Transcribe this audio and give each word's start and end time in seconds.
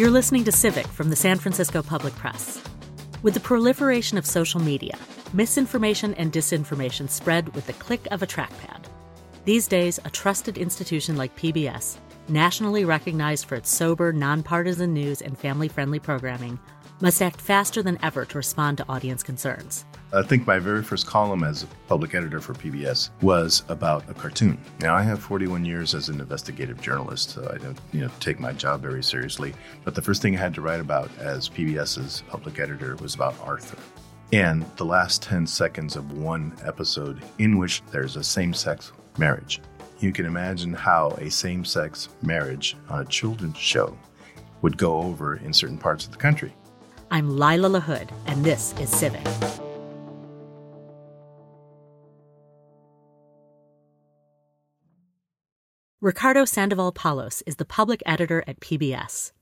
You're 0.00 0.08
listening 0.08 0.44
to 0.44 0.52
Civic 0.52 0.86
from 0.86 1.10
the 1.10 1.14
San 1.14 1.36
Francisco 1.36 1.82
Public 1.82 2.14
Press. 2.14 2.64
With 3.22 3.34
the 3.34 3.40
proliferation 3.40 4.16
of 4.16 4.24
social 4.24 4.58
media, 4.58 4.96
misinformation 5.34 6.14
and 6.14 6.32
disinformation 6.32 7.10
spread 7.10 7.54
with 7.54 7.66
the 7.66 7.74
click 7.74 8.08
of 8.10 8.22
a 8.22 8.26
trackpad. 8.26 8.86
These 9.44 9.68
days, 9.68 10.00
a 10.02 10.08
trusted 10.08 10.56
institution 10.56 11.18
like 11.18 11.36
PBS, 11.36 11.98
nationally 12.28 12.86
recognized 12.86 13.44
for 13.44 13.56
its 13.56 13.68
sober, 13.68 14.10
nonpartisan 14.10 14.94
news 14.94 15.20
and 15.20 15.36
family 15.36 15.68
friendly 15.68 15.98
programming, 15.98 16.58
must 17.02 17.20
act 17.20 17.38
faster 17.38 17.82
than 17.82 17.98
ever 18.02 18.24
to 18.24 18.38
respond 18.38 18.78
to 18.78 18.88
audience 18.88 19.22
concerns. 19.22 19.84
I 20.12 20.22
think 20.22 20.44
my 20.44 20.58
very 20.58 20.82
first 20.82 21.06
column 21.06 21.44
as 21.44 21.62
a 21.62 21.66
public 21.86 22.16
editor 22.16 22.40
for 22.40 22.52
PBS 22.52 23.10
was 23.22 23.62
about 23.68 24.10
a 24.10 24.14
cartoon. 24.14 24.58
Now 24.80 24.96
I 24.96 25.02
have 25.02 25.20
41 25.20 25.64
years 25.64 25.94
as 25.94 26.08
an 26.08 26.20
investigative 26.20 26.80
journalist, 26.80 27.30
so 27.30 27.48
I 27.54 27.58
don't, 27.58 27.78
you 27.92 28.00
know, 28.00 28.10
take 28.18 28.40
my 28.40 28.52
job 28.52 28.82
very 28.82 29.04
seriously. 29.04 29.54
But 29.84 29.94
the 29.94 30.02
first 30.02 30.20
thing 30.20 30.36
I 30.36 30.40
had 30.40 30.54
to 30.54 30.62
write 30.62 30.80
about 30.80 31.16
as 31.18 31.48
PBS's 31.48 32.24
public 32.28 32.58
editor 32.58 32.96
was 32.96 33.14
about 33.14 33.36
Arthur. 33.40 33.78
And 34.32 34.64
the 34.76 34.84
last 34.84 35.22
10 35.22 35.46
seconds 35.46 35.94
of 35.94 36.18
one 36.18 36.56
episode 36.64 37.22
in 37.38 37.56
which 37.56 37.80
there's 37.92 38.16
a 38.16 38.24
same-sex 38.24 38.90
marriage. 39.16 39.60
You 40.00 40.10
can 40.10 40.26
imagine 40.26 40.72
how 40.72 41.10
a 41.18 41.30
same-sex 41.30 42.08
marriage 42.20 42.76
on 42.88 43.02
a 43.02 43.04
children's 43.04 43.58
show 43.58 43.96
would 44.62 44.76
go 44.76 45.02
over 45.02 45.36
in 45.36 45.52
certain 45.52 45.78
parts 45.78 46.04
of 46.04 46.10
the 46.10 46.18
country. 46.18 46.52
I'm 47.12 47.38
Lila 47.38 47.80
LaHood, 47.80 48.10
and 48.26 48.44
this 48.44 48.74
is 48.80 48.90
Civic. 48.90 49.24
Ricardo 56.02 56.46
Sandoval 56.46 56.92
Palos 56.92 57.42
is 57.44 57.56
the 57.56 57.66
public 57.66 58.02
editor 58.06 58.42
at 58.46 58.58
PBS. 58.58 59.32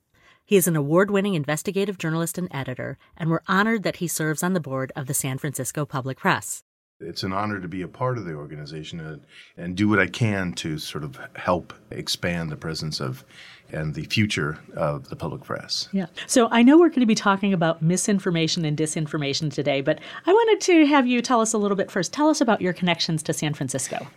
He 0.44 0.56
is 0.56 0.66
an 0.66 0.74
award 0.74 1.08
winning 1.08 1.34
investigative 1.34 1.98
journalist 1.98 2.36
and 2.36 2.48
editor, 2.50 2.98
and 3.16 3.30
we're 3.30 3.42
honored 3.46 3.84
that 3.84 3.98
he 3.98 4.08
serves 4.08 4.42
on 4.42 4.54
the 4.54 4.60
board 4.60 4.90
of 4.96 5.06
the 5.06 5.14
San 5.14 5.38
Francisco 5.38 5.86
Public 5.86 6.18
Press. 6.18 6.64
It's 6.98 7.22
an 7.22 7.32
honor 7.32 7.60
to 7.60 7.68
be 7.68 7.82
a 7.82 7.86
part 7.86 8.18
of 8.18 8.24
the 8.24 8.34
organization 8.34 8.98
and, 8.98 9.20
and 9.56 9.76
do 9.76 9.86
what 9.86 10.00
I 10.00 10.08
can 10.08 10.52
to 10.54 10.78
sort 10.78 11.04
of 11.04 11.16
help 11.36 11.72
expand 11.92 12.50
the 12.50 12.56
presence 12.56 13.00
of 13.00 13.24
and 13.70 13.94
the 13.94 14.06
future 14.06 14.58
of 14.74 15.10
the 15.10 15.16
public 15.16 15.42
press. 15.42 15.88
Yeah. 15.92 16.06
So 16.26 16.48
I 16.50 16.64
know 16.64 16.76
we're 16.76 16.88
going 16.88 17.00
to 17.00 17.06
be 17.06 17.14
talking 17.14 17.52
about 17.52 17.82
misinformation 17.82 18.64
and 18.64 18.76
disinformation 18.76 19.52
today, 19.52 19.80
but 19.80 20.00
I 20.26 20.32
wanted 20.32 20.60
to 20.62 20.86
have 20.86 21.06
you 21.06 21.22
tell 21.22 21.40
us 21.40 21.52
a 21.52 21.58
little 21.58 21.76
bit 21.76 21.88
first. 21.88 22.12
Tell 22.12 22.28
us 22.28 22.40
about 22.40 22.60
your 22.60 22.72
connections 22.72 23.22
to 23.24 23.32
San 23.32 23.54
Francisco. 23.54 24.08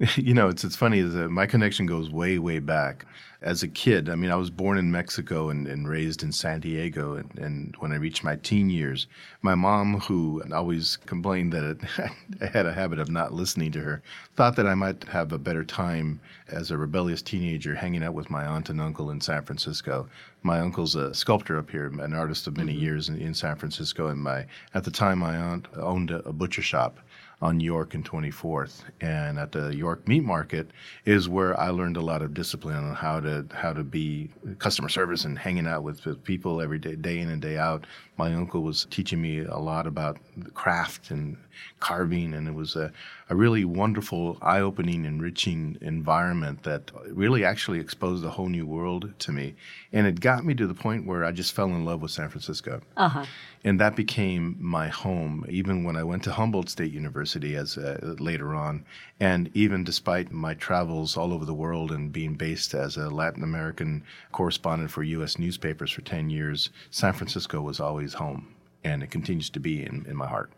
You 0.16 0.32
know, 0.32 0.48
it's 0.48 0.64
it's 0.64 0.76
funny. 0.76 1.00
Is 1.00 1.14
my 1.14 1.46
connection 1.46 1.84
goes 1.84 2.08
way 2.10 2.38
way 2.38 2.58
back. 2.58 3.04
As 3.42 3.62
a 3.62 3.68
kid, 3.68 4.10
I 4.10 4.16
mean, 4.16 4.30
I 4.30 4.36
was 4.36 4.50
born 4.50 4.76
in 4.76 4.90
Mexico 4.90 5.48
and, 5.48 5.66
and 5.66 5.88
raised 5.88 6.22
in 6.22 6.30
San 6.30 6.60
Diego. 6.60 7.14
And, 7.14 7.38
and, 7.38 7.74
when 7.78 7.90
I 7.90 7.96
reached 7.96 8.22
my 8.22 8.36
teen 8.36 8.68
years, 8.68 9.06
my 9.40 9.54
mom, 9.54 10.00
who 10.00 10.42
always 10.52 10.98
complained 11.06 11.54
that 11.54 11.64
it, 11.64 11.80
I 12.42 12.46
had 12.46 12.66
a 12.66 12.72
habit 12.72 12.98
of 12.98 13.08
not 13.10 13.32
listening 13.32 13.72
to 13.72 13.80
her, 13.80 14.02
thought 14.36 14.56
that 14.56 14.66
I 14.66 14.74
might 14.74 15.04
have 15.04 15.32
a 15.32 15.38
better 15.38 15.64
time 15.64 16.20
as 16.48 16.70
a 16.70 16.76
rebellious 16.76 17.22
teenager 17.22 17.74
hanging 17.74 18.02
out 18.02 18.12
with 18.12 18.28
my 18.28 18.44
aunt 18.44 18.68
and 18.68 18.78
uncle 18.78 19.10
in 19.10 19.22
San 19.22 19.42
Francisco. 19.42 20.06
My 20.42 20.60
uncle's 20.60 20.94
a 20.94 21.14
sculptor 21.14 21.58
up 21.58 21.70
here, 21.70 21.86
an 21.86 22.12
artist 22.12 22.46
of 22.46 22.58
many 22.58 22.72
mm-hmm. 22.72 22.82
years 22.82 23.08
in, 23.08 23.18
in, 23.18 23.32
San 23.32 23.56
Francisco, 23.56 24.08
and 24.08 24.20
my 24.20 24.44
at 24.74 24.84
the 24.84 24.90
time 24.90 25.18
my 25.18 25.36
aunt 25.36 25.66
owned 25.76 26.10
a, 26.10 26.28
a 26.28 26.32
butcher 26.32 26.62
shop 26.62 26.98
on 27.42 27.60
York 27.60 27.94
and 27.94 28.04
24th. 28.08 28.82
And 29.00 29.38
at 29.38 29.52
the 29.52 29.74
York 29.74 30.06
Meat 30.06 30.24
Market 30.24 30.70
is 31.04 31.28
where 31.28 31.58
I 31.58 31.70
learned 31.70 31.96
a 31.96 32.02
lot 32.02 32.22
of 32.22 32.34
discipline 32.34 32.76
on 32.76 32.94
how 32.94 33.20
to 33.20 33.46
how 33.52 33.72
to 33.72 33.82
be 33.82 34.30
customer 34.58 34.88
service 34.88 35.24
and 35.24 35.38
hanging 35.38 35.66
out 35.66 35.82
with, 35.82 36.04
with 36.04 36.22
people 36.22 36.60
every 36.60 36.78
day, 36.78 36.96
day 36.96 37.18
in 37.18 37.30
and 37.30 37.40
day 37.40 37.56
out. 37.56 37.86
My 38.20 38.34
uncle 38.34 38.62
was 38.62 38.86
teaching 38.90 39.22
me 39.22 39.38
a 39.38 39.56
lot 39.56 39.86
about 39.86 40.18
craft 40.52 41.10
and 41.10 41.38
carving, 41.78 42.34
and 42.34 42.46
it 42.46 42.54
was 42.54 42.76
a, 42.76 42.92
a 43.30 43.34
really 43.34 43.64
wonderful, 43.64 44.36
eye-opening, 44.42 45.04
enriching 45.04 45.78
environment 45.80 46.62
that 46.64 46.90
really 47.10 47.44
actually 47.44 47.80
exposed 47.80 48.24
a 48.24 48.30
whole 48.30 48.48
new 48.48 48.66
world 48.66 49.12
to 49.20 49.32
me. 49.32 49.54
And 49.92 50.06
it 50.06 50.20
got 50.20 50.44
me 50.44 50.54
to 50.54 50.66
the 50.66 50.74
point 50.74 51.06
where 51.06 51.24
I 51.24 51.32
just 51.32 51.54
fell 51.54 51.68
in 51.68 51.84
love 51.84 52.02
with 52.02 52.10
San 52.10 52.28
Francisco. 52.28 52.82
Uh-huh. 52.96 53.24
And 53.62 53.78
that 53.80 53.96
became 53.96 54.56
my 54.58 54.88
home, 54.88 55.44
even 55.48 55.84
when 55.84 55.96
I 55.96 56.02
went 56.02 56.24
to 56.24 56.32
Humboldt 56.32 56.70
State 56.70 56.92
University 56.92 57.56
as 57.56 57.76
uh, 57.76 58.16
later 58.18 58.54
on. 58.54 58.84
And 59.18 59.50
even 59.52 59.84
despite 59.84 60.32
my 60.32 60.54
travels 60.54 61.16
all 61.16 61.32
over 61.32 61.44
the 61.44 61.52
world 61.54 61.90
and 61.92 62.10
being 62.10 62.34
based 62.34 62.72
as 62.72 62.96
a 62.96 63.10
Latin 63.10 63.42
American 63.42 64.02
correspondent 64.32 64.90
for 64.90 65.02
U.S. 65.02 65.38
newspapers 65.38 65.90
for 65.90 66.00
10 66.00 66.30
years, 66.30 66.70
San 66.90 67.12
Francisco 67.12 67.60
was 67.60 67.80
always 67.80 68.09
home. 68.14 68.54
And 68.84 69.02
it 69.02 69.10
continues 69.10 69.50
to 69.50 69.60
be 69.60 69.84
in, 69.84 70.06
in 70.08 70.16
my 70.16 70.26
heart. 70.26 70.50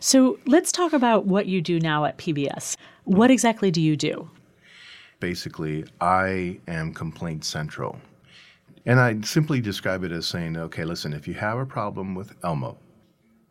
So 0.00 0.38
let's 0.46 0.72
talk 0.72 0.92
about 0.92 1.26
what 1.26 1.46
you 1.46 1.60
do 1.60 1.78
now 1.78 2.04
at 2.04 2.18
PBS. 2.18 2.76
What 3.04 3.30
exactly 3.30 3.70
do 3.70 3.80
you 3.80 3.96
do? 3.96 4.28
Basically, 5.20 5.84
I 6.00 6.58
am 6.66 6.92
Complaint 6.92 7.44
Central. 7.44 7.98
And 8.86 9.00
I 9.00 9.20
simply 9.20 9.60
describe 9.60 10.04
it 10.04 10.12
as 10.12 10.26
saying, 10.26 10.56
okay, 10.56 10.84
listen, 10.84 11.12
if 11.12 11.28
you 11.28 11.34
have 11.34 11.58
a 11.58 11.66
problem 11.66 12.14
with 12.14 12.34
Elmo, 12.42 12.78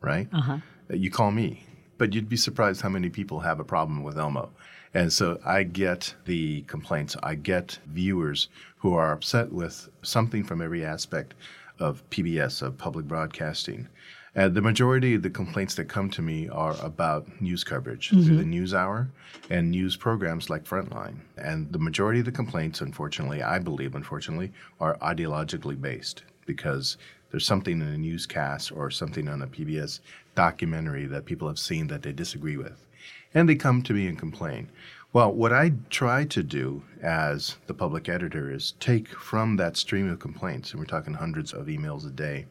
right, 0.02 0.28
uh-huh. 0.34 0.58
you 0.90 1.12
call 1.12 1.32
me. 1.32 1.64
But 1.98 2.14
you'd 2.14 2.30
be 2.30 2.38
surprised 2.38 2.82
how 2.82 2.90
many 2.90 3.10
people 3.10 3.40
have 3.42 3.60
a 3.60 3.64
problem 3.64 4.04
with 4.04 4.18
Elmo. 4.18 4.50
And 4.94 5.12
so 5.12 5.40
I 5.46 5.64
get 5.64 6.14
the 6.26 6.62
complaints. 6.62 7.16
I 7.22 7.36
get 7.36 7.80
viewers 7.88 8.50
who 8.78 8.94
are 8.94 9.12
upset 9.12 9.52
with 9.52 9.90
something 10.02 10.44
from 10.44 10.62
every 10.62 10.86
aspect 10.86 11.34
of 11.80 12.08
PBS, 12.10 12.62
of 12.62 12.78
public 12.78 13.06
broadcasting. 13.06 13.88
And 14.36 14.54
the 14.54 14.62
majority 14.62 15.16
of 15.16 15.24
the 15.24 15.32
complaints 15.32 15.74
that 15.76 15.86
come 15.86 16.12
to 16.12 16.22
me 16.22 16.48
are 16.50 16.76
about 16.82 17.42
news 17.42 17.64
coverage 17.64 18.10
mm-hmm. 18.10 18.24
through 18.24 18.38
the 18.38 18.46
news 18.46 18.74
hour 18.74 19.10
and 19.50 19.72
news 19.72 19.96
programs 19.96 20.50
like 20.50 20.64
Frontline. 20.64 21.18
And 21.38 21.72
the 21.72 21.80
majority 21.80 22.20
of 22.20 22.26
the 22.26 22.32
complaints, 22.32 22.82
unfortunately, 22.82 23.42
I 23.42 23.58
believe, 23.58 23.96
unfortunately, 23.96 24.52
are 24.80 24.96
ideologically 25.00 25.80
based 25.82 26.24
because 26.46 26.98
there's 27.32 27.48
something 27.48 27.82
in 27.82 27.88
a 27.88 27.98
newscast 27.98 28.72
or 28.72 28.92
something 28.92 29.28
on 29.28 29.42
a 29.42 29.48
PBS 29.48 30.02
documentary 30.36 31.08
that 31.08 31.26
people 31.26 31.48
have 31.48 31.60
seen 31.60 31.88
that 31.88 32.04
they 32.04 32.12
disagree 32.12 32.58
with. 32.58 32.86
And 33.34 33.50
they 33.50 33.56
come 33.56 33.82
to 33.84 33.94
me 33.94 34.08
and 34.08 34.18
complain. 34.18 34.70
Well, 35.18 35.34
what 35.34 35.52
I 35.52 35.72
try 35.90 36.26
to 36.26 36.44
do 36.44 36.84
as 37.02 37.56
the 37.66 37.74
public 37.74 38.08
editor 38.08 38.52
is 38.52 38.74
take 38.80 39.08
from 39.08 39.56
that 39.56 39.76
stream 39.76 40.12
of 40.12 40.20
complaints, 40.20 40.70
and 40.70 40.80
we're 40.80 40.86
talking 40.86 41.16
hundreds 41.16 41.54
of 41.54 41.66
emails 41.66 42.06
a 42.06 42.12
day, 42.12 42.46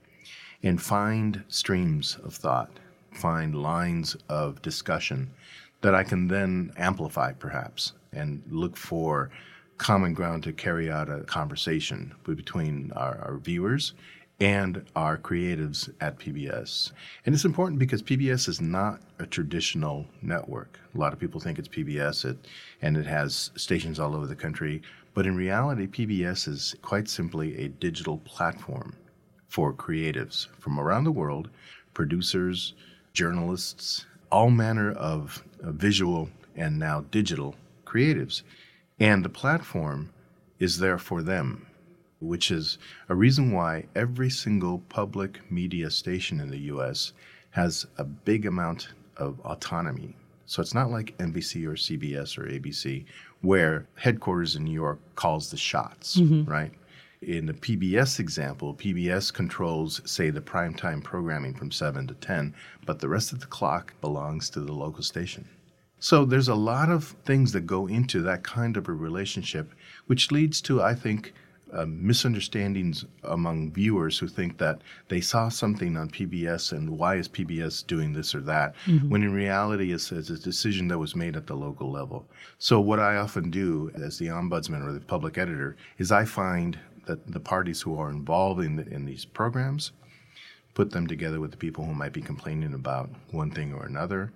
and 0.65 0.82
find 0.82 1.44
streams 1.47 2.19
of 2.25 2.34
thought, 2.34 2.81
find 3.12 3.55
lines 3.55 4.16
of 4.28 4.62
discussion 4.62 5.31
that 5.82 5.94
I 5.94 6.03
can 6.03 6.26
then 6.26 6.72
amplify 6.76 7.34
perhaps 7.34 7.93
and 8.12 8.43
look 8.50 8.76
for 8.76 9.31
common 9.78 10.12
ground 10.12 10.43
to 10.43 10.53
carry 10.53 10.91
out 10.91 11.09
a 11.09 11.21
conversation 11.21 12.16
between 12.25 12.91
our, 12.97 13.16
our 13.19 13.37
viewers 13.37 13.93
and 14.41 14.84
our 14.94 15.16
creatives 15.16 15.91
at 16.00 16.19
PBS. 16.19 16.92
And 17.24 17.34
it's 17.34 17.47
important 17.47 17.78
because 17.78 18.02
PBS 18.02 18.48
is 18.48 18.60
not 18.60 19.00
a 19.19 19.26
traditional 19.26 20.06
network. 20.20 20.78
A 20.94 20.98
lot 20.98 21.12
of 21.12 21.19
people 21.19 21.41
think 21.41 21.58
it's 21.58 21.69
PBS 21.69 22.24
it, 22.24 22.36
and 22.82 22.96
it 22.96 23.06
has 23.06 23.50
stations 23.56 23.98
all 23.98 24.14
over 24.14 24.26
the 24.26 24.36
country. 24.36 24.82
But 25.14 25.26
in 25.26 25.36
reality, 25.36 25.86
PBS 25.86 26.48
is 26.48 26.75
quite 26.82 27.08
simply 27.08 27.56
a 27.56 27.69
digital 27.69 28.19
platform 28.19 28.94
for 29.48 29.72
creatives 29.72 30.48
from 30.58 30.78
around 30.78 31.04
the 31.04 31.12
world, 31.12 31.48
producers, 31.94 32.75
journalists, 33.14 34.04
all 34.30 34.50
manner 34.50 34.92
of 34.92 35.42
visual 35.62 36.28
and 36.56 36.78
now 36.78 37.06
digital 37.10 37.54
creatives. 37.86 38.42
And 39.00 39.25
the 39.25 39.30
platform 39.30 40.10
is 40.58 40.78
there 40.78 40.99
for 40.99 41.22
them 41.22 41.65
which 42.26 42.50
is 42.50 42.78
a 43.08 43.14
reason 43.14 43.52
why 43.52 43.87
every 43.94 44.31
single 44.31 44.78
public 44.88 45.40
media 45.50 45.90
station 45.90 46.40
in 46.40 46.50
the 46.50 46.70
US 46.75 47.12
has 47.50 47.87
a 47.99 48.05
big 48.05 48.46
amount 48.46 48.88
of 49.17 49.40
autonomy. 49.40 50.14
So 50.46 50.62
it's 50.62 50.75
not 50.75 50.90
like 50.90 51.17
NBC 51.19 51.67
or 51.67 51.73
CBS 51.73 52.38
or 52.38 52.44
ABC, 52.44 53.05
where 53.40 53.87
headquarters 53.96 54.56
in 54.56 54.64
New 54.64 54.73
York 54.73 54.99
calls 55.14 55.50
the 55.50 55.56
shots, 55.56 56.17
mm-hmm. 56.17 56.49
right? 56.50 56.73
In 57.23 57.46
the 57.46 57.55
PBS 57.55 58.20
example, 58.20 58.75
PBS 58.75 59.32
controls, 59.32 60.00
say, 60.05 60.31
the 60.31 60.40
primetime 60.40 61.02
programming 61.02 61.55
from 61.55 61.73
7 61.73 62.06
to 62.06 62.14
10, 62.14 62.55
but 62.84 63.00
the 63.00 63.08
rest 63.08 63.32
of 63.32 63.40
the 63.40 63.46
clock 63.46 63.94
belongs 64.00 64.50
to 64.50 64.61
the 64.61 64.73
local 64.73 65.02
station. 65.02 65.49
So 65.99 66.25
there's 66.25 66.49
a 66.49 66.55
lot 66.55 66.90
of 66.90 67.17
things 67.25 67.52
that 67.52 67.67
go 67.67 67.87
into 67.87 68.20
that 68.23 68.44
kind 68.44 68.76
of 68.76 68.88
a 68.88 68.93
relationship, 68.93 69.73
which 70.06 70.31
leads 70.31 70.61
to, 70.62 70.82
I 70.82 70.94
think, 70.94 71.32
uh, 71.72 71.84
misunderstandings 71.86 73.04
among 73.24 73.72
viewers 73.72 74.18
who 74.18 74.28
think 74.28 74.58
that 74.58 74.80
they 75.08 75.20
saw 75.20 75.48
something 75.48 75.96
on 75.96 76.08
PBS 76.08 76.72
and 76.72 76.88
why 76.90 77.16
is 77.16 77.28
PBS 77.28 77.86
doing 77.86 78.12
this 78.12 78.34
or 78.34 78.40
that, 78.40 78.74
mm-hmm. 78.86 79.08
when 79.08 79.22
in 79.22 79.32
reality 79.32 79.92
it's, 79.92 80.12
it's, 80.12 80.30
a 80.30 80.38
decision 80.38 80.88
that 80.88 80.98
was 80.98 81.16
made 81.16 81.36
at 81.36 81.46
the 81.46 81.56
local 81.56 81.90
level. 81.90 82.24
So, 82.58 82.80
what 82.80 83.00
I 83.00 83.16
often 83.16 83.50
do 83.50 83.90
as 83.94 84.18
the 84.18 84.26
ombudsman 84.26 84.86
or 84.86 84.92
the 84.92 85.00
public 85.00 85.38
editor 85.38 85.76
is 85.98 86.12
I 86.12 86.24
find 86.24 86.78
that 87.06 87.32
the 87.32 87.40
parties 87.40 87.82
who 87.82 87.98
are 87.98 88.10
involved 88.10 88.60
in, 88.60 88.76
the, 88.76 88.86
in 88.88 89.04
these 89.04 89.24
programs, 89.24 89.92
put 90.74 90.90
them 90.90 91.06
together 91.06 91.40
with 91.40 91.50
the 91.50 91.56
people 91.56 91.84
who 91.84 91.94
might 91.94 92.12
be 92.12 92.20
complaining 92.20 92.74
about 92.74 93.08
one 93.30 93.50
thing 93.50 93.72
or 93.72 93.86
another, 93.86 94.32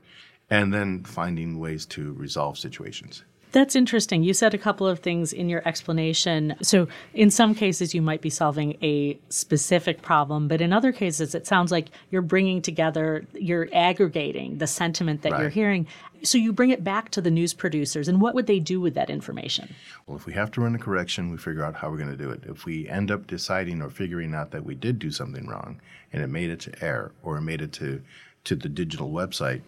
and 0.48 0.72
then 0.72 1.04
finding 1.04 1.58
ways 1.60 1.84
to 1.86 2.12
resolve 2.14 2.58
situations. 2.58 3.24
That's 3.52 3.75
interesting. 3.75 4.23
You 4.23 4.32
said 4.32 4.55
a 4.55 4.58
couple 4.58 4.87
of 4.87 5.00
things 5.00 5.32
in 5.32 5.49
your 5.49 5.67
explanation. 5.67 6.55
So, 6.62 6.87
in 7.14 7.31
some 7.31 7.55
cases, 7.55 7.94
you 7.94 8.02
might 8.02 8.20
be 8.20 8.31
solving 8.31 8.76
a 8.82 9.19
specific 9.29 10.02
problem, 10.02 10.47
but 10.47 10.61
in 10.61 10.73
other 10.73 10.93
cases, 10.93 11.35
it 11.35 11.47
sounds 11.47 11.73
like 11.73 11.88
you're 12.11 12.23
bringing 12.23 12.62
together, 12.62 13.26
you're 13.35 13.69
aggregating 13.73 14.58
the 14.58 14.67
sentiment 14.67 15.23
that 15.23 15.32
right. 15.32 15.41
you're 15.41 15.50
hearing. 15.50 15.87
So, 16.23 16.38
you 16.38 16.52
bring 16.52 16.70
it 16.70 16.85
back 16.85 17.11
to 17.11 17.20
the 17.20 17.31
news 17.31 17.52
producers, 17.52 18.06
and 18.06 18.20
what 18.20 18.35
would 18.35 18.47
they 18.47 18.61
do 18.61 18.81
with 18.81 18.94
that 18.94 19.11
information? 19.11 19.75
Well, 20.06 20.17
if 20.17 20.26
we 20.26 20.32
have 20.35 20.52
to 20.52 20.61
run 20.61 20.75
a 20.75 20.79
correction, 20.79 21.31
we 21.31 21.37
figure 21.37 21.64
out 21.64 21.75
how 21.75 21.91
we're 21.91 21.99
going 21.99 22.11
to 22.11 22.17
do 22.17 22.31
it. 22.31 22.44
If 22.47 22.64
we 22.64 22.88
end 22.88 23.11
up 23.11 23.26
deciding 23.26 23.82
or 23.82 23.91
figuring 23.91 24.35
out 24.35 24.52
that 24.52 24.64
we 24.64 24.75
did 24.75 24.99
do 24.99 25.11
something 25.11 25.47
wrong 25.47 25.81
and 26.12 26.23
it 26.23 26.29
made 26.29 26.50
it 26.50 26.61
to 26.61 26.85
air 26.85 27.12
or 27.23 27.38
it 27.38 27.43
made 27.43 27.62
it 27.62 27.73
to, 27.75 28.02
to 28.44 28.55
the 28.55 28.69
digital 28.69 29.11
website, 29.11 29.62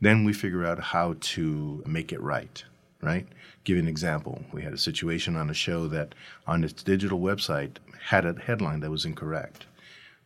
then 0.00 0.24
we 0.24 0.32
figure 0.32 0.64
out 0.64 0.78
how 0.78 1.16
to 1.20 1.82
make 1.86 2.12
it 2.12 2.20
right 2.20 2.64
right? 3.00 3.26
Give 3.64 3.76
you 3.76 3.82
an 3.82 3.88
example. 3.88 4.42
We 4.52 4.62
had 4.62 4.72
a 4.72 4.78
situation 4.78 5.36
on 5.36 5.50
a 5.50 5.54
show 5.54 5.88
that 5.88 6.14
on 6.46 6.64
its 6.64 6.82
digital 6.82 7.20
website 7.20 7.76
had 8.06 8.24
a 8.24 8.34
headline 8.34 8.80
that 8.80 8.90
was 8.90 9.04
incorrect. 9.04 9.66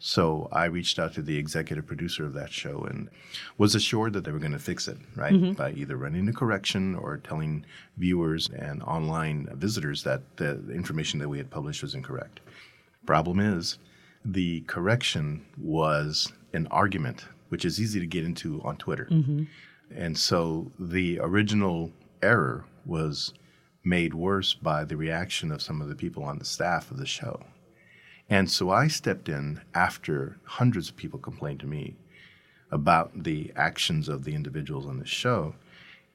So 0.04 0.48
I 0.50 0.64
reached 0.64 0.98
out 0.98 1.14
to 1.14 1.22
the 1.22 1.36
executive 1.38 1.86
producer 1.86 2.24
of 2.24 2.34
that 2.34 2.50
show 2.50 2.82
and 2.82 3.08
was 3.56 3.76
assured 3.76 4.14
that 4.14 4.24
they 4.24 4.32
were 4.32 4.40
going 4.40 4.50
to 4.50 4.58
fix 4.58 4.88
it, 4.88 4.98
right? 5.14 5.32
Mm-hmm. 5.32 5.52
By 5.52 5.70
either 5.72 5.96
running 5.96 6.28
a 6.28 6.32
correction 6.32 6.96
or 6.96 7.19
telling 7.19 7.64
viewers 7.96 8.48
and 8.48 8.82
online 8.82 9.48
visitors 9.52 10.02
that 10.02 10.22
the 10.38 10.58
information 10.72 11.20
that 11.20 11.28
we 11.28 11.38
had 11.38 11.50
published 11.50 11.82
was 11.82 11.94
incorrect. 11.94 12.40
Problem 13.06 13.38
is, 13.38 13.78
the 14.25 14.62
correction 14.62 15.46
was 15.56 16.32
an 16.52 16.66
argument, 16.72 17.26
which 17.50 17.64
is 17.64 17.80
easy 17.80 18.00
to 18.00 18.06
get 18.06 18.25
into 18.25 18.60
on 18.64 18.76
Twitter. 18.76 19.06
Mm-hmm. 19.08 19.44
And 19.94 20.18
so 20.18 20.72
the 20.80 21.20
original 21.20 21.92
error 22.22 22.64
was 22.84 23.34
made 23.84 24.14
worse 24.14 24.54
by 24.54 24.84
the 24.84 24.96
reaction 24.96 25.50
of 25.50 25.62
some 25.62 25.80
of 25.80 25.88
the 25.88 25.94
people 25.94 26.22
on 26.22 26.38
the 26.38 26.44
staff 26.44 26.90
of 26.90 26.98
the 26.98 27.06
show. 27.06 27.40
And 28.28 28.50
so 28.50 28.70
I 28.70 28.88
stepped 28.88 29.28
in 29.28 29.60
after 29.74 30.38
hundreds 30.44 30.88
of 30.88 30.96
people 30.96 31.19
complained 31.19 31.60
to 31.60 31.66
me 31.66 31.96
about 32.70 33.24
the 33.24 33.52
actions 33.56 34.08
of 34.08 34.24
the 34.24 34.34
individuals 34.34 34.86
on 34.86 34.98
the 34.98 35.06
show. 35.06 35.54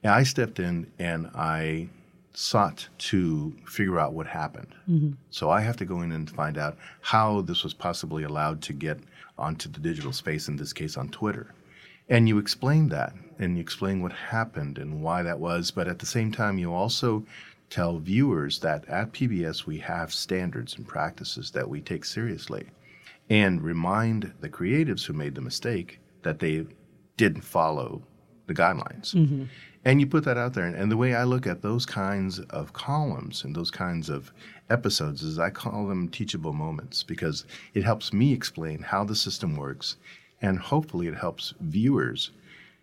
And 0.02 0.12
I 0.12 0.22
stepped 0.24 0.58
in 0.58 0.90
and 0.98 1.30
I 1.34 1.88
sought 2.32 2.88
to 2.98 3.52
figure 3.66 3.98
out 3.98 4.12
what 4.12 4.26
happened. 4.26 4.74
Mm-hmm. 4.88 5.12
So 5.30 5.50
I 5.50 5.60
have 5.60 5.76
to 5.76 5.84
go 5.84 6.02
in 6.02 6.12
and 6.12 6.30
find 6.30 6.56
out 6.56 6.76
how 7.00 7.40
this 7.42 7.64
was 7.64 7.74
possibly 7.74 8.22
allowed 8.22 8.62
to 8.62 8.72
get 8.72 8.98
onto 9.36 9.68
the 9.68 9.80
digital 9.80 10.12
space, 10.12 10.48
in 10.48 10.56
this 10.56 10.72
case 10.72 10.96
on 10.96 11.08
Twitter. 11.08 11.54
And 12.08 12.28
you 12.28 12.38
explained 12.38 12.90
that 12.90 13.12
and 13.38 13.56
you 13.56 13.60
explain 13.60 14.02
what 14.02 14.12
happened 14.12 14.78
and 14.78 15.02
why 15.02 15.22
that 15.22 15.38
was. 15.38 15.70
But 15.70 15.88
at 15.88 15.98
the 15.98 16.06
same 16.06 16.32
time, 16.32 16.58
you 16.58 16.72
also 16.72 17.24
tell 17.70 17.98
viewers 17.98 18.58
that 18.60 18.88
at 18.88 19.12
PBS 19.12 19.66
we 19.66 19.78
have 19.78 20.12
standards 20.12 20.76
and 20.76 20.86
practices 20.86 21.50
that 21.52 21.68
we 21.68 21.80
take 21.80 22.04
seriously 22.04 22.66
and 23.30 23.62
remind 23.62 24.32
the 24.40 24.48
creatives 24.48 25.04
who 25.04 25.12
made 25.12 25.34
the 25.34 25.40
mistake 25.40 26.00
that 26.22 26.38
they 26.38 26.66
didn't 27.16 27.42
follow 27.42 28.02
the 28.46 28.54
guidelines. 28.54 29.14
Mm-hmm. 29.14 29.44
And 29.84 30.00
you 30.00 30.06
put 30.06 30.24
that 30.24 30.36
out 30.36 30.54
there. 30.54 30.64
And 30.64 30.90
the 30.90 30.96
way 30.96 31.14
I 31.14 31.24
look 31.24 31.46
at 31.46 31.62
those 31.62 31.86
kinds 31.86 32.40
of 32.40 32.72
columns 32.72 33.44
and 33.44 33.54
those 33.54 33.70
kinds 33.70 34.08
of 34.08 34.32
episodes 34.70 35.22
is 35.22 35.38
I 35.38 35.50
call 35.50 35.86
them 35.86 36.08
teachable 36.08 36.52
moments 36.52 37.02
because 37.02 37.44
it 37.74 37.84
helps 37.84 38.12
me 38.12 38.32
explain 38.32 38.82
how 38.82 39.04
the 39.04 39.14
system 39.14 39.56
works 39.56 39.96
and 40.40 40.58
hopefully 40.58 41.06
it 41.06 41.16
helps 41.16 41.54
viewers 41.60 42.30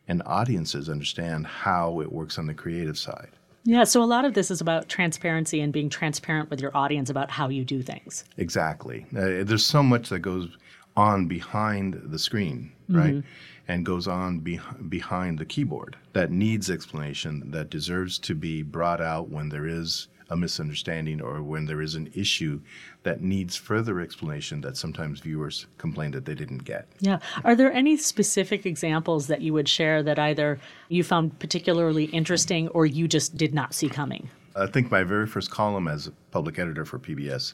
and 0.08 0.22
audiences 0.26 0.90
understand 0.90 1.48
how 1.48 2.02
it 2.02 2.12
works 2.12 2.38
on 2.38 2.48
the 2.48 2.54
creative 2.54 2.98
side. 2.98 3.30
Yeah, 3.64 3.84
so 3.84 4.04
a 4.04 4.06
lot 4.06 4.26
of 4.26 4.36
this 4.36 4.52
is 4.52 4.62
about 4.62 4.90
transparency 4.90 5.60
and 5.60 5.74
being 5.74 5.90
transparent 5.90 6.52
with 6.52 6.62
your 6.62 6.76
audience 6.78 7.10
about 7.10 7.32
how 7.32 7.50
you 7.50 7.66
do 7.66 7.82
things. 7.82 8.24
Exactly. 8.38 9.08
Uh, 9.12 9.44
there's 9.44 9.66
so 9.66 9.82
much 9.82 10.10
that 10.10 10.20
goes 10.20 10.48
on 10.96 11.28
behind 11.28 12.00
the 12.06 12.20
screen, 12.20 12.72
mm-hmm. 12.90 12.98
right? 12.98 13.24
And 13.68 13.84
goes 13.84 14.08
on 14.08 14.40
be- 14.40 14.60
behind 14.88 15.40
the 15.40 15.46
keyboard 15.46 15.98
that 16.14 16.30
needs 16.30 16.70
explanation, 16.70 17.50
that 17.52 17.72
deserves 17.72 18.20
to 18.20 18.36
be 18.36 18.62
brought 18.62 19.02
out 19.02 19.30
when 19.30 19.50
there 19.50 19.66
is 19.66 20.08
a 20.30 20.36
misunderstanding 20.36 21.22
or 21.22 21.42
when 21.42 21.66
there 21.66 21.82
is 21.82 21.96
an 21.96 22.10
issue 22.14 22.60
that 23.04 23.22
needs 23.22 23.56
further 23.56 24.00
explanation 24.00 24.62
that 24.62 24.78
sometimes 24.78 25.20
viewers 25.20 25.68
complain 25.78 26.12
that 26.12 26.26
they 26.26 26.36
didn't 26.36 26.64
get. 26.64 26.88
Yeah. 27.00 27.20
Are 27.44 27.56
there 27.56 27.72
any 27.72 27.98
specific 27.98 28.66
examples 28.66 29.28
that 29.28 29.42
you 29.42 29.54
would 29.54 29.70
share 29.70 30.02
that 30.04 30.20
either 30.20 30.60
you 30.90 31.04
found 31.04 31.38
particularly 31.40 32.06
interesting 32.06 32.68
or 32.70 32.86
you 32.86 33.08
just 33.08 33.38
did 33.38 33.54
not 33.54 33.74
see 33.74 33.90
coming? 33.90 34.30
I 34.56 34.68
think 34.68 34.90
my 34.90 35.04
very 35.04 35.28
first 35.28 35.52
column 35.52 35.88
as 35.88 36.08
a 36.08 36.12
public 36.32 36.58
editor 36.58 36.86
for 36.86 36.98
PBS 36.98 37.54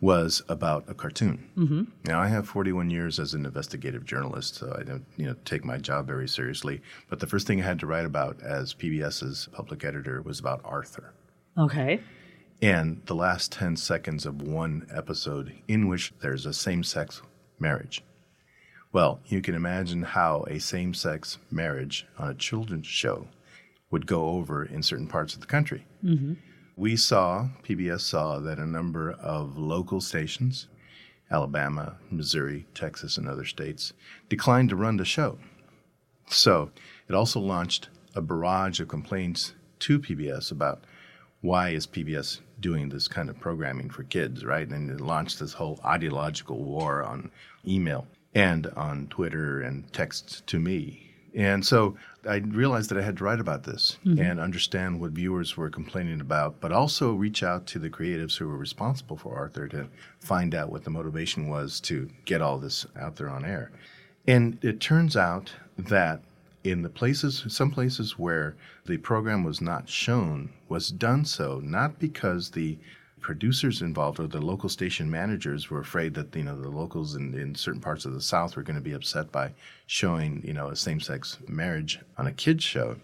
was 0.00 0.42
about 0.48 0.84
a 0.88 0.94
cartoon. 0.94 1.48
Mm-hmm. 1.56 1.82
Now 2.04 2.20
I 2.20 2.26
have 2.26 2.48
41 2.48 2.90
years 2.90 3.18
as 3.18 3.32
an 3.32 3.46
investigative 3.46 4.04
journalist, 4.04 4.56
so 4.56 4.76
I 4.78 4.82
don't 4.82 5.04
you 5.16 5.26
know 5.26 5.36
take 5.44 5.64
my 5.64 5.78
job 5.78 6.06
very 6.06 6.28
seriously. 6.28 6.82
But 7.08 7.20
the 7.20 7.26
first 7.26 7.46
thing 7.46 7.62
I 7.62 7.64
had 7.64 7.80
to 7.80 7.86
write 7.86 8.04
about 8.04 8.42
as 8.42 8.74
PBS's 8.74 9.48
public 9.52 9.84
editor 9.84 10.20
was 10.20 10.40
about 10.40 10.60
Arthur. 10.64 11.14
Okay. 11.56 12.00
And 12.62 13.02
the 13.06 13.14
last 13.14 13.52
10 13.52 13.76
seconds 13.76 14.26
of 14.26 14.42
one 14.42 14.86
episode 14.94 15.52
in 15.68 15.88
which 15.88 16.12
there's 16.20 16.46
a 16.46 16.52
same 16.52 16.82
sex 16.82 17.22
marriage. 17.58 18.02
Well, 18.92 19.20
you 19.26 19.42
can 19.42 19.54
imagine 19.54 20.02
how 20.02 20.44
a 20.48 20.60
same 20.60 20.94
sex 20.94 21.38
marriage 21.50 22.06
on 22.18 22.30
a 22.30 22.34
children's 22.34 22.86
show 22.86 23.26
would 23.90 24.06
go 24.06 24.26
over 24.30 24.64
in 24.64 24.82
certain 24.82 25.08
parts 25.08 25.34
of 25.34 25.40
the 25.40 25.46
country. 25.46 25.86
Mm-hmm. 26.04 26.34
We 26.76 26.96
saw, 26.96 27.48
PBS 27.62 28.00
saw, 28.00 28.38
that 28.40 28.58
a 28.58 28.66
number 28.66 29.12
of 29.12 29.56
local 29.56 30.00
stations, 30.00 30.68
Alabama, 31.30 31.96
Missouri, 32.10 32.66
Texas, 32.74 33.16
and 33.16 33.28
other 33.28 33.44
states, 33.44 33.92
declined 34.28 34.70
to 34.70 34.76
run 34.76 34.96
the 34.96 35.04
show. 35.04 35.38
So 36.28 36.70
it 37.08 37.14
also 37.14 37.40
launched 37.40 37.88
a 38.14 38.20
barrage 38.20 38.80
of 38.80 38.88
complaints 38.88 39.54
to 39.80 39.98
PBS 39.98 40.50
about 40.50 40.84
why 41.44 41.68
is 41.68 41.86
PBS 41.86 42.40
doing 42.58 42.88
this 42.88 43.06
kind 43.06 43.28
of 43.28 43.38
programming 43.38 43.90
for 43.90 44.02
kids, 44.04 44.46
right? 44.46 44.66
And 44.66 44.90
it 44.90 45.02
launched 45.02 45.40
this 45.40 45.52
whole 45.52 45.78
ideological 45.84 46.64
war 46.64 47.02
on 47.02 47.30
email 47.68 48.06
and 48.34 48.66
on 48.68 49.08
Twitter 49.08 49.60
and 49.60 49.92
text 49.92 50.46
to 50.46 50.58
me. 50.58 51.02
And 51.34 51.66
so 51.66 51.96
I 52.26 52.36
realized 52.36 52.88
that 52.90 52.96
I 52.96 53.02
had 53.02 53.18
to 53.18 53.24
write 53.24 53.40
about 53.40 53.64
this 53.64 53.98
mm-hmm. 54.06 54.22
and 54.22 54.40
understand 54.40 54.98
what 54.98 55.10
viewers 55.10 55.54
were 55.54 55.68
complaining 55.68 56.22
about, 56.22 56.62
but 56.62 56.72
also 56.72 57.12
reach 57.12 57.42
out 57.42 57.66
to 57.66 57.78
the 57.78 57.90
creatives 57.90 58.38
who 58.38 58.48
were 58.48 58.56
responsible 58.56 59.18
for 59.18 59.36
Arthur 59.36 59.68
to 59.68 59.88
find 60.20 60.54
out 60.54 60.70
what 60.70 60.84
the 60.84 60.90
motivation 60.90 61.48
was 61.48 61.78
to 61.80 62.08
get 62.24 62.40
all 62.40 62.56
this 62.56 62.86
out 62.98 63.16
there 63.16 63.28
on 63.28 63.44
air. 63.44 63.70
And 64.26 64.56
it 64.64 64.80
turns 64.80 65.14
out 65.14 65.52
that 65.76 66.22
in 66.64 66.80
the 66.80 66.88
places, 66.88 67.44
some 67.48 67.70
places 67.70 68.18
where 68.18 68.56
the 68.86 68.96
program 68.96 69.44
was 69.44 69.60
not 69.60 69.88
shown, 69.88 70.50
was 70.66 70.88
done 70.88 71.24
so 71.24 71.60
not 71.62 71.98
because 71.98 72.50
the 72.50 72.78
producers 73.20 73.80
involved 73.80 74.20
or 74.20 74.26
the 74.26 74.40
local 74.40 74.68
station 74.68 75.10
managers 75.10 75.70
were 75.70 75.80
afraid 75.80 76.12
that 76.14 76.34
you 76.34 76.42
know 76.42 76.60
the 76.60 76.68
locals 76.68 77.14
in, 77.14 77.34
in 77.34 77.54
certain 77.54 77.80
parts 77.80 78.04
of 78.04 78.12
the 78.12 78.20
South 78.20 78.56
were 78.56 78.62
going 78.62 78.76
to 78.76 78.82
be 78.82 78.92
upset 78.92 79.30
by 79.30 79.50
showing 79.86 80.42
you 80.44 80.52
know 80.52 80.68
a 80.68 80.76
same-sex 80.76 81.38
marriage 81.48 81.98
on 82.18 82.26
a 82.26 82.32
kids 82.32 82.64
show, 82.64 82.96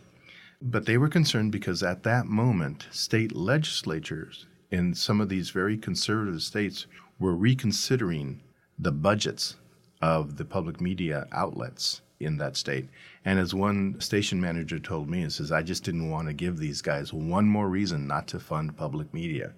but 0.60 0.86
they 0.86 0.98
were 0.98 1.08
concerned 1.08 1.52
because 1.52 1.82
at 1.82 2.02
that 2.02 2.26
moment 2.26 2.86
state 2.90 3.34
legislatures 3.34 4.46
in 4.70 4.94
some 4.94 5.20
of 5.20 5.28
these 5.28 5.50
very 5.50 5.76
conservative 5.76 6.42
states 6.42 6.86
were 7.18 7.34
reconsidering 7.34 8.40
the 8.78 8.92
budgets 8.92 9.56
of 10.00 10.36
the 10.38 10.44
public 10.44 10.80
media 10.80 11.26
outlets 11.32 12.00
in 12.20 12.36
that 12.36 12.56
state. 12.56 12.88
And 13.24 13.38
as 13.38 13.54
one 13.54 14.00
station 14.00 14.40
manager 14.40 14.78
told 14.78 15.08
me, 15.08 15.22
he 15.22 15.30
says, 15.30 15.50
I 15.50 15.62
just 15.62 15.84
didn't 15.84 16.10
want 16.10 16.28
to 16.28 16.34
give 16.34 16.58
these 16.58 16.82
guys 16.82 17.12
one 17.12 17.46
more 17.46 17.68
reason 17.68 18.06
not 18.06 18.28
to 18.28 18.38
fund 18.38 18.76
public 18.76 19.12
media, 19.12 19.52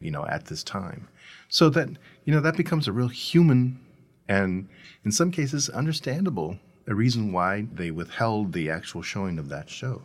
you 0.00 0.10
know, 0.10 0.26
at 0.26 0.46
this 0.46 0.64
time. 0.64 1.08
So 1.48 1.68
that, 1.70 1.88
you 2.24 2.34
know, 2.34 2.40
that 2.40 2.56
becomes 2.56 2.88
a 2.88 2.92
real 2.92 3.08
human 3.08 3.78
and 4.28 4.68
in 5.04 5.12
some 5.12 5.30
cases 5.30 5.68
understandable 5.68 6.58
a 6.88 6.94
reason 6.94 7.32
why 7.32 7.66
they 7.72 7.90
withheld 7.90 8.52
the 8.52 8.70
actual 8.70 9.02
showing 9.02 9.38
of 9.38 9.48
that 9.48 9.68
show, 9.68 10.02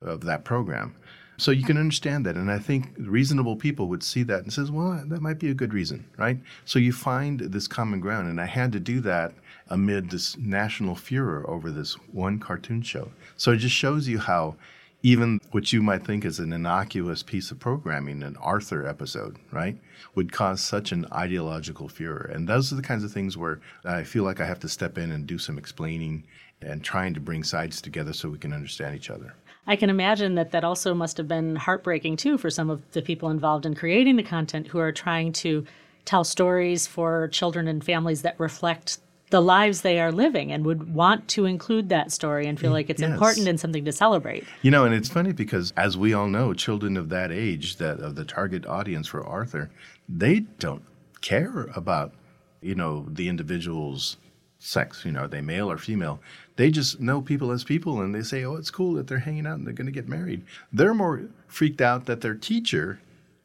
of 0.00 0.22
that 0.24 0.44
program. 0.44 0.94
So 1.38 1.50
you 1.50 1.64
can 1.64 1.78
understand 1.78 2.26
that. 2.26 2.36
And 2.36 2.50
I 2.50 2.58
think 2.58 2.92
reasonable 2.98 3.56
people 3.56 3.88
would 3.88 4.02
see 4.02 4.22
that 4.24 4.42
and 4.42 4.52
says, 4.52 4.70
well, 4.70 5.02
that 5.06 5.22
might 5.22 5.38
be 5.38 5.50
a 5.50 5.54
good 5.54 5.74
reason, 5.74 6.06
right? 6.16 6.38
So 6.64 6.78
you 6.78 6.92
find 6.92 7.40
this 7.40 7.66
common 7.66 8.00
ground. 8.00 8.28
And 8.28 8.40
I 8.40 8.46
had 8.46 8.72
to 8.72 8.80
do 8.80 9.00
that 9.00 9.32
amid 9.68 10.10
this 10.10 10.36
national 10.36 10.94
furor 10.94 11.48
over 11.48 11.70
this 11.70 11.94
one 12.12 12.38
cartoon 12.38 12.82
show. 12.82 13.10
So 13.36 13.52
it 13.52 13.58
just 13.58 13.74
shows 13.74 14.08
you 14.08 14.18
how 14.18 14.56
even 15.02 15.40
what 15.50 15.72
you 15.72 15.82
might 15.82 16.04
think 16.04 16.24
is 16.24 16.38
an 16.38 16.52
innocuous 16.52 17.22
piece 17.22 17.50
of 17.50 17.58
programming, 17.58 18.22
an 18.22 18.36
Arthur 18.36 18.86
episode, 18.86 19.36
right, 19.50 19.76
would 20.14 20.30
cause 20.30 20.60
such 20.60 20.92
an 20.92 21.06
ideological 21.12 21.88
furor. 21.88 22.30
And 22.32 22.48
those 22.48 22.72
are 22.72 22.76
the 22.76 22.82
kinds 22.82 23.02
of 23.02 23.12
things 23.12 23.36
where 23.36 23.60
I 23.84 24.04
feel 24.04 24.22
like 24.22 24.40
I 24.40 24.46
have 24.46 24.60
to 24.60 24.68
step 24.68 24.98
in 24.98 25.10
and 25.10 25.26
do 25.26 25.38
some 25.38 25.58
explaining 25.58 26.24
and 26.60 26.84
trying 26.84 27.14
to 27.14 27.20
bring 27.20 27.42
sides 27.42 27.82
together 27.82 28.12
so 28.12 28.28
we 28.28 28.38
can 28.38 28.52
understand 28.52 28.94
each 28.94 29.10
other. 29.10 29.34
I 29.66 29.76
can 29.76 29.90
imagine 29.90 30.36
that 30.36 30.52
that 30.52 30.64
also 30.64 30.94
must 30.94 31.16
have 31.16 31.28
been 31.28 31.56
heartbreaking 31.56 32.16
too 32.16 32.38
for 32.38 32.50
some 32.50 32.70
of 32.70 32.88
the 32.92 33.02
people 33.02 33.30
involved 33.30 33.66
in 33.66 33.74
creating 33.74 34.16
the 34.16 34.22
content 34.22 34.68
who 34.68 34.78
are 34.78 34.92
trying 34.92 35.32
to 35.34 35.64
tell 36.04 36.24
stories 36.24 36.86
for 36.86 37.28
children 37.28 37.68
and 37.68 37.84
families 37.84 38.22
that 38.22 38.38
reflect 38.38 38.98
the 39.32 39.40
lives 39.40 39.80
they 39.80 39.98
are 39.98 40.12
living 40.12 40.52
and 40.52 40.64
would 40.66 40.94
want 40.94 41.26
to 41.26 41.46
include 41.46 41.88
that 41.88 42.12
story 42.12 42.46
and 42.46 42.60
feel 42.60 42.70
like 42.70 42.90
it's 42.90 43.00
Yes. 43.00 43.10
important 43.10 43.48
and 43.48 43.58
something 43.58 43.84
to 43.86 43.90
celebrate. 43.90 44.44
You 44.60 44.70
know, 44.70 44.84
and 44.84 44.94
it's 44.94 45.08
funny 45.08 45.32
because 45.32 45.72
as 45.74 45.96
we 45.96 46.12
all 46.12 46.28
know, 46.28 46.52
children 46.52 46.96
of 46.98 47.08
that 47.08 47.32
age, 47.32 47.76
that 47.78 47.98
of 47.98 48.14
the 48.14 48.26
target 48.26 48.66
audience 48.66 49.08
for 49.08 49.26
Arthur, 49.26 49.70
they 50.06 50.40
don't 50.58 50.82
care 51.22 51.70
about, 51.74 52.12
you 52.60 52.74
know, 52.74 53.06
the 53.08 53.28
individual's 53.30 54.18
sex, 54.58 55.04
you 55.04 55.12
know, 55.12 55.22
are 55.22 55.28
they 55.28 55.40
male 55.40 55.70
or 55.72 55.78
female. 55.78 56.20
They 56.56 56.70
just 56.70 57.00
know 57.00 57.22
people 57.22 57.50
as 57.50 57.64
people 57.64 58.02
and 58.02 58.14
they 58.14 58.22
say, 58.22 58.44
"Oh, 58.44 58.56
it's 58.56 58.70
cool 58.70 58.92
that 58.94 59.06
they're 59.06 59.18
hanging 59.20 59.46
out 59.46 59.56
and 59.56 59.66
they're 59.66 59.72
going 59.74 59.86
to 59.86 59.92
get 59.92 60.08
married." 60.08 60.42
They're 60.72 60.94
more 60.94 61.22
freaked 61.48 61.80
out 61.80 62.04
that 62.04 62.20
their 62.20 62.34
teacher 62.34 63.00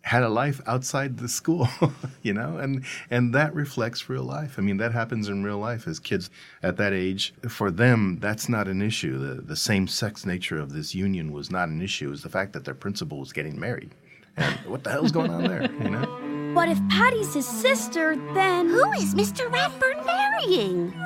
had 0.07 0.23
a 0.23 0.29
life 0.29 0.61
outside 0.65 1.17
the 1.17 1.27
school, 1.27 1.67
you 2.21 2.33
know, 2.33 2.57
and 2.57 2.85
and 3.11 3.35
that 3.35 3.53
reflects 3.53 4.09
real 4.09 4.23
life. 4.23 4.55
I 4.57 4.61
mean, 4.61 4.77
that 4.77 4.93
happens 4.93 5.27
in 5.27 5.43
real 5.43 5.57
life 5.57 5.85
as 5.85 5.99
kids 5.99 6.29
at 6.63 6.77
that 6.77 6.93
age. 6.93 7.33
For 7.49 7.69
them, 7.69 8.17
that's 8.21 8.47
not 8.47 8.69
an 8.69 8.81
issue. 8.81 9.17
The 9.17 9.41
the 9.41 9.57
same 9.57 9.85
sex 9.87 10.25
nature 10.25 10.59
of 10.59 10.71
this 10.71 10.95
union 10.95 11.33
was 11.33 11.51
not 11.51 11.67
an 11.67 11.81
issue. 11.81 12.07
It 12.07 12.11
was 12.11 12.23
the 12.23 12.29
fact 12.29 12.53
that 12.53 12.63
their 12.63 12.73
principal 12.73 13.19
was 13.19 13.33
getting 13.33 13.59
married, 13.59 13.93
and 14.37 14.55
what 14.61 14.85
the 14.85 14.91
hell's 14.91 15.11
going 15.11 15.31
on 15.31 15.43
there, 15.43 15.63
you 15.63 15.89
know? 15.89 16.53
But 16.55 16.69
if 16.69 16.79
Patty's 16.89 17.33
his 17.33 17.45
sister, 17.45 18.15
then. 18.33 18.69
Who 18.69 18.91
is 18.93 19.13
Mr. 19.13 19.49
Ratburn 19.51 20.05
marrying? 20.05 20.93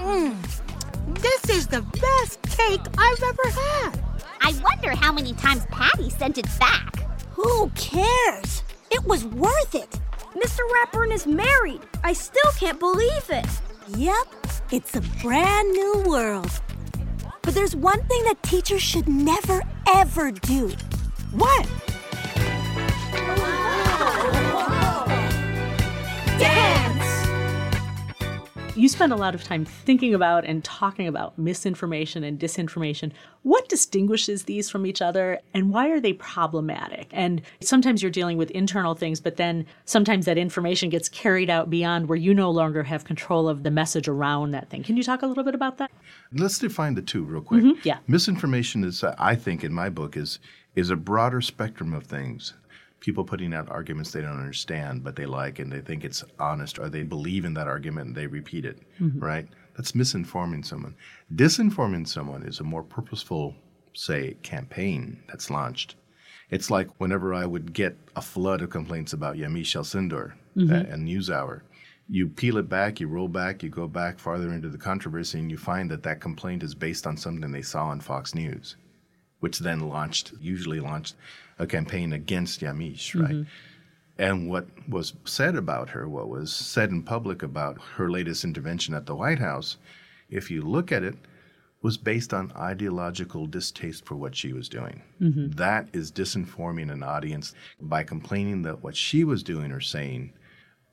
Hmm. 0.00 0.32
This 1.12 1.50
is 1.50 1.66
the 1.66 1.82
best 1.82 2.40
cake 2.56 2.80
I've 2.96 3.22
ever 3.22 3.48
had. 3.50 4.09
I 4.40 4.52
wonder 4.62 4.96
how 4.96 5.12
many 5.12 5.34
times 5.34 5.66
Patty 5.66 6.10
sent 6.10 6.38
it 6.38 6.46
back. 6.58 6.96
Who 7.32 7.70
cares? 7.70 8.62
It 8.90 9.04
was 9.04 9.24
worth 9.26 9.74
it. 9.74 9.90
Mr. 10.34 10.60
Ratburn 10.74 11.12
is 11.12 11.26
married. 11.26 11.80
I 12.02 12.12
still 12.12 12.50
can't 12.52 12.78
believe 12.80 13.28
it. 13.30 13.46
Yep, 13.96 14.26
it's 14.70 14.96
a 14.96 15.00
brand 15.22 15.70
new 15.72 16.04
world. 16.06 16.50
But 17.42 17.54
there's 17.54 17.74
one 17.74 18.02
thing 18.04 18.24
that 18.24 18.42
teachers 18.42 18.82
should 18.82 19.08
never, 19.08 19.62
ever 19.86 20.30
do. 20.30 20.72
What? 21.32 21.68
You 28.80 28.88
spend 28.88 29.12
a 29.12 29.16
lot 29.16 29.34
of 29.34 29.44
time 29.44 29.66
thinking 29.66 30.14
about 30.14 30.46
and 30.46 30.64
talking 30.64 31.06
about 31.06 31.36
misinformation 31.36 32.24
and 32.24 32.40
disinformation. 32.40 33.12
What 33.42 33.68
distinguishes 33.68 34.44
these 34.44 34.70
from 34.70 34.86
each 34.86 35.02
other 35.02 35.38
and 35.52 35.70
why 35.70 35.90
are 35.90 36.00
they 36.00 36.14
problematic? 36.14 37.10
And 37.12 37.42
sometimes 37.60 38.00
you're 38.00 38.10
dealing 38.10 38.38
with 38.38 38.50
internal 38.52 38.94
things, 38.94 39.20
but 39.20 39.36
then 39.36 39.66
sometimes 39.84 40.24
that 40.24 40.38
information 40.38 40.88
gets 40.88 41.10
carried 41.10 41.50
out 41.50 41.68
beyond 41.68 42.08
where 42.08 42.16
you 42.16 42.32
no 42.32 42.50
longer 42.50 42.82
have 42.82 43.04
control 43.04 43.50
of 43.50 43.64
the 43.64 43.70
message 43.70 44.08
around 44.08 44.52
that 44.52 44.70
thing. 44.70 44.82
Can 44.82 44.96
you 44.96 45.02
talk 45.02 45.20
a 45.20 45.26
little 45.26 45.44
bit 45.44 45.54
about 45.54 45.76
that? 45.76 45.90
Let's 46.32 46.58
define 46.58 46.94
the 46.94 47.02
two 47.02 47.22
real 47.22 47.42
quick. 47.42 47.62
Mm-hmm. 47.62 47.80
yeah. 47.82 47.98
Misinformation 48.08 48.82
is, 48.82 49.04
I 49.04 49.34
think, 49.34 49.62
in 49.62 49.74
my 49.74 49.90
book, 49.90 50.16
is 50.16 50.38
is 50.74 50.88
a 50.88 50.96
broader 50.96 51.42
spectrum 51.42 51.92
of 51.92 52.04
things. 52.04 52.54
People 53.00 53.24
putting 53.24 53.54
out 53.54 53.70
arguments 53.70 54.10
they 54.10 54.20
don't 54.20 54.38
understand, 54.38 55.02
but 55.02 55.16
they 55.16 55.26
like, 55.26 55.58
and 55.58 55.72
they 55.72 55.80
think 55.80 56.04
it's 56.04 56.22
honest, 56.38 56.78
or 56.78 56.88
they 56.88 57.02
believe 57.02 57.44
in 57.44 57.54
that 57.54 57.66
argument 57.66 58.08
and 58.08 58.16
they 58.16 58.26
repeat 58.26 58.64
it. 58.64 58.78
Right? 59.18 59.48
That's 59.76 59.92
misinforming 59.92 60.64
someone. 60.64 60.94
Disinforming 61.34 62.06
someone 62.06 62.42
is 62.42 62.60
a 62.60 62.64
more 62.64 62.82
purposeful, 62.82 63.54
say, 63.94 64.34
campaign 64.42 65.22
that's 65.28 65.50
launched. 65.50 65.96
It's 66.50 66.70
like 66.70 66.88
whenever 67.00 67.32
I 67.32 67.46
would 67.46 67.72
get 67.72 67.96
a 68.16 68.20
flood 68.22 68.60
of 68.60 68.70
complaints 68.70 69.12
about 69.12 69.36
Yamiche 69.36 69.76
Alcindor 69.76 70.32
uh, 70.58 70.92
and 70.92 71.08
NewsHour, 71.08 71.62
you 72.08 72.28
peel 72.28 72.56
it 72.56 72.68
back, 72.68 72.98
you 72.98 73.06
roll 73.06 73.28
back, 73.28 73.62
you 73.62 73.68
go 73.70 73.86
back 73.86 74.18
farther 74.18 74.52
into 74.52 74.68
the 74.68 74.76
controversy, 74.76 75.38
and 75.38 75.50
you 75.50 75.56
find 75.56 75.88
that 75.90 76.02
that 76.02 76.20
complaint 76.20 76.64
is 76.64 76.74
based 76.74 77.06
on 77.06 77.16
something 77.16 77.52
they 77.52 77.62
saw 77.62 77.86
on 77.86 78.00
Fox 78.00 78.34
News, 78.34 78.76
which 79.38 79.60
then 79.60 79.88
launched, 79.88 80.32
usually 80.40 80.80
launched 80.80 81.14
a 81.60 81.66
campaign 81.66 82.12
against 82.14 82.62
Yamiche, 82.62 83.20
right? 83.20 83.34
Mm-hmm. 83.34 83.42
And 84.18 84.50
what 84.50 84.66
was 84.88 85.14
said 85.24 85.56
about 85.56 85.88
her, 85.90 86.08
what 86.08 86.28
was 86.28 86.52
said 86.52 86.90
in 86.90 87.02
public 87.02 87.42
about 87.42 87.80
her 87.94 88.10
latest 88.10 88.44
intervention 88.44 88.94
at 88.94 89.06
the 89.06 89.14
White 89.14 89.38
House, 89.38 89.76
if 90.28 90.50
you 90.50 90.62
look 90.62 90.90
at 90.90 91.04
it, 91.04 91.14
was 91.82 91.96
based 91.96 92.34
on 92.34 92.52
ideological 92.56 93.46
distaste 93.46 94.04
for 94.04 94.14
what 94.16 94.36
she 94.36 94.52
was 94.52 94.68
doing. 94.68 95.02
Mm-hmm. 95.20 95.52
That 95.52 95.88
is 95.94 96.12
disinforming 96.12 96.92
an 96.92 97.02
audience 97.02 97.54
by 97.80 98.02
complaining 98.02 98.62
that 98.62 98.82
what 98.82 98.96
she 98.96 99.24
was 99.24 99.42
doing 99.42 99.72
or 99.72 99.80
saying 99.80 100.32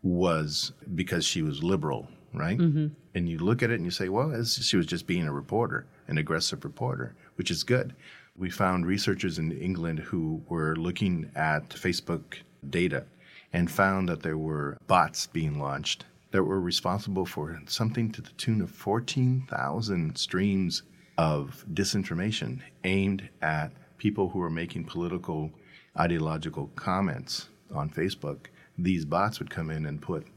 was 0.01 0.71
because 0.95 1.25
she 1.25 1.41
was 1.41 1.63
liberal, 1.63 2.07
right? 2.33 2.57
Mm-hmm. 2.57 2.87
And 3.15 3.27
you 3.27 3.39
look 3.39 3.61
at 3.63 3.71
it 3.71 3.75
and 3.75 3.85
you 3.85 3.91
say, 3.91 4.07
well, 4.07 4.31
she 4.45 4.77
was 4.77 4.85
just 4.85 5.07
being 5.07 5.27
a 5.27 5.33
reporter, 5.33 5.85
an 6.07 6.17
aggressive 6.17 6.63
reporter, 6.63 7.15
which 7.35 7.51
is 7.51 7.63
good. 7.63 7.93
We 8.37 8.51
found 8.51 8.85
researchers 8.85 9.39
in 9.39 9.51
England 9.51 9.99
who 9.99 10.43
were 10.47 10.75
looking 10.75 11.31
at 11.35 11.69
Facebook 11.69 12.35
data 12.69 13.05
and 13.51 13.71
found 13.71 14.07
that 14.09 14.21
there 14.21 14.37
were 14.37 14.77
bots 14.85 15.25
being 15.25 15.59
launched 15.59 16.05
that 16.31 16.43
were 16.43 16.61
responsible 16.61 17.25
for 17.25 17.59
something 17.65 18.11
to 18.11 18.21
the 18.21 18.31
tune 18.31 18.61
of 18.61 18.69
14,000 18.69 20.15
streams 20.15 20.83
of 21.17 21.65
disinformation 21.73 22.61
aimed 22.83 23.27
at 23.41 23.71
people 23.97 24.29
who 24.29 24.39
were 24.39 24.51
making 24.51 24.83
political, 24.83 25.51
ideological 25.97 26.67
comments 26.75 27.49
on 27.73 27.89
Facebook. 27.89 28.47
These 28.77 29.05
bots 29.05 29.39
would 29.39 29.49
come 29.49 29.71
in 29.71 29.87
and 29.87 29.99
put 29.99 30.27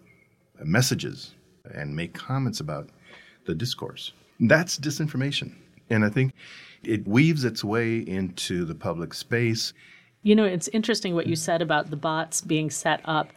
messages 0.64 1.34
and 1.74 1.94
make 1.94 2.14
comments 2.14 2.60
about 2.60 2.88
the 3.44 3.54
discourse. 3.54 4.12
That's 4.38 4.78
disinformation. 4.78 5.54
And 5.90 6.04
I 6.04 6.08
think 6.08 6.32
it 6.82 7.06
weaves 7.06 7.44
its 7.44 7.62
way 7.62 7.98
into 7.98 8.64
the 8.64 8.74
public 8.74 9.14
space. 9.14 9.72
You 10.22 10.34
know, 10.34 10.44
it's 10.44 10.68
interesting 10.68 11.14
what 11.14 11.26
you 11.26 11.34
mm. 11.34 11.38
said 11.38 11.62
about 11.62 11.90
the 11.90 11.96
bots 11.96 12.40
being 12.40 12.70
set 12.70 13.00
up 13.04 13.32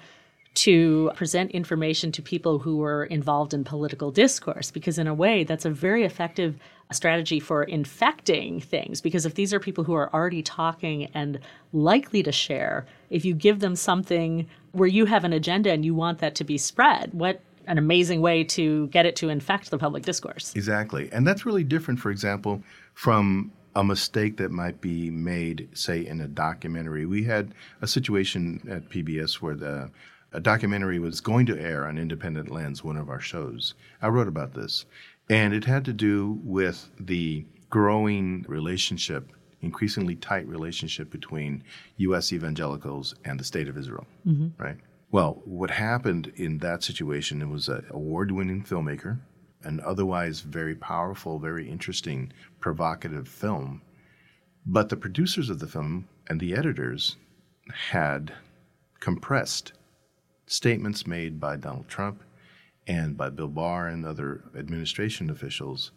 to 0.56 1.12
present 1.16 1.52
information 1.52 2.12
to 2.12 2.22
people 2.22 2.60
who 2.60 2.78
were 2.78 3.06
involved 3.06 3.54
in 3.54 3.64
political 3.64 4.12
discourse, 4.12 4.70
because 4.70 5.00
in 5.00 5.08
a 5.08 5.14
way, 5.14 5.44
that's 5.44 5.66
a 5.66 5.70
very 5.72 6.04
effective 6.04 6.60
strategy 6.92 7.40
for 7.40 7.64
infecting 7.64 8.60
things. 8.60 9.02
Because 9.02 9.26
if 9.26 9.34
these 9.34 9.54
are 9.54 9.60
people 9.60 9.84
who 9.84 9.96
are 9.96 10.14
already 10.14 10.44
talking 10.44 11.10
and 11.16 11.40
likely 11.72 12.22
to 12.22 12.32
share, 12.32 12.86
if 13.10 13.26
you 13.26 13.34
give 13.34 13.62
them 13.62 13.76
something 13.76 14.48
where 14.74 14.88
you 14.88 15.06
have 15.06 15.24
an 15.24 15.34
agenda 15.34 15.72
and 15.72 15.84
you 15.84 15.96
want 15.96 16.20
that 16.20 16.36
to 16.36 16.44
be 16.44 16.58
spread, 16.58 17.14
what 17.14 17.42
an 17.68 17.78
amazing 17.78 18.22
way 18.22 18.44
to 18.44 18.88
get 18.88 19.06
it 19.06 19.16
to 19.18 19.30
infect 19.30 19.72
the 19.72 19.78
public 19.78 20.04
discourse. 20.04 20.54
Exactly. 20.56 21.10
And 21.12 21.26
that's 21.26 21.46
really 21.46 21.64
different, 21.64 22.00
for 22.00 22.12
example, 22.12 22.62
from 22.94 23.52
a 23.76 23.84
mistake 23.84 24.38
that 24.38 24.52
might 24.52 24.82
be 24.82 25.10
made, 25.10 25.70
say, 25.74 26.06
in 26.06 26.22
a 26.22 26.28
documentary. 26.28 27.06
We 27.06 27.24
had 27.24 27.54
a 27.82 27.88
situation 27.88 28.62
at 28.70 28.90
PBS 28.90 29.36
where 29.36 29.56
the 29.56 29.90
a 30.34 30.40
documentary 30.40 30.98
was 30.98 31.22
going 31.22 31.46
to 31.46 31.60
air 31.62 31.88
on 31.88 31.98
Independent 31.98 32.50
Lens, 32.50 32.84
one 32.84 32.98
of 32.98 33.08
our 33.08 33.20
shows. 33.20 33.76
I 34.02 34.08
wrote 34.08 34.28
about 34.28 34.56
this. 34.56 34.86
And 35.30 35.54
it 35.54 35.64
had 35.64 35.86
to 35.86 35.94
do 35.94 36.40
with 36.44 36.90
the 37.00 37.46
growing 37.70 38.44
relationship, 38.48 39.32
increasingly 39.62 40.16
tight 40.16 40.48
relationship 40.48 41.10
between 41.12 41.64
U.S. 41.98 42.34
evangelicals 42.34 43.16
and 43.24 43.40
the 43.40 43.44
State 43.44 43.68
of 43.68 43.78
Israel, 43.78 44.06
mm-hmm. 44.28 44.62
right? 44.62 44.78
Well, 45.14 45.44
what 45.46 45.70
happened 45.70 46.34
in 46.38 46.58
that 46.58 46.82
situation, 46.82 47.44
it 47.44 47.48
was 47.48 47.68
an 47.68 47.86
award 47.92 48.32
winning 48.32 48.64
filmmaker, 48.64 49.20
an 49.62 49.80
otherwise 49.86 50.40
very 50.40 50.74
powerful, 50.74 51.38
very 51.38 51.70
interesting, 51.70 52.34
provocative 52.60 53.28
film. 53.28 53.84
But 54.66 54.90
the 54.90 54.98
producers 54.98 55.52
of 55.52 55.60
the 55.60 55.68
film 55.68 56.08
and 56.26 56.40
the 56.40 56.56
editors 56.56 57.18
had 57.92 58.34
compressed 59.02 59.74
statements 60.48 61.06
made 61.06 61.40
by 61.40 61.58
Donald 61.58 61.88
Trump 61.88 62.24
and 62.88 63.16
by 63.16 63.30
Bill 63.30 63.50
Barr 63.50 63.90
and 63.90 64.08
other 64.08 64.46
administration 64.58 65.30
officials 65.30 65.92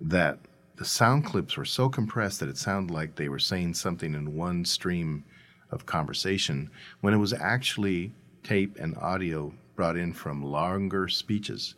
that 0.00 0.38
the 0.76 0.84
sound 0.84 1.24
clips 1.24 1.56
were 1.56 1.64
so 1.64 1.88
compressed 1.88 2.38
that 2.38 2.48
it 2.48 2.56
sounded 2.56 2.94
like 2.94 3.16
they 3.16 3.28
were 3.28 3.40
saying 3.40 3.74
something 3.74 4.14
in 4.14 4.36
one 4.36 4.64
stream 4.64 5.24
of 5.72 5.86
conversation 5.86 6.70
when 7.00 7.12
it 7.12 7.18
was 7.18 7.32
actually 7.32 8.12
tape 8.42 8.78
and 8.78 8.96
audio 8.98 9.52
brought 9.76 9.96
in 9.96 10.12
from 10.12 10.42
longer 10.44 11.08
speeches. 11.08 11.74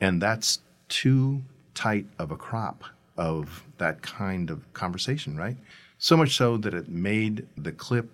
And 0.00 0.20
that's 0.20 0.60
too 0.88 1.42
tight 1.74 2.06
of 2.18 2.30
a 2.30 2.36
crop 2.36 2.84
of 3.16 3.64
that 3.78 4.02
kind 4.02 4.50
of 4.50 4.70
conversation, 4.72 5.36
right? 5.36 5.56
So 5.98 6.16
much 6.16 6.36
so 6.36 6.56
that 6.58 6.74
it 6.74 6.88
made 6.88 7.46
the 7.56 7.72
clip 7.72 8.10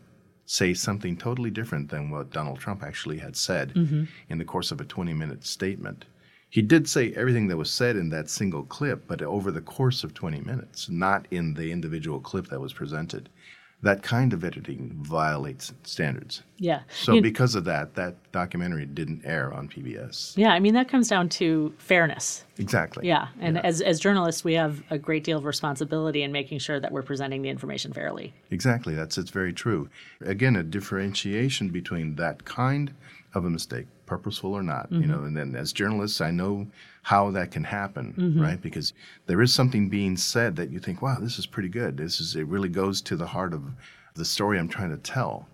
say 0.47 0.75
something 0.75 1.17
totally 1.17 1.51
different 1.51 1.91
than 1.91 2.11
what 2.11 2.31
Donald 2.33 2.59
Trump 2.59 2.83
actually 2.83 3.19
had 3.19 3.37
said 3.37 3.75
Mm-hmm. 3.75 4.05
in 4.29 4.39
the 4.39 4.45
course 4.45 4.71
of 4.73 4.81
a 4.81 4.85
20 4.85 5.13
minute 5.15 5.45
statement. 5.45 6.05
He 6.51 6.63
did 6.63 6.89
say 6.89 7.13
everything 7.15 7.49
that 7.49 7.59
was 7.59 7.71
said 7.71 7.97
in 7.97 8.09
that 8.11 8.31
single 8.31 8.63
clip, 8.65 9.07
but 9.07 9.21
over 9.21 9.51
the 9.51 9.61
course 9.61 10.03
of 10.05 10.15
20 10.15 10.41
minutes, 10.41 10.89
not 10.89 11.27
in 11.31 11.53
the 11.55 11.71
individual 11.71 12.21
clip 12.21 12.47
that 12.49 12.61
was 12.61 12.73
presented. 12.73 13.29
That 13.83 14.03
kind 14.03 14.33
of 14.33 14.43
editing 14.43 14.91
violates 15.03 15.73
standards. 15.85 16.43
Yeah. 16.57 16.81
So, 16.91 17.13
You- 17.15 17.23
because 17.23 17.55
of 17.55 17.65
that, 17.67 17.95
that 17.95 18.17
documentary 18.33 18.87
didn't 18.87 19.23
air 19.25 19.55
on 19.55 19.69
PBS. 19.69 20.37
yeah, 20.37 20.49
I 20.49 20.59
mean, 20.59 20.75
that 20.75 20.89
comes 20.89 21.07
down 21.07 21.29
to 21.31 21.73
fairness. 21.79 22.45
Exactly. 22.59 23.07
Yeah. 23.07 23.29
And 23.39 23.57
As, 23.65 23.81
as 23.81 24.01
journalists, 24.01 24.43
we 24.43 24.55
have 24.55 24.83
a 24.91 24.99
great 24.99 25.23
deal 25.23 25.39
of 25.39 25.45
responsibility 25.45 26.25
in 26.25 26.33
making 26.33 26.59
sure 26.59 26.81
that 26.81 26.91
we're 26.91 27.03
presenting 27.05 27.43
the 27.43 27.51
information 27.51 27.93
fairly. 27.93 28.35
Exactly. 28.51 28.97
That's 28.97 29.17
it's 29.17 29.31
very 29.31 29.53
true. 29.53 29.89
Again, 30.23 30.57
a 30.57 30.65
differentiation 30.65 31.69
between 31.69 32.17
that 32.17 32.45
kind 32.45 32.93
of 33.33 33.45
a 33.45 33.51
mistake, 33.51 33.87
purposeful 34.09 34.55
or 34.55 34.63
not. 34.63 34.91
You 34.91 35.01
mm-hmm. 35.01 35.11
know, 35.11 35.25
and 35.25 35.37
then 35.37 35.55
as 35.55 35.73
journalists, 35.73 36.21
I 36.21 36.31
know 36.31 36.67
how 37.03 37.31
that 37.33 37.51
can 37.51 37.63
happen, 37.63 38.15
mm-hmm. 38.17 38.41
right? 38.41 38.61
Because 38.61 38.95
there 39.27 39.43
is 39.43 39.53
something 39.53 39.89
being 39.89 40.17
said 40.17 40.57
that 40.57 40.71
you 40.71 40.81
think, 40.81 41.03
wow, 41.03 41.19
this 41.21 41.39
is 41.39 41.47
pretty 41.47 41.69
good. 41.69 41.97
This 41.97 42.19
is 42.19 42.35
it 42.35 42.47
really 42.47 42.71
goes 42.71 43.01
to 43.03 43.17
the 43.17 43.27
heart 43.27 43.53
of 43.53 43.63
the 44.15 44.25
story 44.25 44.59
I'm 44.59 44.69
trying 44.69 44.91
to 44.91 44.97
tell. 44.97 45.47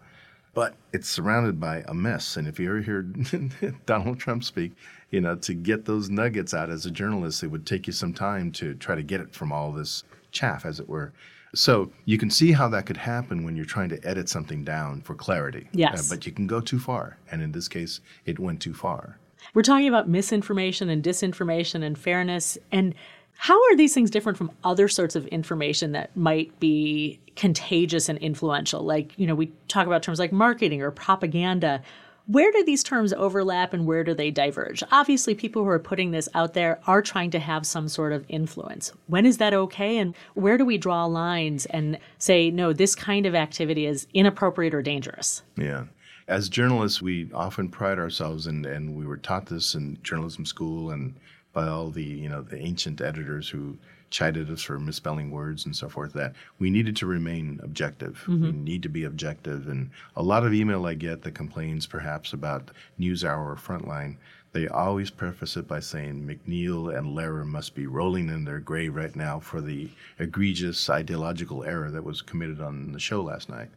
But 0.55 0.77
it's 0.93 1.09
surrounded 1.09 1.59
by 1.59 1.85
a 1.89 1.95
mess. 1.95 2.37
And 2.37 2.47
if 2.47 2.61
you 2.61 2.71
ever 2.71 2.81
hear 2.81 3.03
Donald 3.87 4.21
Trump 4.21 4.45
speak, 4.45 4.73
you 5.11 5.21
know, 5.21 5.35
to 5.37 5.53
get 5.53 5.85
those 5.85 6.09
nuggets 6.09 6.55
out 6.55 6.71
as 6.71 6.87
a 6.87 6.91
journalist, 6.93 7.43
it 7.43 7.49
would 7.49 7.67
take 7.67 7.89
you 7.89 7.93
some 7.93 8.15
time 8.15 8.53
to 8.53 8.75
try 8.75 8.95
to 8.95 9.03
get 9.03 9.21
it 9.21 9.35
from 9.35 9.53
all 9.53 9.73
this 9.73 10.05
chaff, 10.31 10.65
as 10.65 10.79
it 10.79 10.89
were. 10.89 11.13
So 11.55 11.91
you 12.05 12.19
can 12.19 12.31
see 12.31 12.53
how 12.53 12.69
that 12.69 12.87
could 12.87 12.97
happen 12.97 13.45
when 13.45 13.57
you're 13.57 13.65
trying 13.65 13.89
to 13.91 14.07
edit 14.07 14.29
something 14.29 14.65
down 14.65 15.01
for 15.03 15.15
clarity. 15.15 15.67
Uh, 15.67 15.79
yes. 15.79 16.09
but 16.09 16.27
you 16.27 16.33
can 16.33 16.47
go 16.47 16.61
too 16.61 16.79
far. 16.79 17.19
And 17.31 17.43
in 17.43 17.53
this 17.53 17.69
case, 17.69 18.01
it 18.25 18.39
went 18.39 18.61
too 18.61 18.75
far. 18.75 19.19
We're 19.53 19.63
talking 19.63 19.89
about 19.89 20.09
misinformation 20.09 20.89
and 20.89 21.03
disinformation 21.03 21.83
and 21.83 21.99
fairness. 21.99 22.57
And 22.73 22.95
how 23.37 23.55
are 23.55 23.77
these 23.77 23.93
things 23.93 24.11
different 24.11 24.39
from 24.39 24.51
other 24.63 24.89
sorts 24.89 25.17
of 25.17 25.27
information 25.27 25.93
that 25.93 26.17
might 26.17 26.59
be 26.61 27.21
contagious 27.37 28.09
and 28.09 28.19
influential? 28.19 28.83
Like, 28.83 29.13
you 29.19 29.27
know, 29.27 29.35
we 29.35 29.53
talk 29.69 29.87
about 29.87 30.03
terms 30.03 30.19
like 30.19 30.33
marketing 30.33 30.83
or 30.83 30.91
propaganda. 30.91 31.83
Where 32.26 32.50
do 32.52 32.64
these 32.64 32.83
terms 32.83 33.12
overlap 33.12 33.75
and 33.75 33.87
where 33.87 34.02
do 34.02 34.14
they 34.14 34.31
diverge? 34.31 34.83
Obviously, 34.90 35.35
people 35.35 35.62
who 35.62 35.69
are 35.69 35.78
putting 35.78 36.11
this 36.11 36.28
out 36.35 36.54
there 36.54 36.81
are 36.87 37.02
trying 37.02 37.31
to 37.33 37.38
have 37.38 37.66
some 37.66 37.88
sort 37.88 38.12
of 38.12 38.25
influence. 38.28 38.93
When 39.09 39.26
is 39.26 39.37
that 39.38 39.52
okay? 39.52 39.99
And 39.99 40.14
where 40.33 40.57
do 40.57 40.64
we 40.64 40.78
draw 40.78 41.04
lines 41.04 41.66
and 41.66 41.99
say, 42.19 42.50
no, 42.50 42.73
this 42.73 42.95
kind 42.95 43.26
of 43.26 43.35
activity 43.35 43.85
is 43.85 44.07
inappropriate 44.14 44.75
or 44.75 44.81
dangerous? 44.81 45.43
Yeah. 45.57 45.85
As 46.26 46.49
journalists, 46.49 47.02
we 47.02 47.31
often 47.35 47.69
pride 47.69 47.99
ourselves, 47.99 48.47
and, 48.47 48.64
and 48.64 48.97
we 48.97 49.04
were 49.04 49.19
taught 49.19 49.45
this 49.45 49.75
in 49.75 49.99
journalism 50.02 50.47
school 50.47 50.90
and 50.90 51.14
by 51.54 51.69
all 51.69 51.88
the 51.88 52.02
you 52.02 52.28
know 52.28 52.43
the 52.43 52.59
ancient 52.59 53.00
editors 53.00 53.49
who 53.49 53.78
chided 54.14 54.49
us 54.49 54.62
for 54.62 54.78
misspelling 54.78 55.33
words 55.33 55.66
and 55.66 55.75
so 55.75 55.88
forth. 55.88 56.12
That 56.12 56.35
we 56.61 56.71
needed 56.71 56.94
to 56.99 57.06
remain 57.06 57.59
objective. 57.64 58.25
We 58.28 58.52
need 58.52 58.83
to 58.85 58.88
be 58.88 59.02
objective. 59.02 59.66
And 59.66 59.90
a 60.14 60.23
lot 60.23 60.47
of 60.47 60.54
email 60.54 60.87
I 60.87 60.94
get 60.94 61.23
that 61.23 61.35
complains 61.35 61.85
perhaps 61.87 62.33
about 62.33 62.71
NewsHour 63.00 63.44
or 63.44 63.56
Frontline, 63.56 64.16
they 64.52 64.68
always 64.68 65.11
preface 65.11 65.56
it 65.56 65.66
by 65.66 65.80
saying 65.80 66.25
MacNeil 66.25 66.97
and 66.97 67.09
Lehrer 67.09 67.44
must 67.44 67.75
be 67.75 67.88
rolling 67.88 68.28
in 68.28 68.44
their 68.44 68.61
grave 68.61 68.94
right 68.94 69.16
now 69.16 69.40
for 69.40 69.61
the 69.61 69.90
egregious 70.21 70.88
ideological 70.88 71.64
error 71.64 71.90
that 71.90 72.04
was 72.04 72.23
committed 72.23 72.61
on 72.61 72.92
the 72.92 73.00
show 73.00 73.21
last 73.21 73.49
night. 73.49 73.71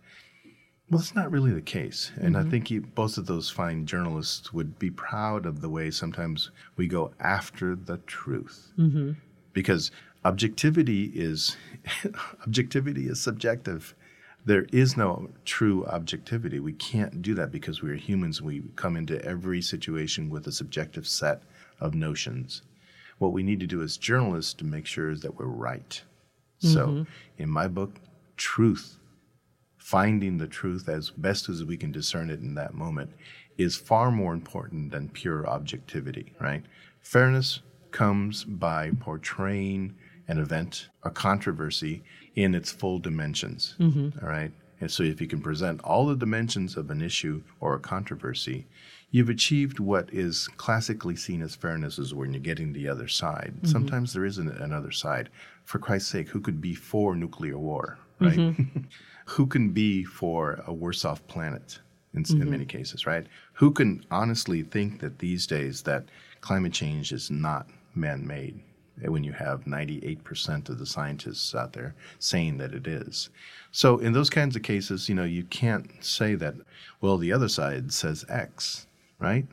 Well, 0.91 1.01
it's 1.01 1.15
not 1.15 1.31
really 1.31 1.51
the 1.51 1.63
case. 1.63 2.11
And 2.21 2.37
I 2.37 2.43
think 2.43 2.71
both 2.93 3.17
of 3.17 3.25
those 3.25 3.49
fine 3.49 3.87
journalists 3.87 4.53
would 4.53 4.77
be 4.77 4.91
proud 4.91 5.47
of 5.47 5.61
the 5.61 5.69
way 5.69 5.89
sometimes 5.89 6.51
we 6.75 6.87
go 6.87 7.11
after 7.19 7.75
the 7.75 7.97
truth. 8.05 8.71
Mm-hmm. 8.77 9.13
Because 9.53 9.89
objectivity 10.27 11.05
is 11.15 11.55
objectivity 12.45 13.07
is 13.07 13.19
subjective. 13.21 13.95
There 14.45 14.67
is 14.71 14.95
no 14.95 15.29
true 15.45 15.85
objectivity. 15.85 16.59
We 16.59 16.73
can't 16.73 17.21
do 17.21 17.33
that 17.35 17.51
because 17.51 17.81
we 17.81 17.91
are 17.91 17.95
humans. 17.95 18.41
We 18.41 18.63
come 18.75 18.95
into 18.95 19.23
every 19.23 19.61
situation 19.61 20.29
with 20.29 20.47
a 20.47 20.51
subjective 20.51 21.07
set 21.07 21.43
of 21.79 21.93
notions. 21.93 22.61
What 23.17 23.33
we 23.33 23.43
need 23.43 23.59
to 23.61 23.67
do 23.67 23.81
as 23.81 23.97
journalists 23.97 24.53
to 24.55 24.65
make 24.65 24.85
sure 24.85 25.09
is 25.09 25.21
that 25.21 25.37
we're 25.37 25.45
right. 25.45 26.01
So, 26.59 26.87
mm-hmm. 26.87 27.03
in 27.37 27.49
my 27.49 27.67
book, 27.67 27.91
truth 28.35 28.97
finding 29.87 30.37
the 30.37 30.47
truth 30.47 30.89
as 30.89 31.11
best 31.11 31.47
as 31.47 31.63
we 31.63 31.77
can 31.77 31.93
discern 31.93 32.29
it 32.29 32.41
in 32.41 32.55
that 32.55 32.73
moment 32.73 33.09
is 33.57 33.77
far 33.77 34.11
more 34.11 34.33
important 34.33 34.91
than 34.91 35.07
pure 35.07 35.47
objectivity, 35.47 36.33
right? 36.41 36.61
Fairness 36.99 37.61
comes 37.91 38.43
by 38.43 38.91
portraying 38.99 39.95
an 40.27 40.39
event, 40.39 40.89
a 41.03 41.09
controversy, 41.09 42.03
in 42.37 42.53
its 42.53 42.71
full 42.71 42.99
dimensions, 42.99 43.75
mm-hmm. 43.79 44.09
all 44.23 44.29
right? 44.29 44.51
And 44.79 44.91
so 44.91 45.01
if 45.01 45.19
you 45.19 45.27
can 45.27 45.41
present 45.41 45.81
all 45.81 46.05
the 46.05 46.15
dimensions 46.15 46.77
of 46.77 46.91
an 46.91 47.01
issue 47.01 47.41
or 47.59 47.73
a 47.73 47.79
controversy, 47.79 48.67
you've 49.09 49.29
achieved 49.29 49.79
what 49.79 50.13
is 50.13 50.47
classically 50.57 51.15
seen 51.15 51.41
as 51.41 51.55
fairness 51.55 51.97
is 51.97 52.13
when 52.13 52.31
you're 52.31 52.39
getting 52.39 52.73
the 52.73 52.87
other 52.87 53.07
side. 53.07 53.53
Mm-hmm. 53.57 53.67
Sometimes 53.67 54.13
there 54.13 54.25
isn't 54.25 54.47
another 54.47 54.91
side. 54.91 55.29
For 55.65 55.79
Christ's 55.79 56.11
sake, 56.11 56.29
who 56.29 56.39
could 56.39 56.61
be 56.61 56.75
for 56.75 57.15
nuclear 57.15 57.57
war, 57.57 57.97
right? 58.19 58.37
Mm-hmm. 58.37 58.81
who 59.25 59.47
can 59.47 59.71
be 59.71 60.03
for 60.03 60.63
a 60.67 60.73
worse 60.73 61.03
off 61.03 61.25
planet 61.27 61.79
in, 62.13 62.23
in 62.29 62.49
many 62.49 62.65
cases, 62.65 63.07
right? 63.07 63.25
Who 63.53 63.71
can 63.71 64.05
honestly 64.11 64.61
think 64.61 64.99
that 65.01 65.19
these 65.19 65.47
days 65.47 65.81
that 65.81 66.05
climate 66.41 66.71
change 66.71 67.11
is 67.11 67.31
not 67.31 67.67
man 67.95 68.25
made 68.27 68.59
Eh, 69.03 69.09
when 69.09 69.23
you 69.23 69.33
have 69.33 69.65
98% 69.65 70.69
of 70.69 70.79
the 70.79 70.85
scientists 70.85 71.53
out 71.53 71.73
there 71.73 71.95
saying 72.19 72.57
that 72.57 72.73
it 72.73 72.87
is. 72.87 73.29
So 73.71 73.97
in 73.97 74.13
those 74.13 74.29
kinds 74.29 74.55
of 74.55 74.63
cases, 74.63 75.07
you 75.07 75.15
know, 75.15 75.23
you 75.23 75.43
can't 75.43 76.03
say 76.03 76.35
that, 76.35 76.55
well, 77.01 77.17
the 77.17 77.31
other 77.31 77.49
side 77.49 77.93
says 77.93 78.25
X, 78.29 78.87
right? 79.19 79.45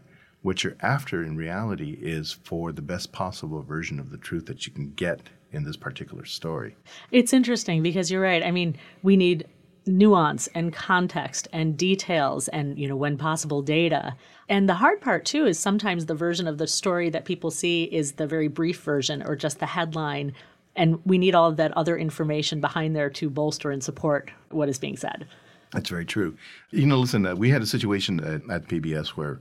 What 0.42 0.62
you're 0.62 0.76
after 0.80 1.22
in 1.22 1.36
reality 1.36 1.98
is 2.00 2.32
for 2.32 2.72
the 2.72 2.82
best 2.82 3.12
possible 3.12 3.62
version 3.62 3.98
of 3.98 4.10
the 4.10 4.18
truth 4.18 4.46
that 4.46 4.66
you 4.66 4.72
can 4.72 4.92
get 4.92 5.20
in 5.52 5.64
this 5.64 5.76
particular 5.76 6.24
story. 6.24 6.76
It's 7.10 7.32
interesting 7.32 7.82
because 7.82 8.10
you're 8.10 8.20
right. 8.20 8.42
I 8.42 8.50
mean, 8.50 8.76
we 9.02 9.16
need 9.16 9.46
nuance 9.86 10.46
and 10.48 10.72
context 10.72 11.48
and 11.52 11.76
details 11.76 12.48
and, 12.48 12.78
you 12.78 12.88
know, 12.88 12.96
when 12.96 13.16
possible, 13.16 13.62
data. 13.62 14.14
And 14.48 14.68
the 14.68 14.74
hard 14.74 15.00
part, 15.00 15.24
too, 15.24 15.46
is 15.46 15.58
sometimes 15.58 16.06
the 16.06 16.14
version 16.14 16.46
of 16.46 16.58
the 16.58 16.66
story 16.66 17.10
that 17.10 17.24
people 17.24 17.50
see 17.50 17.84
is 17.84 18.12
the 18.12 18.26
very 18.26 18.48
brief 18.48 18.80
version 18.80 19.22
or 19.22 19.36
just 19.36 19.60
the 19.60 19.66
headline. 19.66 20.32
And 20.76 21.00
we 21.04 21.18
need 21.18 21.34
all 21.34 21.48
of 21.48 21.56
that 21.56 21.76
other 21.76 21.96
information 21.96 22.60
behind 22.60 22.96
there 22.96 23.10
to 23.10 23.30
bolster 23.30 23.70
and 23.70 23.82
support 23.82 24.30
what 24.50 24.68
is 24.68 24.78
being 24.78 24.96
said. 24.96 25.26
That's 25.72 25.88
very 25.88 26.04
true. 26.04 26.36
You 26.70 26.86
know, 26.86 26.98
listen, 26.98 27.26
uh, 27.26 27.34
we 27.34 27.50
had 27.50 27.62
a 27.62 27.66
situation 27.66 28.20
at, 28.20 28.48
at 28.50 28.68
PBS 28.68 29.08
where 29.08 29.40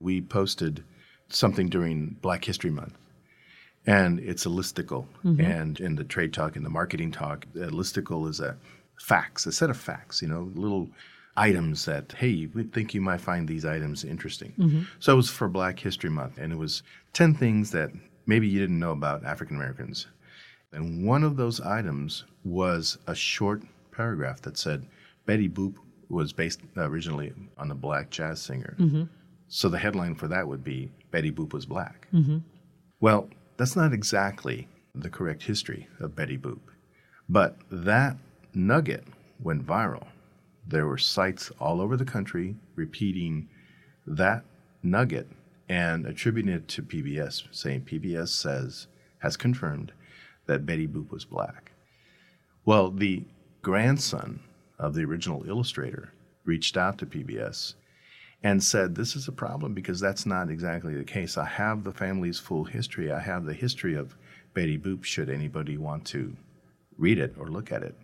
we 0.00 0.20
posted 0.20 0.82
something 1.28 1.68
during 1.68 2.16
Black 2.20 2.44
History 2.44 2.70
Month. 2.70 2.94
And 3.86 4.20
it's 4.20 4.44
a 4.44 4.50
listicle. 4.50 5.06
And 5.40 5.80
in 5.80 5.94
the 5.94 6.04
trade 6.04 6.34
talk 6.34 6.56
and 6.56 6.64
the 6.64 6.70
marketing 6.70 7.10
talk, 7.10 7.46
a 7.54 7.68
listicle 7.68 8.28
is 8.28 8.38
a 8.38 8.56
facts, 9.00 9.46
a 9.46 9.52
set 9.52 9.70
of 9.70 9.76
facts, 9.76 10.20
you 10.22 10.28
know, 10.28 10.50
little 10.54 10.88
items 11.36 11.84
that, 11.84 12.12
hey, 12.12 12.48
we 12.54 12.64
think 12.64 12.94
you 12.94 13.00
might 13.00 13.20
find 13.20 13.46
these 13.46 13.64
items 13.64 14.04
interesting. 14.04 14.52
Mm-hmm. 14.58 14.82
So 14.98 15.12
it 15.12 15.16
was 15.16 15.30
for 15.30 15.48
Black 15.48 15.78
History 15.78 16.10
Month, 16.10 16.38
and 16.38 16.52
it 16.52 16.56
was 16.56 16.82
10 17.12 17.34
things 17.34 17.70
that 17.70 17.90
maybe 18.26 18.48
you 18.48 18.60
didn't 18.60 18.78
know 18.78 18.92
about 18.92 19.24
African 19.24 19.56
Americans. 19.56 20.06
And 20.72 21.06
one 21.06 21.24
of 21.24 21.36
those 21.36 21.60
items 21.60 22.24
was 22.44 22.98
a 23.06 23.14
short 23.14 23.62
paragraph 23.92 24.42
that 24.42 24.58
said 24.58 24.86
Betty 25.26 25.48
Boop 25.48 25.76
was 26.08 26.32
based 26.32 26.60
originally 26.76 27.32
on 27.56 27.70
a 27.70 27.74
black 27.74 28.10
jazz 28.10 28.40
singer. 28.40 28.76
Mm-hmm. 28.78 29.04
So 29.48 29.68
the 29.68 29.78
headline 29.78 30.14
for 30.14 30.28
that 30.28 30.46
would 30.46 30.64
be 30.64 30.90
Betty 31.10 31.32
Boop 31.32 31.52
was 31.52 31.66
black. 31.66 32.08
Mm-hmm. 32.12 32.38
Well, 33.00 33.28
that's 33.56 33.76
not 33.76 33.92
exactly 33.92 34.68
the 34.94 35.10
correct 35.10 35.42
history 35.42 35.88
of 36.00 36.16
Betty 36.16 36.36
Boop. 36.36 36.60
But 37.28 37.56
that 37.70 38.16
nugget 38.58 39.04
went 39.40 39.64
viral. 39.64 40.08
There 40.66 40.86
were 40.86 40.98
sites 40.98 41.50
all 41.60 41.80
over 41.80 41.96
the 41.96 42.04
country 42.04 42.56
repeating 42.74 43.48
that 44.06 44.44
nugget 44.82 45.28
and 45.68 46.04
attributing 46.06 46.52
it 46.52 46.68
to 46.68 46.82
PBS, 46.82 47.44
saying 47.50 47.82
PBS 47.82 48.28
says, 48.28 48.88
has 49.20 49.36
confirmed 49.36 49.92
that 50.46 50.66
Betty 50.66 50.86
Boop 50.86 51.10
was 51.10 51.24
black. 51.24 51.72
Well, 52.64 52.90
the 52.90 53.24
grandson 53.62 54.40
of 54.78 54.94
the 54.94 55.04
original 55.04 55.48
illustrator 55.48 56.12
reached 56.44 56.76
out 56.76 56.98
to 56.98 57.06
PBS 57.06 57.74
and 58.42 58.62
said, 58.62 58.94
This 58.94 59.14
is 59.16 59.28
a 59.28 59.32
problem 59.32 59.74
because 59.74 60.00
that's 60.00 60.26
not 60.26 60.50
exactly 60.50 60.94
the 60.94 61.04
case. 61.04 61.36
I 61.36 61.44
have 61.44 61.84
the 61.84 61.92
family's 61.92 62.38
full 62.38 62.64
history. 62.64 63.10
I 63.12 63.20
have 63.20 63.44
the 63.44 63.54
history 63.54 63.94
of 63.94 64.16
Betty 64.54 64.78
Boop 64.78 65.04
should 65.04 65.28
anybody 65.28 65.76
want 65.76 66.04
to 66.06 66.36
read 66.96 67.18
it 67.18 67.34
or 67.38 67.48
look 67.48 67.72
at 67.72 67.82
it. 67.82 67.94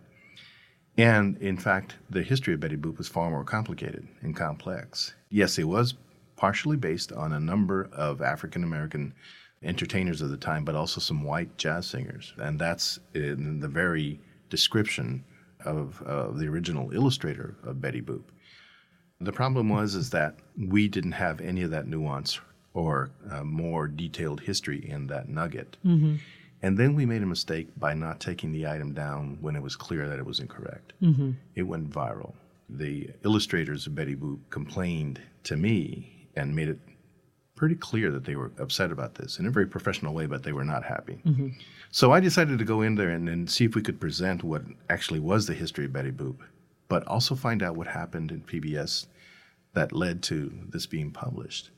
And 0.97 1.37
in 1.37 1.57
fact, 1.57 1.95
the 2.09 2.23
history 2.23 2.53
of 2.53 2.59
Betty 2.59 2.77
Boop 2.77 2.97
was 2.97 3.07
far 3.07 3.29
more 3.29 3.43
complicated 3.43 4.07
and 4.21 4.35
complex. 4.35 5.13
Yes, 5.29 5.57
it 5.57 5.65
was 5.65 5.95
partially 6.35 6.77
based 6.77 7.11
on 7.11 7.33
a 7.33 7.39
number 7.39 7.89
of 7.91 8.21
African 8.21 8.63
American 8.63 9.13
entertainers 9.63 10.21
of 10.21 10.29
the 10.29 10.37
time, 10.37 10.63
but 10.63 10.75
also 10.75 11.01
some 11.01 11.23
white 11.23 11.57
jazz 11.57 11.87
singers. 11.87 12.33
And 12.37 12.59
that's 12.59 12.99
in 13.13 13.59
the 13.59 13.67
very 13.67 14.19
description 14.49 15.23
of 15.65 15.99
the 16.37 16.47
original 16.47 16.93
illustrator 16.93 17.55
of 17.63 17.81
Betty 17.81 18.01
Boop. 18.01 18.23
The 19.19 19.31
problem 19.31 19.69
was 19.69 19.95
is 19.95 20.09
that 20.11 20.35
we 20.57 20.87
didn't 20.87 21.13
have 21.13 21.41
any 21.41 21.63
of 21.63 21.71
that 21.71 21.87
nuance 21.87 22.39
or 22.73 23.09
uh, 23.31 23.43
more 23.43 23.87
detailed 23.87 24.41
history 24.41 24.87
in 24.87 25.07
that 25.07 25.29
nugget. 25.29 25.77
Mm-hmm. 25.85 26.15
And 26.61 26.77
then 26.77 26.95
we 26.95 27.05
made 27.05 27.21
a 27.21 27.27
mistake 27.27 27.67
by 27.77 27.93
not 27.93 28.19
taking 28.19 28.51
the 28.51 28.67
item 28.67 28.93
down 28.93 29.37
when 29.41 29.55
it 29.55 29.61
was 29.61 29.75
clear 29.75 30.07
that 30.07 30.19
it 30.19 30.25
was 30.25 30.39
incorrect. 30.39 30.93
Mm-hmm. 31.01 31.31
It 31.55 31.63
went 31.63 31.91
viral. 31.91 32.33
The 32.69 33.09
illustrators 33.23 33.85
of 33.85 33.95
Betty 33.95 34.15
Boop 34.15 34.39
complained 34.49 35.21
to 35.43 35.57
me 35.57 36.27
and 36.35 36.55
made 36.55 36.69
it 36.69 36.79
pretty 37.55 37.75
clear 37.75 38.11
that 38.11 38.25
they 38.25 38.35
were 38.35 38.51
upset 38.59 38.91
about 38.91 39.15
this 39.15 39.39
in 39.39 39.45
a 39.45 39.51
very 39.51 39.65
professional 39.65 40.13
way, 40.13 40.25
but 40.25 40.43
they 40.43 40.51
were 40.51 40.65
not 40.65 40.83
happy. 40.83 41.21
Mm-hmm. 41.25 41.49
So 41.91 42.11
I 42.11 42.19
decided 42.19 42.59
to 42.59 42.65
go 42.65 42.81
in 42.81 42.95
there 42.95 43.09
and, 43.09 43.29
and 43.29 43.49
see 43.49 43.65
if 43.65 43.75
we 43.75 43.81
could 43.81 43.99
present 43.99 44.43
what 44.43 44.63
actually 44.89 45.19
was 45.19 45.45
the 45.45 45.53
history 45.53 45.85
of 45.85 45.93
Betty 45.93 46.11
Boop, 46.11 46.37
but 46.89 47.07
also 47.07 47.35
find 47.35 47.63
out 47.63 47.77
what 47.77 47.87
happened 47.87 48.31
in 48.31 48.41
PBS 48.41 49.05
that 49.73 49.93
led 49.93 50.21
to 50.23 50.51
this 50.69 50.85
being 50.85 51.11
published. 51.11 51.69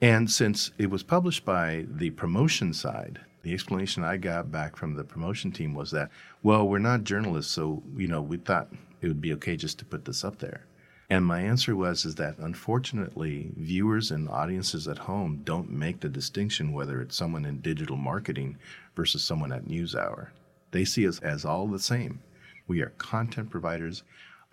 And 0.00 0.30
since 0.30 0.72
it 0.76 0.90
was 0.90 1.02
published 1.02 1.44
by 1.44 1.86
the 1.88 2.10
promotion 2.10 2.74
side, 2.74 3.20
the 3.46 3.54
explanation 3.54 4.02
I 4.02 4.16
got 4.16 4.50
back 4.50 4.74
from 4.74 4.96
the 4.96 5.04
promotion 5.04 5.52
team 5.52 5.72
was 5.72 5.92
that, 5.92 6.10
well, 6.42 6.66
we're 6.66 6.80
not 6.80 7.04
journalists, 7.04 7.52
so 7.52 7.80
you 7.96 8.08
know, 8.08 8.20
we 8.20 8.38
thought 8.38 8.72
it 9.00 9.06
would 9.06 9.20
be 9.20 9.32
okay 9.34 9.54
just 9.54 9.78
to 9.78 9.84
put 9.84 10.04
this 10.04 10.24
up 10.24 10.40
there. 10.40 10.66
And 11.08 11.24
my 11.24 11.42
answer 11.42 11.76
was 11.76 12.04
is 12.04 12.16
that 12.16 12.38
unfortunately, 12.38 13.52
viewers 13.56 14.10
and 14.10 14.28
audiences 14.28 14.88
at 14.88 14.98
home 14.98 15.42
don't 15.44 15.70
make 15.70 16.00
the 16.00 16.08
distinction 16.08 16.72
whether 16.72 17.00
it's 17.00 17.14
someone 17.14 17.44
in 17.44 17.60
digital 17.60 17.96
marketing 17.96 18.58
versus 18.96 19.22
someone 19.22 19.52
at 19.52 19.66
NewsHour. 19.66 20.30
They 20.72 20.84
see 20.84 21.06
us 21.06 21.20
as 21.20 21.44
all 21.44 21.68
the 21.68 21.78
same. 21.78 22.22
We 22.66 22.80
are 22.80 22.94
content 22.98 23.50
providers 23.50 24.02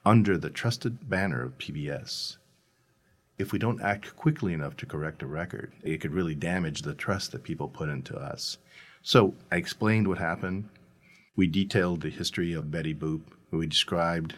under 0.06 0.38
the 0.38 0.52
trusted 0.52 1.10
banner 1.10 1.42
of 1.42 1.58
PBS. 1.58 2.38
If 3.40 3.52
we 3.52 3.58
don't 3.58 3.82
act 3.82 4.16
quickly 4.16 4.54
enough 4.54 4.78
to 4.78 4.86
correct 4.86 5.24
a 5.24 5.26
record, 5.26 5.74
it 5.82 6.00
could 6.00 6.14
really 6.14 6.36
damage 6.36 6.84
the 6.84 6.94
trust 6.94 7.32
that 7.32 7.42
people 7.42 7.68
put 7.68 7.90
into 7.90 8.16
us. 8.16 8.60
So 9.04 9.34
I 9.52 9.58
explained 9.58 10.08
what 10.08 10.18
happened. 10.18 10.70
We 11.36 11.46
detailed 11.46 12.02
the 12.02 12.10
history 12.10 12.54
of 12.54 12.72
Betty 12.72 12.96
Boop. 12.96 13.22
We 13.52 13.68
described 13.68 14.36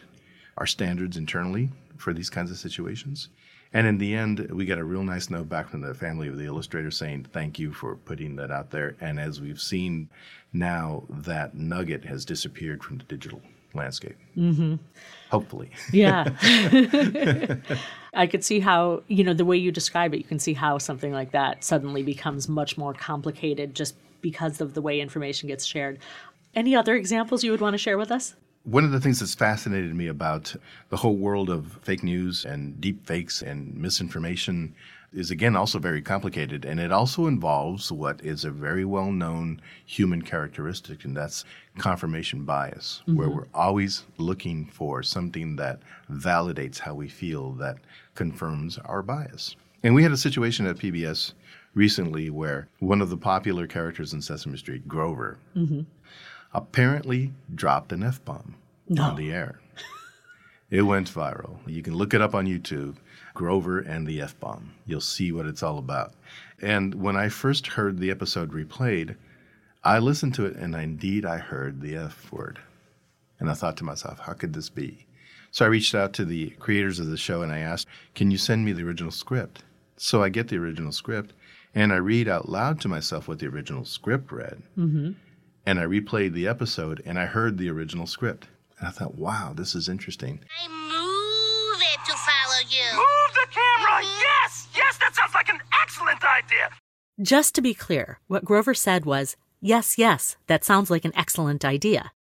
our 0.58 0.66
standards 0.66 1.16
internally 1.16 1.70
for 1.96 2.12
these 2.12 2.28
kinds 2.28 2.50
of 2.50 2.58
situations. 2.58 3.28
And 3.72 3.86
in 3.86 3.98
the 3.98 4.14
end, 4.14 4.50
we 4.50 4.66
got 4.66 4.78
a 4.78 4.84
real 4.84 5.04
nice 5.04 5.30
note 5.30 5.48
back 5.48 5.68
from 5.68 5.82
the 5.82 5.94
family 5.94 6.26
of 6.28 6.36
the 6.36 6.46
illustrator 6.46 6.90
saying, 6.90 7.26
Thank 7.32 7.58
you 7.58 7.72
for 7.72 7.94
putting 7.94 8.36
that 8.36 8.50
out 8.50 8.70
there. 8.70 8.96
And 9.00 9.20
as 9.20 9.40
we've 9.40 9.60
seen 9.60 10.08
now, 10.52 11.04
that 11.10 11.54
nugget 11.54 12.04
has 12.04 12.24
disappeared 12.24 12.82
from 12.82 12.98
the 12.98 13.04
digital 13.04 13.40
landscape. 13.74 14.16
Mm-hmm. 14.36 14.76
Hopefully. 15.30 15.70
Yeah. 15.92 16.30
I 18.14 18.26
could 18.26 18.44
see 18.44 18.60
how, 18.60 19.02
you 19.06 19.22
know, 19.22 19.34
the 19.34 19.44
way 19.44 19.58
you 19.58 19.70
describe 19.70 20.14
it, 20.14 20.18
you 20.18 20.24
can 20.24 20.38
see 20.38 20.54
how 20.54 20.78
something 20.78 21.12
like 21.12 21.32
that 21.32 21.62
suddenly 21.62 22.02
becomes 22.02 22.48
much 22.48 22.78
more 22.78 22.94
complicated 22.94 23.74
just 23.74 23.94
because 24.20 24.60
of 24.60 24.74
the 24.74 24.82
way 24.82 25.00
information 25.00 25.48
gets 25.48 25.64
shared. 25.64 25.98
Any 26.54 26.74
other 26.74 26.94
examples 26.94 27.44
you 27.44 27.50
would 27.50 27.60
want 27.60 27.74
to 27.74 27.78
share 27.78 27.98
with 27.98 28.10
us? 28.10 28.34
One 28.64 28.84
of 28.84 28.90
the 28.90 29.00
things 29.00 29.20
that's 29.20 29.34
fascinated 29.34 29.94
me 29.94 30.08
about 30.08 30.54
the 30.88 30.96
whole 30.96 31.16
world 31.16 31.50
of 31.50 31.78
fake 31.82 32.02
news 32.02 32.44
and 32.44 32.80
deep 32.80 33.06
fakes 33.06 33.42
and 33.42 33.74
misinformation 33.76 34.74
is 35.12 35.30
again 35.30 35.56
also 35.56 35.78
very 35.78 36.02
complicated 36.02 36.64
and 36.64 36.78
it 36.78 36.92
also 36.92 37.26
involves 37.26 37.90
what 37.90 38.20
is 38.22 38.44
a 38.44 38.50
very 38.50 38.84
well 38.84 39.10
known 39.10 39.60
human 39.84 40.20
characteristic 40.20 41.04
and 41.04 41.16
that's 41.16 41.44
confirmation 41.78 42.44
bias 42.44 43.02
mm-hmm. 43.02 43.18
where 43.18 43.30
we're 43.30 43.48
always 43.54 44.04
looking 44.18 44.66
for 44.66 45.02
something 45.02 45.56
that 45.56 45.80
validates 46.10 46.78
how 46.78 46.94
we 46.94 47.08
feel 47.08 47.52
that 47.52 47.78
confirms 48.14 48.78
our 48.84 49.02
bias 49.02 49.56
and 49.82 49.94
we 49.94 50.02
had 50.02 50.12
a 50.12 50.16
situation 50.16 50.66
at 50.66 50.76
pbs 50.76 51.32
recently 51.76 52.28
where 52.28 52.68
one 52.80 53.00
of 53.00 53.10
the 53.10 53.16
popular 53.16 53.68
characters 53.68 54.12
in 54.12 54.20
sesame 54.20 54.56
street 54.56 54.88
grover 54.88 55.38
mm-hmm 55.54 55.82
apparently 56.56 57.32
dropped 57.54 57.92
an 57.92 58.02
F 58.02 58.24
bomb 58.24 58.56
no. 58.88 59.02
on 59.02 59.16
the 59.16 59.30
air. 59.30 59.60
it 60.70 60.82
went 60.82 61.12
viral. 61.12 61.58
You 61.66 61.82
can 61.82 61.94
look 61.94 62.14
it 62.14 62.22
up 62.22 62.34
on 62.34 62.46
YouTube 62.46 62.96
Grover 63.34 63.78
and 63.78 64.06
the 64.06 64.22
F 64.22 64.40
bomb. 64.40 64.72
You'll 64.86 65.02
see 65.02 65.30
what 65.30 65.44
it's 65.46 65.62
all 65.62 65.76
about. 65.76 66.14
And 66.62 66.94
when 66.94 67.14
I 67.14 67.28
first 67.28 67.66
heard 67.66 67.98
the 67.98 68.10
episode 68.10 68.52
replayed, 68.52 69.16
I 69.84 69.98
listened 69.98 70.34
to 70.36 70.46
it 70.46 70.56
and 70.56 70.74
indeed 70.74 71.26
I 71.26 71.36
heard 71.36 71.82
the 71.82 71.94
F 71.96 72.32
word. 72.32 72.58
And 73.38 73.50
I 73.50 73.54
thought 73.54 73.76
to 73.76 73.84
myself, 73.84 74.20
how 74.20 74.32
could 74.32 74.54
this 74.54 74.70
be? 74.70 75.06
So 75.50 75.66
I 75.66 75.68
reached 75.68 75.94
out 75.94 76.14
to 76.14 76.24
the 76.24 76.50
creators 76.58 76.98
of 76.98 77.08
the 77.08 77.18
show 77.18 77.42
and 77.42 77.52
I 77.52 77.58
asked, 77.58 77.86
can 78.14 78.30
you 78.30 78.38
send 78.38 78.64
me 78.64 78.72
the 78.72 78.82
original 78.82 79.10
script? 79.10 79.62
So 79.98 80.22
I 80.22 80.30
get 80.30 80.48
the 80.48 80.56
original 80.56 80.92
script 80.92 81.34
and 81.76 81.92
I 81.92 81.96
read 81.96 82.26
out 82.26 82.48
loud 82.48 82.80
to 82.80 82.88
myself 82.88 83.28
what 83.28 83.38
the 83.38 83.46
original 83.46 83.84
script 83.84 84.32
read. 84.32 84.62
Mm-hmm 84.76 85.12
and 85.66 85.80
I 85.80 85.84
replayed 85.84 86.32
the 86.32 86.46
episode 86.46 87.02
and 87.04 87.18
I 87.18 87.26
heard 87.26 87.58
the 87.58 87.68
original 87.68 88.06
script. 88.06 88.46
And 88.78 88.86
I 88.86 88.92
thought, 88.92 89.16
wow, 89.16 89.52
this 89.54 89.74
is 89.74 89.88
interesting. 89.88 90.40
I 90.64 90.68
move 90.68 91.80
it 91.80 91.98
to 92.06 92.12
follow 92.12 92.60
you. 92.70 92.96
Move 92.96 93.34
the 93.34 93.46
camera! 93.50 94.02
Yes! 94.20 94.68
Yes, 94.76 94.96
that 94.98 95.14
sounds 95.14 95.34
like 95.34 95.48
an 95.48 95.60
excellent 95.82 96.22
idea! 96.22 96.70
Just 97.20 97.54
to 97.54 97.62
be 97.62 97.74
clear, 97.74 98.20
what 98.28 98.44
Grover 98.44 98.74
said 98.74 99.04
was, 99.04 99.36
yes, 99.60 99.98
yes, 99.98 100.36
that 100.46 100.64
sounds 100.64 100.90
like 100.90 101.04
an 101.04 101.16
excellent 101.16 101.64
idea. 101.64 102.12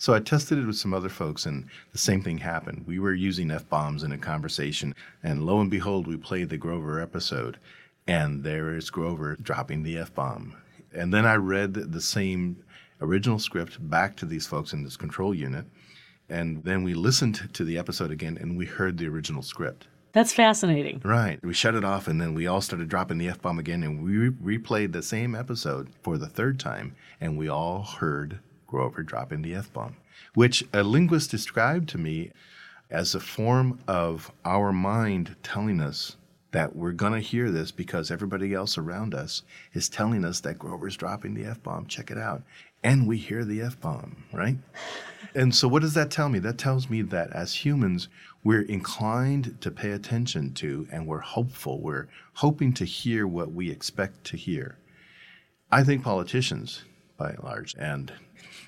So 0.00 0.14
I 0.14 0.20
tested 0.20 0.56
it 0.56 0.66
with 0.66 0.78
some 0.78 0.94
other 0.94 1.10
folks, 1.10 1.44
and 1.44 1.66
the 1.92 1.98
same 1.98 2.22
thing 2.22 2.38
happened. 2.38 2.84
We 2.86 2.98
were 2.98 3.12
using 3.12 3.50
F 3.50 3.68
bombs 3.68 4.02
in 4.02 4.12
a 4.12 4.16
conversation, 4.16 4.94
and 5.22 5.44
lo 5.44 5.60
and 5.60 5.70
behold, 5.70 6.06
we 6.06 6.16
played 6.16 6.48
the 6.48 6.56
Grover 6.56 7.02
episode. 7.02 7.58
And 8.06 8.42
there 8.42 8.74
is 8.74 8.88
Grover 8.88 9.36
dropping 9.42 9.82
the 9.82 9.98
F 9.98 10.14
bomb. 10.14 10.56
And 10.94 11.12
then 11.12 11.26
I 11.26 11.34
read 11.34 11.74
the 11.74 12.00
same 12.00 12.64
original 13.02 13.38
script 13.38 13.76
back 13.90 14.16
to 14.16 14.24
these 14.24 14.46
folks 14.46 14.72
in 14.72 14.84
this 14.84 14.96
control 14.96 15.34
unit. 15.34 15.66
And 16.30 16.64
then 16.64 16.82
we 16.82 16.94
listened 16.94 17.50
to 17.52 17.62
the 17.62 17.76
episode 17.76 18.10
again 18.10 18.38
and 18.40 18.56
we 18.56 18.64
heard 18.64 18.96
the 18.96 19.06
original 19.06 19.42
script. 19.42 19.86
That's 20.12 20.32
fascinating. 20.32 21.02
Right. 21.04 21.44
We 21.44 21.52
shut 21.52 21.74
it 21.74 21.84
off 21.84 22.08
and 22.08 22.18
then 22.18 22.32
we 22.32 22.46
all 22.46 22.62
started 22.62 22.88
dropping 22.88 23.18
the 23.18 23.28
F 23.28 23.42
bomb 23.42 23.58
again 23.58 23.82
and 23.82 24.02
we 24.02 24.16
re- 24.16 24.58
replayed 24.58 24.92
the 24.92 25.02
same 25.02 25.34
episode 25.34 25.90
for 26.02 26.16
the 26.16 26.26
third 26.26 26.58
time 26.58 26.96
and 27.20 27.36
we 27.36 27.50
all 27.50 27.82
heard 27.82 28.40
Grover 28.70 29.02
dropping 29.02 29.42
the 29.42 29.54
F 29.54 29.72
bomb, 29.72 29.96
which 30.34 30.64
a 30.72 30.82
linguist 30.82 31.30
described 31.30 31.88
to 31.90 31.98
me 31.98 32.30
as 32.90 33.14
a 33.14 33.20
form 33.20 33.80
of 33.86 34.30
our 34.44 34.72
mind 34.72 35.36
telling 35.42 35.80
us 35.80 36.16
that 36.52 36.74
we're 36.74 36.92
going 36.92 37.12
to 37.12 37.20
hear 37.20 37.50
this 37.50 37.70
because 37.70 38.10
everybody 38.10 38.54
else 38.54 38.76
around 38.76 39.14
us 39.14 39.42
is 39.72 39.88
telling 39.88 40.24
us 40.24 40.40
that 40.40 40.58
Grover's 40.58 40.96
dropping 40.96 41.34
the 41.34 41.44
F 41.44 41.62
bomb. 41.62 41.86
Check 41.86 42.10
it 42.10 42.18
out. 42.18 42.42
And 42.82 43.06
we 43.06 43.18
hear 43.18 43.44
the 43.44 43.60
F 43.60 43.80
bomb, 43.80 44.24
right? 44.32 44.56
and 45.34 45.54
so, 45.54 45.68
what 45.68 45.82
does 45.82 45.94
that 45.94 46.10
tell 46.10 46.28
me? 46.28 46.38
That 46.38 46.58
tells 46.58 46.88
me 46.88 47.02
that 47.02 47.30
as 47.32 47.64
humans, 47.64 48.08
we're 48.42 48.62
inclined 48.62 49.60
to 49.60 49.70
pay 49.70 49.92
attention 49.92 50.54
to 50.54 50.88
and 50.90 51.06
we're 51.06 51.20
hopeful. 51.20 51.80
We're 51.80 52.08
hoping 52.34 52.72
to 52.74 52.84
hear 52.84 53.26
what 53.26 53.52
we 53.52 53.70
expect 53.70 54.24
to 54.24 54.36
hear. 54.36 54.78
I 55.70 55.84
think 55.84 56.02
politicians, 56.02 56.82
by 57.16 57.30
and 57.30 57.44
large, 57.44 57.74
and 57.78 58.12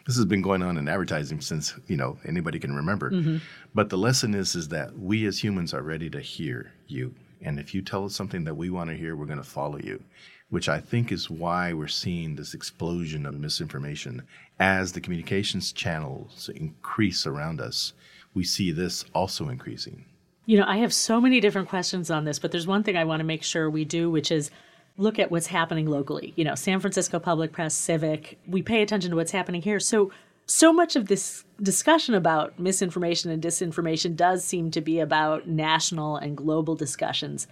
this 0.06 0.16
has 0.16 0.24
been 0.24 0.42
going 0.42 0.62
on 0.62 0.76
in 0.76 0.88
advertising 0.88 1.40
since 1.40 1.74
you 1.86 1.96
know 1.96 2.18
anybody 2.26 2.58
can 2.58 2.74
remember. 2.74 3.10
Mm-hmm. 3.10 3.38
But 3.74 3.90
the 3.90 3.98
lesson 3.98 4.34
is 4.34 4.54
is 4.54 4.68
that 4.68 4.98
we 4.98 5.26
as 5.26 5.42
humans 5.42 5.72
are 5.74 5.82
ready 5.82 6.10
to 6.10 6.20
hear 6.20 6.72
you 6.86 7.14
and 7.44 7.58
if 7.58 7.74
you 7.74 7.82
tell 7.82 8.04
us 8.04 8.14
something 8.14 8.44
that 8.44 8.56
we 8.56 8.70
want 8.70 8.90
to 8.90 8.96
hear, 8.96 9.16
we're 9.16 9.26
going 9.26 9.38
to 9.38 9.44
follow 9.44 9.78
you, 9.78 10.02
which 10.50 10.68
I 10.68 10.80
think 10.80 11.10
is 11.10 11.28
why 11.28 11.72
we're 11.72 11.88
seeing 11.88 12.36
this 12.36 12.54
explosion 12.54 13.26
of 13.26 13.38
misinformation. 13.38 14.22
As 14.58 14.92
the 14.92 15.00
communications 15.00 15.72
channels 15.72 16.48
increase 16.54 17.26
around 17.26 17.60
us, 17.60 17.92
we 18.34 18.44
see 18.44 18.70
this 18.70 19.04
also 19.14 19.48
increasing. 19.48 20.04
You 20.46 20.58
know, 20.58 20.66
I 20.66 20.78
have 20.78 20.92
so 20.92 21.20
many 21.20 21.40
different 21.40 21.68
questions 21.68 22.10
on 22.10 22.24
this, 22.24 22.38
but 22.38 22.52
there's 22.52 22.66
one 22.66 22.82
thing 22.82 22.96
I 22.96 23.04
want 23.04 23.20
to 23.20 23.24
make 23.24 23.42
sure 23.42 23.68
we 23.68 23.84
do, 23.84 24.10
which 24.10 24.30
is 24.30 24.50
look 24.96 25.18
at 25.18 25.30
what's 25.30 25.46
happening 25.46 25.86
locally. 25.86 26.32
You 26.36 26.44
know, 26.44 26.54
San 26.54 26.80
Francisco 26.80 27.18
Public 27.18 27.52
Press, 27.52 27.74
Civic, 27.74 28.38
we 28.46 28.62
pay 28.62 28.82
attention 28.82 29.10
to 29.10 29.16
what's 29.16 29.32
happening 29.32 29.62
here. 29.62 29.80
So, 29.80 30.12
so 30.46 30.72
much 30.72 30.96
of 30.96 31.06
this 31.06 31.44
discussion 31.62 32.14
about 32.14 32.58
misinformation 32.58 33.30
and 33.30 33.42
disinformation 33.42 34.16
does 34.16 34.44
seem 34.44 34.70
to 34.72 34.80
be 34.80 34.98
about 35.00 35.48
national 35.48 36.16
and 36.16 36.36
global 36.36 36.74
discussions. 36.74 37.46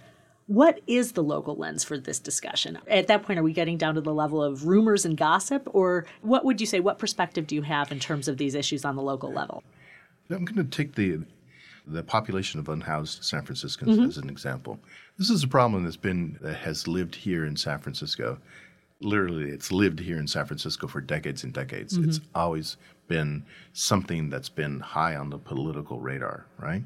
What 0.47 0.81
is 0.85 1.13
the 1.13 1.23
local 1.23 1.55
lens 1.55 1.83
for 1.83 1.97
this 1.97 2.19
discussion? 2.19 2.77
At 2.87 3.07
that 3.07 3.23
point, 3.23 3.39
are 3.39 3.43
we 3.43 3.53
getting 3.53 3.77
down 3.77 3.95
to 3.95 4.01
the 4.01 4.13
level 4.13 4.43
of 4.43 4.67
rumors 4.67 5.05
and 5.05 5.15
gossip? 5.15 5.69
Or 5.73 6.05
what 6.21 6.43
would 6.43 6.59
you 6.59 6.67
say, 6.67 6.81
what 6.81 6.99
perspective 6.99 7.47
do 7.47 7.55
you 7.55 7.61
have 7.61 7.91
in 7.91 7.99
terms 7.99 8.27
of 8.27 8.37
these 8.37 8.55
issues 8.55 8.83
on 8.83 8.95
the 8.97 9.01
local 9.01 9.31
level? 9.31 9.63
I'm 10.29 10.45
going 10.45 10.57
to 10.57 10.63
take 10.63 10.95
the 10.95 11.21
the 11.87 12.03
population 12.03 12.59
of 12.59 12.69
unhoused 12.69 13.23
San 13.23 13.43
Franciscans 13.43 13.97
mm-hmm. 13.97 14.07
as 14.07 14.17
an 14.17 14.29
example. 14.29 14.79
This 15.17 15.29
is 15.29 15.43
a 15.43 15.47
problem 15.47 15.83
that's 15.83 15.97
been 15.97 16.37
that 16.41 16.57
has 16.57 16.87
lived 16.87 17.15
here 17.15 17.45
in 17.45 17.55
San 17.55 17.79
Francisco. 17.79 18.37
Literally, 19.01 19.49
it's 19.49 19.71
lived 19.71 19.99
here 19.99 20.17
in 20.17 20.27
San 20.27 20.45
Francisco 20.45 20.87
for 20.87 21.01
decades 21.01 21.43
and 21.43 21.53
decades. 21.53 21.97
Mm-hmm. 21.97 22.09
It's 22.09 22.21
always 22.35 22.77
been 23.07 23.43
something 23.73 24.29
that's 24.29 24.49
been 24.49 24.79
high 24.79 25.15
on 25.15 25.29
the 25.29 25.37
political 25.37 25.99
radar, 25.99 26.45
right? 26.57 26.83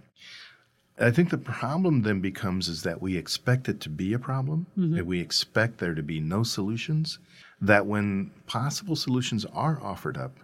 I 0.97 1.11
think 1.11 1.29
the 1.29 1.37
problem 1.37 2.03
then 2.03 2.21
becomes 2.21 2.69
is 2.69 2.83
that 2.83 3.01
we 3.01 3.17
expect 3.17 3.67
it 3.67 3.81
to 3.81 3.89
be 3.89 4.13
a 4.13 4.19
problem, 4.19 4.67
mm-hmm. 4.77 4.95
that 4.95 5.05
we 5.05 5.19
expect 5.19 5.77
there 5.77 5.93
to 5.93 6.01
be 6.01 6.21
no 6.21 6.43
solutions, 6.43 7.19
that 7.59 7.85
when 7.85 8.31
possible 8.47 8.95
solutions 8.95 9.45
are 9.53 9.81
offered 9.83 10.17
up, 10.17 10.37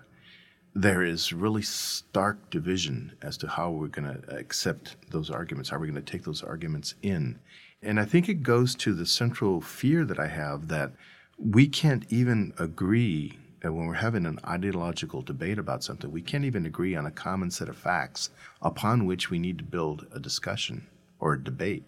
there 0.73 1.03
is 1.03 1.33
really 1.33 1.61
stark 1.61 2.49
division 2.49 3.13
as 3.21 3.37
to 3.37 3.47
how 3.47 3.71
we're 3.71 3.87
going 3.87 4.21
to 4.21 4.35
accept 4.35 4.95
those 5.09 5.29
arguments, 5.29 5.69
how 5.69 5.77
we're 5.77 5.87
going 5.87 5.95
to 5.95 6.11
take 6.11 6.23
those 6.23 6.43
arguments 6.43 6.95
in. 7.01 7.39
And 7.81 7.99
I 7.99 8.05
think 8.05 8.29
it 8.29 8.43
goes 8.43 8.75
to 8.75 8.93
the 8.93 9.05
central 9.05 9.59
fear 9.59 10.05
that 10.05 10.19
I 10.19 10.27
have 10.27 10.67
that 10.69 10.91
we 11.37 11.67
can't 11.67 12.05
even 12.09 12.53
agree 12.57 13.37
that 13.61 13.73
when 13.73 13.87
we're 13.87 13.95
having 13.95 14.25
an 14.25 14.39
ideological 14.45 15.21
debate 15.21 15.59
about 15.59 15.83
something, 15.83 16.11
we 16.11 16.21
can't 16.21 16.45
even 16.45 16.65
agree 16.65 16.95
on 16.95 17.05
a 17.05 17.11
common 17.11 17.51
set 17.51 17.69
of 17.69 17.77
facts 17.77 18.29
upon 18.61 19.05
which 19.05 19.29
we 19.29 19.39
need 19.39 19.57
to 19.57 19.63
build 19.63 20.07
a 20.11 20.19
discussion 20.19 20.87
or 21.19 21.33
a 21.33 21.43
debate. 21.43 21.83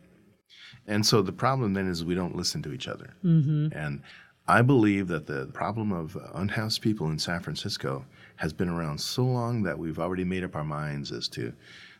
And 0.87 1.05
so 1.05 1.21
the 1.21 1.31
problem 1.31 1.73
then 1.73 1.87
is 1.87 2.03
we 2.03 2.15
don't 2.15 2.35
listen 2.35 2.61
to 2.63 2.73
each 2.73 2.87
other. 2.87 3.13
Mm-hmm. 3.23 3.77
And 3.77 4.01
I 4.47 4.61
believe 4.61 5.07
that 5.07 5.25
the 5.25 5.47
problem 5.53 5.91
of 5.91 6.17
unhoused 6.33 6.81
people 6.81 7.09
in 7.09 7.17
San 7.17 7.39
Francisco 7.39 8.05
has 8.43 8.51
been 8.51 8.67
around 8.67 8.99
so 8.99 9.23
long 9.23 9.63
that 9.63 9.79
we've 9.79 9.99
already 9.99 10.25
made 10.25 10.43
up 10.43 10.53
our 10.53 10.65
minds 10.65 11.13
as 11.13 11.29
to 11.29 11.53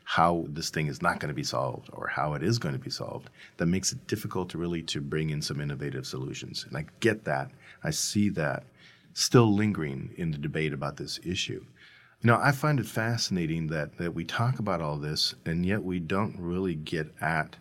how 0.04 0.44
this 0.50 0.70
thing 0.70 0.88
is 0.88 1.02
not 1.02 1.18
going 1.22 1.30
to 1.30 1.34
be 1.34 1.42
solved 1.42 1.90
or 1.94 2.06
how 2.06 2.34
it 2.34 2.44
is 2.44 2.60
going 2.60 2.76
to 2.76 2.84
be 2.84 2.90
solved 2.90 3.30
that 3.56 3.66
makes 3.68 3.94
it 3.94 4.08
difficult 4.08 4.50
to 4.50 4.58
really 4.58 4.82
to 4.82 5.00
bring 5.00 5.30
in 5.30 5.42
some 5.42 5.62
innovative 5.62 6.06
solutions. 6.06 6.66
And 6.68 6.76
i 6.76 6.86
get 7.00 7.24
that. 7.24 7.50
I 7.82 7.92
see 7.92 8.28
that 8.32 8.66
still 9.14 9.56
lingering 9.56 10.14
in 10.18 10.32
the 10.32 10.38
debate 10.38 10.74
about 10.74 10.98
this 10.98 11.18
issue. 11.24 11.64
You 12.20 12.28
know 12.28 12.38
i 12.42 12.52
find 12.52 12.78
it 12.78 12.88
fascinating 12.88 13.68
that 13.68 13.98
that 13.98 14.14
we 14.14 14.26
talk 14.26 14.60
about 14.60 14.82
all 14.82 14.98
this 14.98 15.36
and 15.46 15.66
yet 15.66 15.82
we 15.82 16.00
don't 16.00 16.36
really 16.38 16.76
get 16.76 17.16
at 17.22 17.56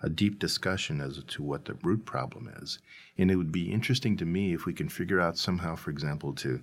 a 0.00 0.08
deep 0.08 0.38
discussion 0.38 1.00
as 1.00 1.20
to 1.24 1.42
what 1.42 1.64
the 1.64 1.74
root 1.82 2.04
problem 2.04 2.48
is. 2.62 2.78
And 3.16 3.32
it 3.32 3.36
would 3.36 3.50
be 3.50 3.72
interesting 3.72 4.16
to 4.18 4.24
me 4.24 4.54
if 4.54 4.64
we 4.64 4.74
can 4.74 4.88
figure 4.88 5.20
out 5.20 5.36
somehow 5.36 5.74
for 5.74 5.90
example 5.90 6.32
to 6.34 6.62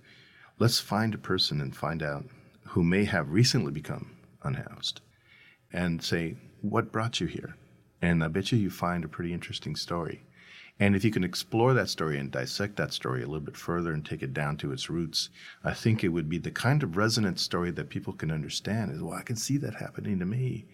let's 0.59 0.79
find 0.79 1.13
a 1.13 1.19
person 1.19 1.61
and 1.61 1.75
find 1.75 2.01
out 2.01 2.25
who 2.67 2.83
may 2.83 3.05
have 3.05 3.31
recently 3.31 3.71
become 3.71 4.15
unhoused 4.43 5.01
and 5.71 6.03
say, 6.03 6.35
What 6.61 6.91
brought 6.91 7.19
you 7.19 7.27
here? 7.27 7.55
And 8.01 8.23
I 8.23 8.27
bet 8.27 8.51
you 8.51 8.57
you 8.57 8.69
find 8.69 9.03
a 9.03 9.09
pretty 9.09 9.33
interesting 9.33 9.75
story. 9.75 10.23
And 10.79 10.95
if 10.95 11.05
you 11.05 11.11
can 11.11 11.23
explore 11.23 11.73
that 11.73 11.89
story 11.89 12.19
and 12.19 12.29
dissect 12.29 12.75
that 12.75 12.91
story 12.91 13.23
a 13.23 13.27
little 13.27 13.39
bit 13.39 13.55
further 13.55 13.93
and 13.93 14.05
take 14.05 14.21
it 14.21 14.33
down 14.33 14.57
to 14.57 14.73
its 14.73 14.89
roots, 14.89 15.29
I 15.63 15.73
think 15.73 16.03
it 16.03 16.09
would 16.09 16.27
be 16.27 16.37
the 16.37 16.51
kind 16.51 16.83
of 16.83 16.97
resonant 16.97 17.39
story 17.39 17.71
that 17.71 17.89
people 17.89 18.11
can 18.11 18.29
understand 18.29 18.91
is, 18.91 19.01
well, 19.01 19.17
I 19.17 19.21
can 19.21 19.37
see 19.37 19.57
that 19.57 19.75
happening 19.75 20.19
to 20.19 20.25
me. 20.25 20.65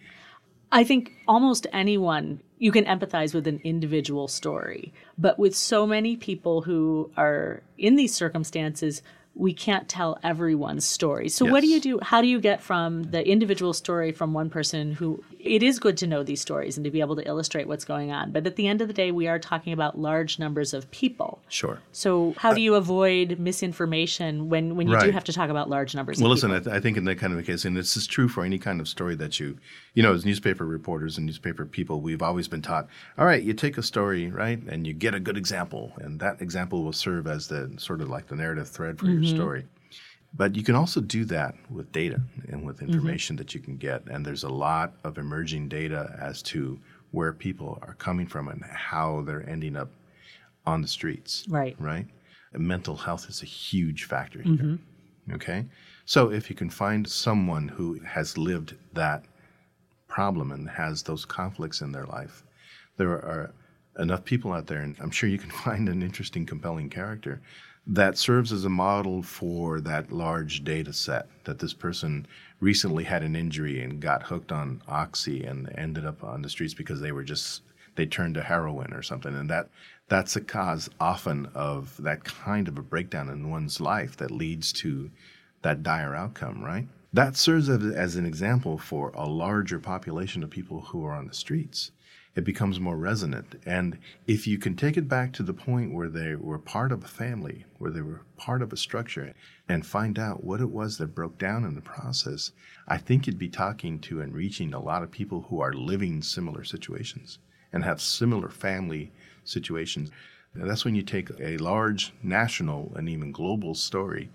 I 0.72 0.82
think 0.82 1.12
almost 1.28 1.66
anyone 1.72 2.42
you 2.58 2.72
can 2.72 2.84
empathize 2.86 3.32
with 3.32 3.46
an 3.46 3.60
individual 3.62 4.26
story, 4.26 4.92
but 5.18 5.38
with 5.38 5.54
so 5.54 5.86
many 5.86 6.16
people 6.16 6.62
who 6.62 7.12
are 7.16 7.62
in 7.78 7.94
these 7.94 8.14
circumstances, 8.14 9.02
we 9.34 9.52
can't 9.52 9.88
tell 9.88 10.18
everyone's 10.22 10.84
story. 10.84 11.28
So 11.28 11.44
yes. 11.44 11.52
what 11.52 11.60
do 11.62 11.66
you 11.68 11.80
do? 11.80 11.98
How 12.02 12.20
do 12.20 12.28
you 12.28 12.40
get 12.40 12.62
from 12.62 13.04
the 13.04 13.26
individual 13.26 13.72
story 13.72 14.12
from 14.12 14.34
one 14.34 14.50
person 14.50 14.92
who 14.92 15.22
it 15.42 15.62
is 15.62 15.78
good 15.78 15.96
to 15.98 16.06
know 16.06 16.22
these 16.22 16.40
stories 16.40 16.76
and 16.76 16.84
to 16.84 16.90
be 16.90 17.00
able 17.00 17.16
to 17.16 17.26
illustrate 17.26 17.66
what's 17.66 17.84
going 17.84 18.12
on. 18.12 18.30
But 18.30 18.46
at 18.46 18.56
the 18.56 18.68
end 18.68 18.80
of 18.80 18.88
the 18.88 18.94
day, 18.94 19.10
we 19.10 19.26
are 19.26 19.38
talking 19.38 19.72
about 19.72 19.98
large 19.98 20.38
numbers 20.38 20.72
of 20.72 20.90
people. 20.90 21.40
Sure. 21.48 21.80
So 21.90 22.34
how 22.38 22.54
do 22.54 22.60
you 22.60 22.76
avoid 22.76 23.38
misinformation 23.38 24.48
when, 24.48 24.76
when 24.76 24.86
you 24.86 24.94
right. 24.94 25.04
do 25.04 25.10
have 25.10 25.24
to 25.24 25.32
talk 25.32 25.50
about 25.50 25.68
large 25.68 25.94
numbers 25.94 26.20
well, 26.20 26.30
listen, 26.30 26.52
I, 26.52 26.60
th- 26.60 26.74
I, 26.74 26.80
think 26.80 26.96
in 26.96 27.04
that 27.04 27.16
kind 27.16 27.32
of 27.32 27.38
a 27.38 27.42
case, 27.42 27.64
and 27.64 27.76
this 27.76 27.96
is 27.96 28.06
true 28.06 28.28
for 28.28 28.44
any 28.44 28.58
kind 28.58 28.80
of 28.80 28.86
story 28.86 29.16
that 29.16 29.40
you, 29.40 29.58
you 29.94 30.02
know, 30.02 30.14
as 30.14 30.24
newspaper 30.24 30.64
reporters 30.64 31.16
and 31.16 31.26
newspaper 31.26 31.64
people, 31.64 32.00
we've 32.00 32.22
always 32.22 32.46
been 32.46 32.62
taught, 32.62 32.86
all 33.18 33.26
right, 33.26 33.42
you 33.42 33.52
take 33.52 33.76
a 33.76 33.82
story, 33.82 34.30
right, 34.30 34.60
and 34.68 34.86
you 34.86 34.92
get 34.92 35.14
a 35.14 35.20
good 35.20 35.36
example, 35.36 35.92
and 35.96 36.20
that 36.20 36.40
example 36.40 36.84
will 36.84 36.92
serve 36.92 37.26
as 37.26 37.48
the 37.48 37.72
sort 37.78 38.00
of 38.00 38.08
like 38.08 38.28
the 38.28 38.36
narrative 38.36 38.68
thread 38.68 38.98
for 38.98 39.06
mm-hmm. 39.06 39.14
your 39.14 39.21
story. 39.28 39.64
But 40.34 40.56
you 40.56 40.62
can 40.62 40.74
also 40.74 41.00
do 41.00 41.24
that 41.26 41.54
with 41.70 41.92
data 41.92 42.20
and 42.48 42.64
with 42.64 42.76
mm-hmm. 42.76 42.92
information 42.92 43.36
mm-hmm. 43.36 43.42
that 43.42 43.54
you 43.54 43.60
can 43.60 43.76
get. 43.76 44.06
And 44.06 44.24
there's 44.24 44.44
a 44.44 44.48
lot 44.48 44.94
of 45.04 45.18
emerging 45.18 45.68
data 45.68 46.16
as 46.20 46.42
to 46.44 46.78
where 47.10 47.32
people 47.32 47.78
are 47.82 47.94
coming 47.94 48.26
from 48.26 48.48
and 48.48 48.62
how 48.64 49.22
they're 49.22 49.48
ending 49.48 49.76
up 49.76 49.90
on 50.64 50.80
the 50.80 50.88
streets. 50.88 51.44
Right. 51.48 51.76
Right? 51.78 52.06
And 52.54 52.66
mental 52.66 52.96
health 52.96 53.28
is 53.28 53.42
a 53.42 53.46
huge 53.46 54.04
factor 54.04 54.40
here. 54.40 54.54
Mm-hmm. 54.54 55.34
Okay? 55.34 55.66
So 56.06 56.30
if 56.30 56.48
you 56.48 56.56
can 56.56 56.70
find 56.70 57.06
someone 57.06 57.68
who 57.68 57.98
has 58.00 58.38
lived 58.38 58.74
that 58.94 59.24
problem 60.08 60.52
and 60.52 60.68
has 60.68 61.02
those 61.02 61.24
conflicts 61.24 61.80
in 61.80 61.92
their 61.92 62.06
life, 62.06 62.42
there 62.96 63.10
are 63.10 63.52
enough 63.98 64.24
people 64.24 64.52
out 64.52 64.66
there, 64.66 64.80
and 64.80 64.96
I'm 65.00 65.10
sure 65.10 65.28
you 65.28 65.38
can 65.38 65.50
find 65.64 65.88
an 65.88 66.02
interesting, 66.02 66.46
compelling 66.46 66.88
character 66.88 67.42
that 67.86 68.16
serves 68.16 68.52
as 68.52 68.64
a 68.64 68.70
model 68.70 69.22
for 69.22 69.80
that 69.80 70.12
large 70.12 70.62
data 70.62 70.92
set 70.92 71.26
that 71.44 71.58
this 71.58 71.74
person 71.74 72.26
recently 72.60 73.04
had 73.04 73.22
an 73.22 73.34
injury 73.34 73.82
and 73.82 74.00
got 74.00 74.22
hooked 74.22 74.52
on 74.52 74.80
oxy 74.86 75.44
and 75.44 75.68
ended 75.76 76.06
up 76.06 76.22
on 76.22 76.42
the 76.42 76.48
streets 76.48 76.74
because 76.74 77.00
they 77.00 77.12
were 77.12 77.24
just 77.24 77.62
they 77.96 78.06
turned 78.06 78.34
to 78.34 78.42
heroin 78.42 78.92
or 78.94 79.02
something. 79.02 79.34
And 79.34 79.50
that 79.50 79.68
that's 80.08 80.36
a 80.36 80.40
cause 80.40 80.88
often 81.00 81.46
of 81.54 81.96
that 82.02 82.24
kind 82.24 82.68
of 82.68 82.78
a 82.78 82.82
breakdown 82.82 83.28
in 83.28 83.50
one's 83.50 83.80
life 83.80 84.16
that 84.18 84.30
leads 84.30 84.72
to 84.74 85.10
that 85.62 85.82
dire 85.82 86.14
outcome 86.14 86.62
right? 86.62 86.86
That 87.12 87.36
serves 87.36 87.68
as 87.68 88.16
an 88.16 88.24
example 88.24 88.78
for 88.78 89.10
a 89.14 89.26
larger 89.26 89.78
population 89.78 90.42
of 90.42 90.50
people 90.50 90.80
who 90.80 91.04
are 91.04 91.12
on 91.12 91.26
the 91.26 91.34
streets 91.34 91.90
it 92.34 92.44
becomes 92.44 92.80
more 92.80 92.96
resonant. 92.96 93.60
And 93.66 93.98
if 94.26 94.46
you 94.46 94.58
can 94.58 94.74
take 94.74 94.96
it 94.96 95.08
back 95.08 95.32
to 95.34 95.42
the 95.42 95.52
point 95.52 95.92
where 95.92 96.08
they 96.08 96.34
were 96.34 96.58
part 96.58 96.90
of 96.90 97.04
a 97.04 97.08
family, 97.08 97.66
where 97.78 97.90
they 97.90 98.00
were 98.00 98.22
part 98.36 98.62
of 98.62 98.72
a 98.72 98.76
structure, 98.76 99.34
and 99.68 99.84
find 99.84 100.18
out 100.18 100.42
what 100.42 100.60
it 100.60 100.70
was 100.70 100.98
that 100.98 101.14
broke 101.14 101.38
down 101.38 101.64
in 101.64 101.74
the 101.74 101.82
process, 101.82 102.52
I 102.88 102.96
think 102.96 103.26
you'd 103.26 103.38
be 103.38 103.48
talking 103.48 103.98
to 104.00 104.20
and 104.20 104.32
reaching 104.34 104.72
a 104.72 104.82
lot 104.82 105.02
of 105.02 105.10
people 105.10 105.42
who 105.48 105.60
are 105.60 105.74
living 105.74 106.22
similar 106.22 106.64
situations 106.64 107.38
and 107.72 107.84
have 107.84 108.00
similar 108.00 108.48
family 108.48 109.12
situations. 109.44 110.10
And 110.54 110.68
that's 110.68 110.84
when 110.84 110.94
you 110.94 111.02
take 111.02 111.30
a 111.38 111.58
large 111.58 112.12
national 112.22 112.92
and 112.96 113.08
even 113.08 113.32
global 113.32 113.74
story 113.74 114.30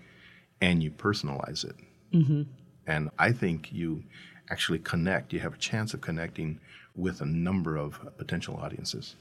and 0.60 0.82
you 0.82 0.90
personalize 0.90 1.64
it. 1.64 1.76
Mm-hmm. 2.12 2.42
And 2.86 3.10
I 3.18 3.32
think 3.32 3.72
you 3.72 4.04
actually 4.50 4.78
connect, 4.78 5.32
you 5.32 5.40
have 5.40 5.54
a 5.54 5.58
chance 5.58 5.94
of 5.94 6.00
connecting 6.00 6.58
with 6.98 7.20
a 7.20 7.26
number 7.26 7.76
of 7.76 7.98
potential 8.18 8.56
audiences. 8.56 9.16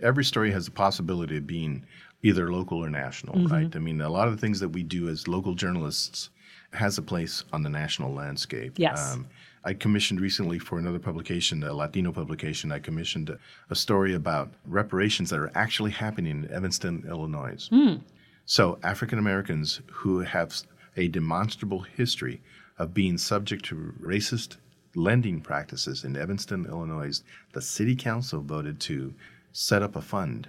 Every 0.00 0.24
story 0.24 0.50
has 0.50 0.64
the 0.66 0.72
possibility 0.72 1.36
of 1.36 1.46
being 1.46 1.86
either 2.22 2.52
local 2.52 2.78
or 2.78 2.90
national, 2.90 3.36
mm-hmm. 3.36 3.52
right? 3.52 3.76
I 3.76 3.78
mean, 3.78 4.00
a 4.00 4.08
lot 4.08 4.28
of 4.28 4.34
the 4.34 4.40
things 4.40 4.60
that 4.60 4.70
we 4.70 4.82
do 4.82 5.08
as 5.08 5.28
local 5.28 5.54
journalists 5.54 6.30
has 6.72 6.98
a 6.98 7.02
place 7.02 7.44
on 7.52 7.62
the 7.62 7.68
national 7.68 8.12
landscape. 8.12 8.78
Yes. 8.78 9.12
Um, 9.12 9.26
I 9.64 9.74
commissioned 9.74 10.20
recently 10.20 10.58
for 10.58 10.78
another 10.78 10.98
publication, 10.98 11.62
a 11.62 11.72
Latino 11.72 12.10
publication, 12.10 12.72
I 12.72 12.80
commissioned 12.80 13.30
a, 13.30 13.38
a 13.70 13.76
story 13.76 14.14
about 14.14 14.50
reparations 14.66 15.30
that 15.30 15.38
are 15.38 15.52
actually 15.54 15.92
happening 15.92 16.44
in 16.44 16.50
Evanston, 16.50 17.04
Illinois. 17.06 17.68
Mm. 17.70 18.00
So, 18.44 18.78
African 18.82 19.20
Americans 19.20 19.80
who 19.88 20.20
have 20.20 20.62
a 20.96 21.06
demonstrable 21.08 21.80
history 21.80 22.40
of 22.78 22.92
being 22.92 23.18
subject 23.18 23.64
to 23.66 23.94
racist 24.00 24.56
lending 24.94 25.40
practices 25.40 26.04
in 26.04 26.16
Evanston, 26.16 26.66
Illinois, 26.66 27.22
the 27.52 27.62
city 27.62 27.96
council 27.96 28.40
voted 28.42 28.80
to 28.80 29.14
set 29.52 29.82
up 29.82 29.96
a 29.96 30.02
fund 30.02 30.48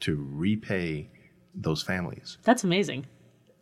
to 0.00 0.26
repay 0.30 1.08
those 1.54 1.82
families. 1.82 2.38
That's 2.42 2.64
amazing. 2.64 3.06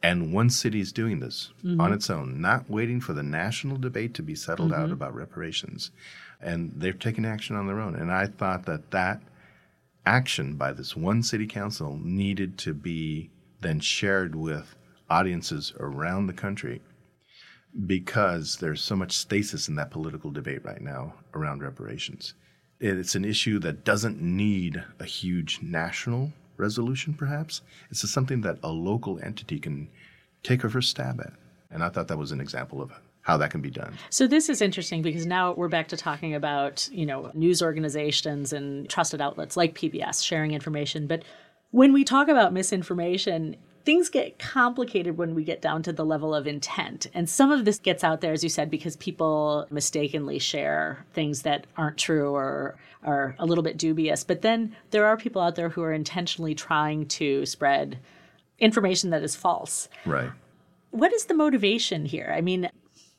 And 0.02 0.32
one 0.32 0.48
city 0.48 0.80
is 0.80 0.92
doing 0.92 1.20
this 1.20 1.50
mm-hmm. 1.62 1.80
on 1.80 1.92
its 1.92 2.08
own, 2.08 2.40
not 2.40 2.70
waiting 2.70 3.00
for 3.00 3.12
the 3.12 3.22
national 3.22 3.76
debate 3.76 4.14
to 4.14 4.22
be 4.22 4.34
settled 4.34 4.72
mm-hmm. 4.72 4.82
out 4.82 4.90
about 4.90 5.14
reparations. 5.14 5.90
And 6.40 6.72
they're 6.74 6.92
taking 6.92 7.26
action 7.26 7.54
on 7.56 7.66
their 7.66 7.80
own. 7.80 7.94
And 7.94 8.10
I 8.10 8.26
thought 8.26 8.64
that 8.64 8.90
that 8.92 9.20
action 10.06 10.56
by 10.56 10.72
this 10.72 10.96
one 10.96 11.22
city 11.22 11.46
council 11.46 11.98
needed 12.02 12.56
to 12.58 12.72
be 12.72 13.30
then 13.60 13.80
shared 13.80 14.34
with 14.34 14.74
audiences 15.10 15.74
around 15.78 16.26
the 16.26 16.32
country 16.32 16.80
because 17.86 18.56
there's 18.56 18.82
so 18.82 18.96
much 18.96 19.12
stasis 19.12 19.68
in 19.68 19.76
that 19.76 19.90
political 19.90 20.30
debate 20.30 20.64
right 20.64 20.80
now 20.80 21.14
around 21.34 21.62
reparations. 21.62 22.34
It's 22.80 23.14
an 23.14 23.24
issue 23.24 23.58
that 23.60 23.84
doesn't 23.84 24.20
need 24.20 24.82
a 24.98 25.04
huge 25.04 25.60
national 25.62 26.32
resolution, 26.56 27.14
perhaps. 27.14 27.62
It's 27.90 28.08
something 28.10 28.40
that 28.40 28.58
a 28.62 28.70
local 28.70 29.20
entity 29.22 29.58
can 29.58 29.88
take 30.42 30.64
a 30.64 30.70
first 30.70 30.90
stab 30.90 31.20
at. 31.20 31.32
And 31.70 31.84
I 31.84 31.88
thought 31.90 32.08
that 32.08 32.18
was 32.18 32.32
an 32.32 32.40
example 32.40 32.82
of 32.82 32.90
how 33.22 33.36
that 33.36 33.50
can 33.50 33.60
be 33.60 33.70
done. 33.70 33.94
So 34.08 34.26
this 34.26 34.48
is 34.48 34.62
interesting 34.62 35.02
because 35.02 35.26
now 35.26 35.52
we're 35.52 35.68
back 35.68 35.88
to 35.88 35.96
talking 35.96 36.34
about, 36.34 36.88
you 36.90 37.04
know, 37.04 37.30
news 37.34 37.62
organizations 37.62 38.52
and 38.52 38.88
trusted 38.88 39.20
outlets 39.20 39.56
like 39.56 39.74
PBS 39.74 40.24
sharing 40.24 40.52
information, 40.52 41.06
but 41.06 41.22
when 41.70 41.92
we 41.92 42.02
talk 42.02 42.28
about 42.28 42.52
misinformation, 42.52 43.56
things 43.90 44.08
get 44.08 44.38
complicated 44.38 45.18
when 45.18 45.34
we 45.34 45.42
get 45.42 45.60
down 45.60 45.82
to 45.82 45.92
the 45.92 46.04
level 46.04 46.32
of 46.32 46.46
intent. 46.46 47.08
And 47.12 47.28
some 47.28 47.50
of 47.50 47.64
this 47.64 47.80
gets 47.80 48.04
out 48.04 48.20
there, 48.20 48.32
as 48.32 48.44
you 48.44 48.48
said, 48.48 48.70
because 48.70 48.94
people 48.94 49.66
mistakenly 49.68 50.38
share 50.38 51.04
things 51.12 51.42
that 51.42 51.66
aren't 51.76 51.98
true 51.98 52.32
or 52.32 52.76
are 53.02 53.34
a 53.40 53.46
little 53.46 53.64
bit 53.64 53.76
dubious. 53.76 54.22
But 54.22 54.42
then 54.42 54.76
there 54.92 55.06
are 55.06 55.16
people 55.16 55.42
out 55.42 55.56
there 55.56 55.70
who 55.70 55.82
are 55.82 55.92
intentionally 55.92 56.54
trying 56.54 57.06
to 57.06 57.44
spread 57.44 57.98
information 58.60 59.10
that 59.10 59.24
is 59.24 59.34
false. 59.34 59.88
Right. 60.06 60.30
What 60.92 61.12
is 61.12 61.24
the 61.24 61.34
motivation 61.34 62.04
here? 62.04 62.32
I 62.32 62.42
mean, 62.42 62.70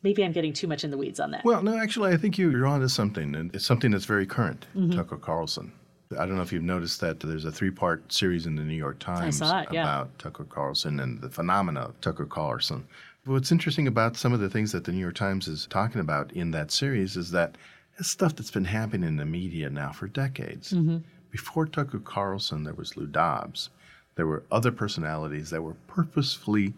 maybe 0.04 0.24
I'm 0.24 0.32
getting 0.32 0.54
too 0.54 0.68
much 0.68 0.86
in 0.86 0.90
the 0.90 0.98
weeds 0.98 1.20
on 1.20 1.32
that. 1.32 1.44
Well, 1.44 1.62
no, 1.62 1.76
actually, 1.76 2.14
I 2.14 2.18
think 2.18 2.38
you're 2.38 2.66
onto 2.66 2.88
something, 2.88 3.36
and 3.36 3.54
it's 3.54 3.66
something 3.66 3.92
that's 3.92 4.06
very 4.06 4.26
current. 4.26 4.68
Mm-hmm. 4.74 4.92
Tucker 4.92 5.18
Carlson. 5.18 5.74
I 6.18 6.26
don't 6.26 6.36
know 6.36 6.42
if 6.42 6.52
you've 6.52 6.64
noticed 6.64 7.02
that 7.02 7.20
there's 7.20 7.46
a 7.46 7.52
three-part 7.52 8.12
series 8.12 8.46
in 8.46 8.56
the 8.56 8.64
New 8.64 8.76
York 8.76 9.00
Times 9.00 9.42
it, 9.42 9.68
yeah. 9.72 9.84
about 9.84 10.18
Tucker 10.20 10.46
Carlson 10.46 11.00
and 11.00 11.22
the 11.22 11.30
phenomena 11.30 11.82
of 11.82 12.02
Tucker 12.02 12.26
Carlson. 12.26 12.86
What's 13.26 13.52
interesting 13.52 13.88
about 13.88 14.18
some 14.18 14.34
of 14.34 14.40
the 14.40 14.50
things 14.50 14.72
that 14.72 14.84
the 14.84 14.92
New 14.92 15.00
York 15.00 15.16
Times 15.16 15.48
is 15.48 15.68
talking 15.68 16.02
about 16.02 16.32
in 16.34 16.52
that 16.52 16.72
series 16.72 17.18
is 17.18 17.32
that 17.32 17.56
it's 17.98 18.10
stuff 18.10 18.36
that's 18.36 18.52
been 18.52 18.66
happening 18.66 19.08
in 19.08 19.18
the 19.18 19.26
media 19.26 19.70
now 19.70 19.92
for 19.92 20.08
decades. 20.08 20.74
Mm-hmm. 20.74 20.98
Before 21.30 21.66
Tucker 21.66 22.00
Carlson, 22.00 22.64
there 22.64 22.74
was 22.74 22.98
Lou 22.98 23.06
Dobbs. 23.06 23.70
There 24.16 24.28
were 24.28 24.44
other 24.52 24.72
personalities 24.72 25.50
that 25.52 25.62
were 25.62 25.76
purposefully 25.88 26.74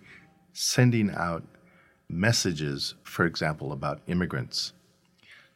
sending 0.53 1.11
out 1.11 1.43
messages, 2.09 2.95
for 3.03 3.25
example, 3.25 3.71
about 3.71 4.01
immigrants, 4.07 4.73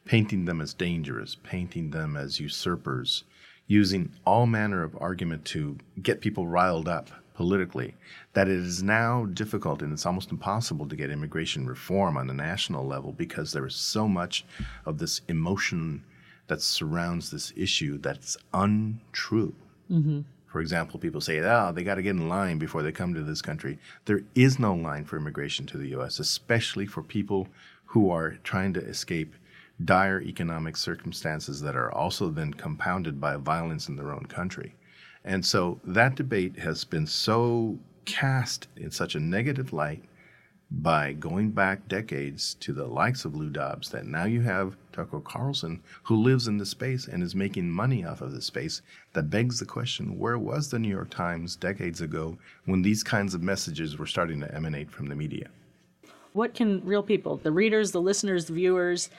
painting 0.06 0.46
them 0.46 0.62
as 0.62 0.74
dangerous, 0.74 1.36
painting 1.44 1.92
them 1.92 2.16
as 2.18 2.40
usurpers, 2.40 3.26
using 3.68 4.12
all 4.26 4.46
manner 4.46 4.84
of 4.84 4.98
argument 5.00 5.46
to 5.46 5.78
get 6.02 6.22
people 6.22 6.48
riled 6.48 6.88
up 6.88 7.10
politically, 7.36 7.94
that 8.34 8.48
it 8.48 8.58
is 8.58 8.82
now 8.82 9.26
difficult 9.26 9.82
and 9.82 9.94
it's 9.94 10.06
almost 10.06 10.32
impossible 10.32 10.88
to 10.88 10.96
get 10.96 11.12
immigration 11.12 11.68
reform 11.68 12.18
on 12.18 12.30
a 12.30 12.34
national 12.34 12.86
level 12.86 13.12
because 13.12 13.52
there 13.52 13.66
is 13.66 13.76
so 13.76 14.08
much 14.08 14.44
of 14.86 14.98
this 14.98 15.22
emotion 15.28 16.04
that 16.48 16.62
surrounds 16.62 17.30
this 17.30 17.54
issue 17.56 17.98
that's 18.00 18.38
untrue. 18.54 19.54
Mm-hmm. 19.92 20.22
For 20.48 20.62
example, 20.62 21.00
people 21.00 21.22
say, 21.22 21.40
oh, 21.40 21.72
they 21.74 21.84
got 21.84 21.96
to 21.96 22.02
get 22.02 22.16
in 22.16 22.30
line 22.30 22.58
before 22.58 22.82
they 22.82 22.92
come 22.92 23.14
to 23.14 23.22
this 23.22 23.42
country. 23.42 23.78
There 24.06 24.22
is 24.34 24.58
no 24.58 24.74
line 24.74 25.06
for 25.06 25.18
immigration 25.18 25.68
to 25.68 25.78
the 25.78 25.90
U.S., 25.90 26.20
especially 26.20 26.88
for 26.88 27.04
people 27.04 27.48
who 27.86 28.10
are 28.10 28.38
trying 28.44 28.74
to 28.74 28.84
escape 28.84 29.36
dire 29.84 30.22
economic 30.22 30.76
circumstances 30.76 31.62
that 31.62 31.76
are 31.76 31.92
also 31.92 32.30
then 32.30 32.54
compounded 32.54 33.22
by 33.22 33.36
violence 33.38 33.88
in 33.90 33.96
their 33.96 34.12
own 34.12 34.26
country. 34.26 34.76
And 35.24 35.46
so 35.46 35.80
that 35.84 36.16
debate 36.16 36.58
has 36.60 36.84
been 36.84 37.06
so 37.06 37.78
cast 38.06 38.68
in 38.78 38.92
such 38.92 39.16
a 39.16 39.20
negative 39.20 39.74
light 39.74 40.04
by 40.70 41.14
going 41.14 41.52
back 41.52 41.88
decades 41.88 42.56
to 42.56 42.74
the 42.74 42.86
likes 42.86 43.24
of 43.24 43.36
Lou 43.36 43.50
Dobbs 43.50 43.90
that 43.90 44.06
now 44.06 44.26
you 44.26 44.42
have 44.42 44.76
Tucker 44.92 45.22
Carlson 45.22 45.82
who 46.04 46.16
lives 46.16 46.48
in 46.48 46.58
the 46.58 46.66
space 46.66 47.08
and 47.08 47.24
is 47.24 47.36
making 47.36 47.70
money 47.70 48.04
off 48.04 48.22
of 48.22 48.34
the 48.34 48.42
space 48.42 48.82
that 49.14 49.30
begs 49.30 49.60
the 49.60 49.66
question 49.66 50.18
where 50.18 50.38
was 50.38 50.70
the 50.70 50.80
New 50.80 50.90
York 50.90 51.10
Times 51.10 51.56
decades 51.56 52.02
ago 52.02 52.38
when 52.66 52.82
these 52.82 53.04
kinds 53.04 53.34
of 53.34 53.42
messages 53.42 53.98
were 53.98 54.06
starting 54.06 54.42
to 54.42 54.54
emanate 54.54 54.92
from 54.92 55.08
the 55.08 55.16
media? 55.16 55.48
what 56.38 56.54
can 56.54 56.86
real 56.86 57.02
people, 57.02 57.38
the 57.38 57.52
readers, 57.52 57.92
the 57.92 58.02
listeners, 58.02 58.46
the 58.46 58.54
viewers, 58.54 59.10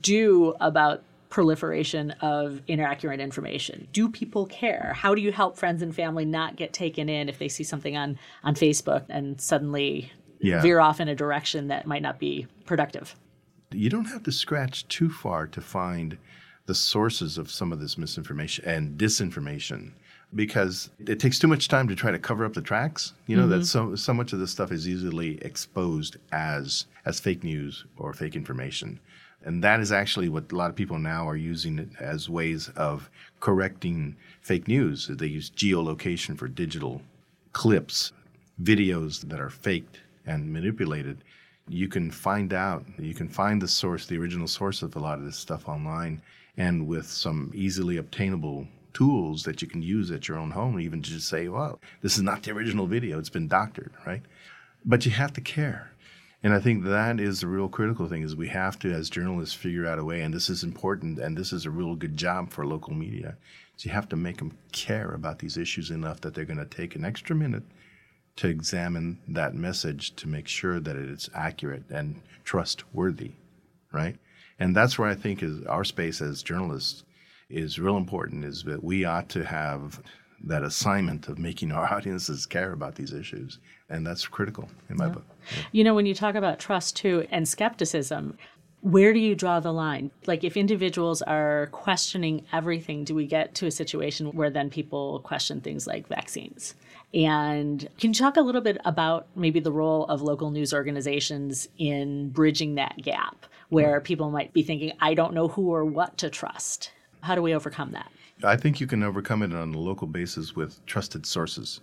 do 0.00 0.54
about 0.60 1.02
proliferation 1.28 2.12
of 2.20 2.60
inaccurate 2.66 3.20
information? 3.20 3.88
Do 3.92 4.08
people 4.08 4.46
care? 4.46 4.92
How 4.94 5.14
do 5.14 5.20
you 5.20 5.32
help 5.32 5.56
friends 5.56 5.82
and 5.82 5.94
family 5.94 6.24
not 6.24 6.56
get 6.56 6.72
taken 6.72 7.08
in 7.08 7.28
if 7.28 7.38
they 7.38 7.48
see 7.48 7.64
something 7.64 7.96
on 7.96 8.18
on 8.44 8.54
Facebook 8.54 9.04
and 9.08 9.40
suddenly 9.40 10.12
Yeah. 10.40 10.60
veer 10.60 10.80
off 10.80 11.00
in 11.00 11.08
a 11.08 11.14
direction 11.14 11.68
that 11.68 11.86
might 11.86 12.02
not 12.02 12.18
be 12.18 12.46
productive? 12.64 13.16
you 13.72 13.90
don't 13.90 14.06
have 14.06 14.22
to 14.24 14.32
scratch 14.32 14.86
too 14.88 15.10
far 15.10 15.46
to 15.46 15.60
find 15.60 16.18
the 16.66 16.74
sources 16.74 17.38
of 17.38 17.50
some 17.50 17.72
of 17.72 17.80
this 17.80 17.96
misinformation 17.96 18.64
and 18.64 18.98
disinformation 18.98 19.92
because 20.34 20.90
it 21.06 21.20
takes 21.20 21.38
too 21.38 21.46
much 21.46 21.68
time 21.68 21.86
to 21.86 21.94
try 21.94 22.10
to 22.10 22.18
cover 22.18 22.44
up 22.44 22.54
the 22.54 22.60
tracks 22.60 23.12
you 23.26 23.36
know 23.36 23.46
that 23.46 23.60
mm-hmm. 23.60 23.90
so 23.90 23.94
so 23.94 24.12
much 24.12 24.32
of 24.32 24.40
this 24.40 24.50
stuff 24.50 24.72
is 24.72 24.88
easily 24.88 25.38
exposed 25.42 26.16
as 26.32 26.86
as 27.04 27.20
fake 27.20 27.44
news 27.44 27.84
or 27.96 28.12
fake 28.12 28.34
information 28.34 28.98
and 29.46 29.64
that 29.64 29.80
is 29.80 29.92
actually 29.92 30.28
what 30.28 30.52
a 30.52 30.56
lot 30.56 30.68
of 30.68 30.76
people 30.76 30.98
now 30.98 31.26
are 31.26 31.36
using 31.36 31.78
it 31.78 31.88
as 31.98 32.28
ways 32.28 32.68
of 32.76 33.08
correcting 33.40 34.14
fake 34.42 34.68
news 34.68 35.06
they 35.06 35.26
use 35.26 35.50
geolocation 35.50 36.36
for 36.36 36.48
digital 36.48 37.00
clips, 37.56 38.12
videos 38.62 39.22
that 39.22 39.40
are 39.40 39.48
faked 39.48 40.00
and 40.26 40.52
manipulated, 40.52 41.24
you 41.68 41.88
can 41.88 42.10
find 42.10 42.52
out, 42.52 42.84
you 42.98 43.14
can 43.14 43.30
find 43.30 43.62
the 43.62 43.66
source, 43.66 44.04
the 44.04 44.18
original 44.18 44.46
source 44.46 44.82
of 44.82 44.94
a 44.94 44.98
lot 44.98 45.18
of 45.18 45.24
this 45.24 45.38
stuff 45.38 45.66
online, 45.66 46.20
and 46.58 46.86
with 46.86 47.06
some 47.06 47.50
easily 47.54 47.96
obtainable 47.96 48.68
tools 48.92 49.42
that 49.44 49.62
you 49.62 49.68
can 49.68 49.80
use 49.80 50.10
at 50.10 50.28
your 50.28 50.36
own 50.36 50.50
home, 50.50 50.78
even 50.78 51.00
to 51.00 51.08
just 51.08 51.28
say, 51.28 51.48
well, 51.48 51.80
this 52.02 52.18
is 52.18 52.22
not 52.22 52.42
the 52.42 52.50
original 52.50 52.86
video, 52.86 53.18
it's 53.18 53.30
been 53.30 53.48
doctored, 53.48 53.92
right? 54.06 54.22
But 54.84 55.06
you 55.06 55.12
have 55.12 55.32
to 55.32 55.40
care. 55.40 55.92
And 56.46 56.54
I 56.54 56.60
think 56.60 56.84
that 56.84 57.18
is 57.18 57.40
the 57.40 57.48
real 57.48 57.68
critical 57.68 58.06
thing 58.06 58.22
is 58.22 58.36
we 58.36 58.46
have 58.50 58.78
to, 58.78 58.92
as 58.92 59.10
journalists, 59.10 59.52
figure 59.52 59.84
out 59.84 59.98
a 59.98 60.04
way, 60.04 60.20
and 60.20 60.32
this 60.32 60.48
is 60.48 60.62
important, 60.62 61.18
and 61.18 61.36
this 61.36 61.52
is 61.52 61.66
a 61.66 61.72
real 61.72 61.96
good 61.96 62.16
job 62.16 62.50
for 62.50 62.64
local 62.64 62.94
media, 62.94 63.36
is 63.76 63.84
you 63.84 63.90
have 63.90 64.08
to 64.10 64.14
make 64.14 64.38
them 64.38 64.56
care 64.70 65.10
about 65.10 65.40
these 65.40 65.56
issues 65.56 65.90
enough 65.90 66.20
that 66.20 66.34
they're 66.34 66.44
going 66.44 66.56
to 66.56 66.64
take 66.64 66.94
an 66.94 67.04
extra 67.04 67.34
minute 67.34 67.64
to 68.36 68.46
examine 68.46 69.18
that 69.26 69.56
message 69.56 70.14
to 70.14 70.28
make 70.28 70.46
sure 70.46 70.78
that 70.78 70.94
it 70.94 71.10
is 71.10 71.28
accurate 71.34 71.82
and 71.90 72.22
trustworthy, 72.44 73.32
right? 73.92 74.14
And 74.60 74.76
that's 74.76 74.96
where 75.00 75.10
I 75.10 75.16
think 75.16 75.42
is 75.42 75.66
our 75.66 75.82
space 75.82 76.20
as 76.20 76.44
journalists 76.44 77.02
is 77.50 77.80
real 77.80 77.96
important 77.96 78.44
is 78.44 78.62
that 78.62 78.84
we 78.84 79.04
ought 79.04 79.28
to 79.30 79.44
have 79.44 80.00
that 80.44 80.62
assignment 80.62 81.26
of 81.26 81.40
making 81.40 81.72
our 81.72 81.92
audiences 81.92 82.46
care 82.46 82.70
about 82.70 82.94
these 82.94 83.12
issues. 83.12 83.58
And 83.90 84.06
that's 84.06 84.28
critical 84.28 84.68
in 84.88 84.96
my 84.96 85.08
book. 85.08 85.24
You 85.72 85.84
know, 85.84 85.94
when 85.94 86.06
you 86.06 86.14
talk 86.14 86.34
about 86.34 86.58
trust 86.58 86.96
too 86.96 87.26
and 87.30 87.48
skepticism, 87.48 88.36
where 88.82 89.12
do 89.12 89.18
you 89.18 89.34
draw 89.34 89.58
the 89.58 89.72
line? 89.72 90.10
Like, 90.26 90.44
if 90.44 90.56
individuals 90.56 91.20
are 91.22 91.68
questioning 91.72 92.44
everything, 92.52 93.02
do 93.04 93.14
we 93.14 93.26
get 93.26 93.54
to 93.56 93.66
a 93.66 93.70
situation 93.70 94.28
where 94.28 94.50
then 94.50 94.70
people 94.70 95.20
question 95.20 95.60
things 95.60 95.86
like 95.86 96.06
vaccines? 96.06 96.74
And 97.12 97.88
can 97.98 98.10
you 98.10 98.14
talk 98.14 98.36
a 98.36 98.42
little 98.42 98.60
bit 98.60 98.78
about 98.84 99.26
maybe 99.34 99.58
the 99.58 99.72
role 99.72 100.04
of 100.06 100.22
local 100.22 100.50
news 100.50 100.72
organizations 100.72 101.68
in 101.78 102.30
bridging 102.30 102.76
that 102.76 102.96
gap 102.98 103.46
where 103.70 104.00
mm. 104.00 104.04
people 104.04 104.30
might 104.30 104.52
be 104.52 104.62
thinking, 104.62 104.92
I 105.00 105.14
don't 105.14 105.34
know 105.34 105.48
who 105.48 105.72
or 105.72 105.84
what 105.84 106.18
to 106.18 106.30
trust? 106.30 106.92
How 107.22 107.34
do 107.34 107.42
we 107.42 107.54
overcome 107.54 107.92
that? 107.92 108.10
I 108.44 108.56
think 108.56 108.80
you 108.80 108.86
can 108.86 109.02
overcome 109.02 109.42
it 109.42 109.54
on 109.54 109.74
a 109.74 109.78
local 109.78 110.06
basis 110.06 110.54
with 110.54 110.84
trusted 110.86 111.26
sources 111.26 111.80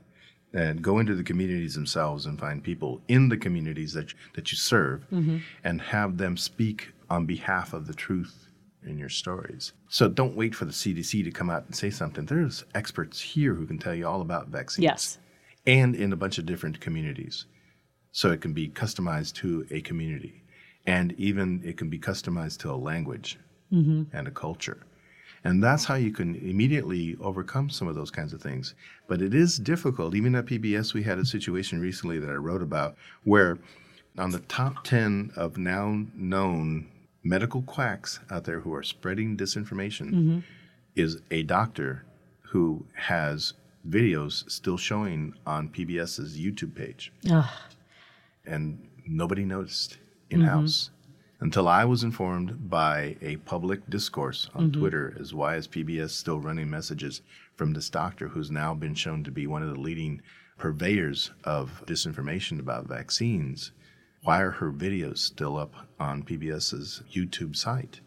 and 0.53 0.81
go 0.81 0.99
into 0.99 1.15
the 1.15 1.23
communities 1.23 1.73
themselves 1.73 2.25
and 2.25 2.39
find 2.39 2.63
people 2.63 3.01
in 3.07 3.29
the 3.29 3.37
communities 3.37 3.93
that, 3.93 4.13
that 4.35 4.51
you 4.51 4.57
serve 4.57 5.01
mm-hmm. 5.11 5.37
and 5.63 5.81
have 5.81 6.17
them 6.17 6.37
speak 6.37 6.93
on 7.09 7.25
behalf 7.25 7.73
of 7.73 7.87
the 7.87 7.93
truth 7.93 8.47
in 8.85 8.97
your 8.97 9.09
stories. 9.09 9.73
So 9.89 10.07
don't 10.07 10.35
wait 10.35 10.53
for 10.53 10.65
the 10.65 10.71
CDC 10.71 11.23
to 11.23 11.31
come 11.31 11.49
out 11.49 11.65
and 11.65 11.75
say 11.75 11.89
something. 11.89 12.25
There's 12.25 12.63
experts 12.75 13.19
here 13.19 13.53
who 13.53 13.65
can 13.65 13.79
tell 13.79 13.95
you 13.95 14.07
all 14.07 14.21
about 14.21 14.49
vaccines. 14.49 14.83
Yes. 14.83 15.17
And 15.65 15.95
in 15.95 16.13
a 16.13 16.17
bunch 16.17 16.37
of 16.37 16.45
different 16.45 16.79
communities. 16.79 17.45
So 18.11 18.31
it 18.31 18.41
can 18.41 18.53
be 18.53 18.69
customized 18.69 19.33
to 19.35 19.65
a 19.71 19.81
community. 19.81 20.43
And 20.85 21.13
even 21.13 21.61
it 21.63 21.77
can 21.77 21.89
be 21.89 21.97
customized 21.97 22.59
to 22.59 22.71
a 22.71 22.75
language 22.75 23.39
mm-hmm. 23.71 24.15
and 24.15 24.27
a 24.27 24.31
culture. 24.31 24.85
And 25.43 25.61
that's 25.61 25.83
how 25.83 25.95
you 25.95 26.11
can 26.11 26.35
immediately 26.35 27.17
overcome 27.19 27.69
some 27.69 27.87
of 27.87 27.95
those 27.95 28.11
kinds 28.11 28.33
of 28.33 28.41
things. 28.41 28.75
But 29.07 29.21
it 29.21 29.33
is 29.33 29.57
difficult. 29.57 30.15
Even 30.15 30.35
at 30.35 30.45
PBS, 30.45 30.93
we 30.93 31.03
had 31.03 31.19
a 31.19 31.25
situation 31.25 31.81
recently 31.81 32.19
that 32.19 32.29
I 32.29 32.35
wrote 32.35 32.61
about 32.61 32.95
where 33.23 33.57
on 34.17 34.31
the 34.31 34.39
top 34.39 34.83
10 34.83 35.31
of 35.35 35.57
now 35.57 36.05
known 36.15 36.87
medical 37.23 37.61
quacks 37.63 38.19
out 38.29 38.43
there 38.45 38.59
who 38.59 38.73
are 38.73 38.83
spreading 38.83 39.35
disinformation 39.35 40.11
mm-hmm. 40.11 40.39
is 40.95 41.21
a 41.31 41.43
doctor 41.43 42.05
who 42.41 42.85
has 42.95 43.53
videos 43.89 44.49
still 44.49 44.77
showing 44.77 45.33
on 45.45 45.67
PBS's 45.69 46.39
YouTube 46.39 46.75
page. 46.75 47.11
Ugh. 47.29 47.49
And 48.45 48.87
nobody 49.05 49.43
noticed 49.43 49.97
in 50.29 50.41
house. 50.41 50.89
Mm-hmm. 50.89 51.02
Until 51.43 51.67
I 51.67 51.83
was 51.83 52.03
informed 52.03 52.69
by 52.69 53.17
a 53.21 53.35
public 53.35 53.89
discourse 53.89 54.49
on 54.55 54.71
mm-hmm. 54.71 54.79
Twitter 54.79 55.17
as 55.19 55.33
why 55.33 55.57
is 55.57 55.67
PBS 55.67 56.11
still 56.11 56.39
running 56.39 56.69
messages 56.69 57.21
from 57.57 57.73
this 57.73 57.89
doctor 57.89 58.29
who's 58.29 58.49
now 58.49 58.73
been 58.73 58.95
shown 58.95 59.25
to 59.25 59.31
be 59.31 59.45
one 59.45 59.61
of 59.61 59.69
the 59.69 59.79
leading 59.79 60.21
purveyors 60.57 61.31
of 61.43 61.83
disinformation 61.85 62.61
about 62.61 62.87
vaccines. 62.87 63.73
Why 64.21 64.39
are 64.39 64.51
her 64.51 64.71
videos 64.71 65.17
still 65.17 65.57
up 65.57 65.73
on 65.99 66.23
PBS's 66.23 67.03
YouTube 67.13 67.57
site? 67.57 67.99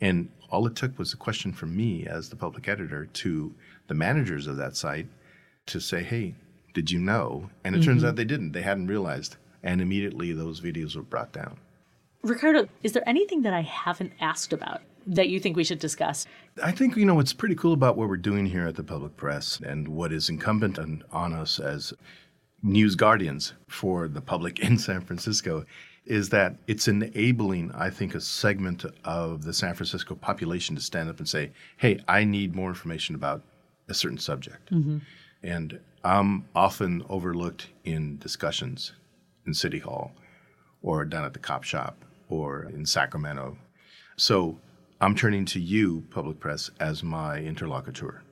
And 0.00 0.30
all 0.50 0.66
it 0.66 0.74
took 0.74 0.98
was 0.98 1.12
a 1.12 1.16
question 1.16 1.52
from 1.52 1.76
me 1.76 2.04
as 2.04 2.30
the 2.30 2.36
public 2.36 2.68
editor 2.68 3.06
to 3.06 3.54
the 3.86 3.94
managers 3.94 4.48
of 4.48 4.56
that 4.56 4.74
site 4.74 5.06
to 5.66 5.78
say, 5.78 6.02
hey, 6.02 6.34
did 6.74 6.90
you 6.90 6.98
know? 6.98 7.48
And 7.62 7.76
it 7.76 7.78
mm-hmm. 7.78 7.90
turns 7.90 8.02
out 8.02 8.16
they 8.16 8.24
didn't. 8.24 8.50
They 8.50 8.62
hadn't 8.62 8.88
realized. 8.88 9.36
And 9.62 9.80
immediately 9.80 10.32
those 10.32 10.60
videos 10.60 10.96
were 10.96 11.02
brought 11.02 11.32
down. 11.32 11.58
Ricardo, 12.22 12.68
is 12.82 12.92
there 12.92 13.06
anything 13.08 13.42
that 13.42 13.52
I 13.52 13.62
haven't 13.62 14.12
asked 14.20 14.52
about 14.52 14.80
that 15.06 15.28
you 15.28 15.40
think 15.40 15.56
we 15.56 15.64
should 15.64 15.80
discuss? 15.80 16.26
I 16.62 16.70
think, 16.70 16.96
you 16.96 17.04
know, 17.04 17.14
what's 17.14 17.32
pretty 17.32 17.56
cool 17.56 17.72
about 17.72 17.96
what 17.96 18.08
we're 18.08 18.16
doing 18.16 18.46
here 18.46 18.66
at 18.66 18.76
the 18.76 18.84
Public 18.84 19.16
Press 19.16 19.60
and 19.64 19.88
what 19.88 20.12
is 20.12 20.28
incumbent 20.28 20.78
on, 20.78 21.02
on 21.10 21.32
us 21.32 21.58
as 21.58 21.92
news 22.62 22.94
guardians 22.94 23.54
for 23.66 24.06
the 24.06 24.20
public 24.20 24.60
in 24.60 24.78
San 24.78 25.00
Francisco 25.00 25.64
is 26.04 26.28
that 26.30 26.56
it's 26.66 26.88
enabling, 26.88 27.72
I 27.72 27.90
think, 27.90 28.14
a 28.14 28.20
segment 28.20 28.84
of 29.04 29.44
the 29.44 29.52
San 29.52 29.74
Francisco 29.74 30.14
population 30.14 30.74
to 30.76 30.82
stand 30.82 31.08
up 31.08 31.18
and 31.18 31.28
say, 31.28 31.52
hey, 31.76 32.00
I 32.08 32.24
need 32.24 32.54
more 32.54 32.68
information 32.68 33.14
about 33.14 33.42
a 33.88 33.94
certain 33.94 34.18
subject. 34.18 34.72
Mm-hmm. 34.72 34.98
And 35.42 35.80
I'm 36.04 36.46
often 36.54 37.04
overlooked 37.08 37.68
in 37.84 38.18
discussions 38.18 38.92
in 39.46 39.54
City 39.54 39.78
Hall 39.78 40.12
or 40.82 41.04
down 41.04 41.24
at 41.24 41.32
the 41.32 41.38
cop 41.38 41.62
shop 41.62 42.04
or 42.32 42.64
in 42.64 42.86
Sacramento. 42.86 43.58
So 44.16 44.58
I'm 45.02 45.14
turning 45.14 45.44
to 45.46 45.60
you, 45.60 46.04
public 46.10 46.40
press, 46.40 46.70
as 46.80 47.02
my 47.02 47.38
interlocutor. 47.38 48.22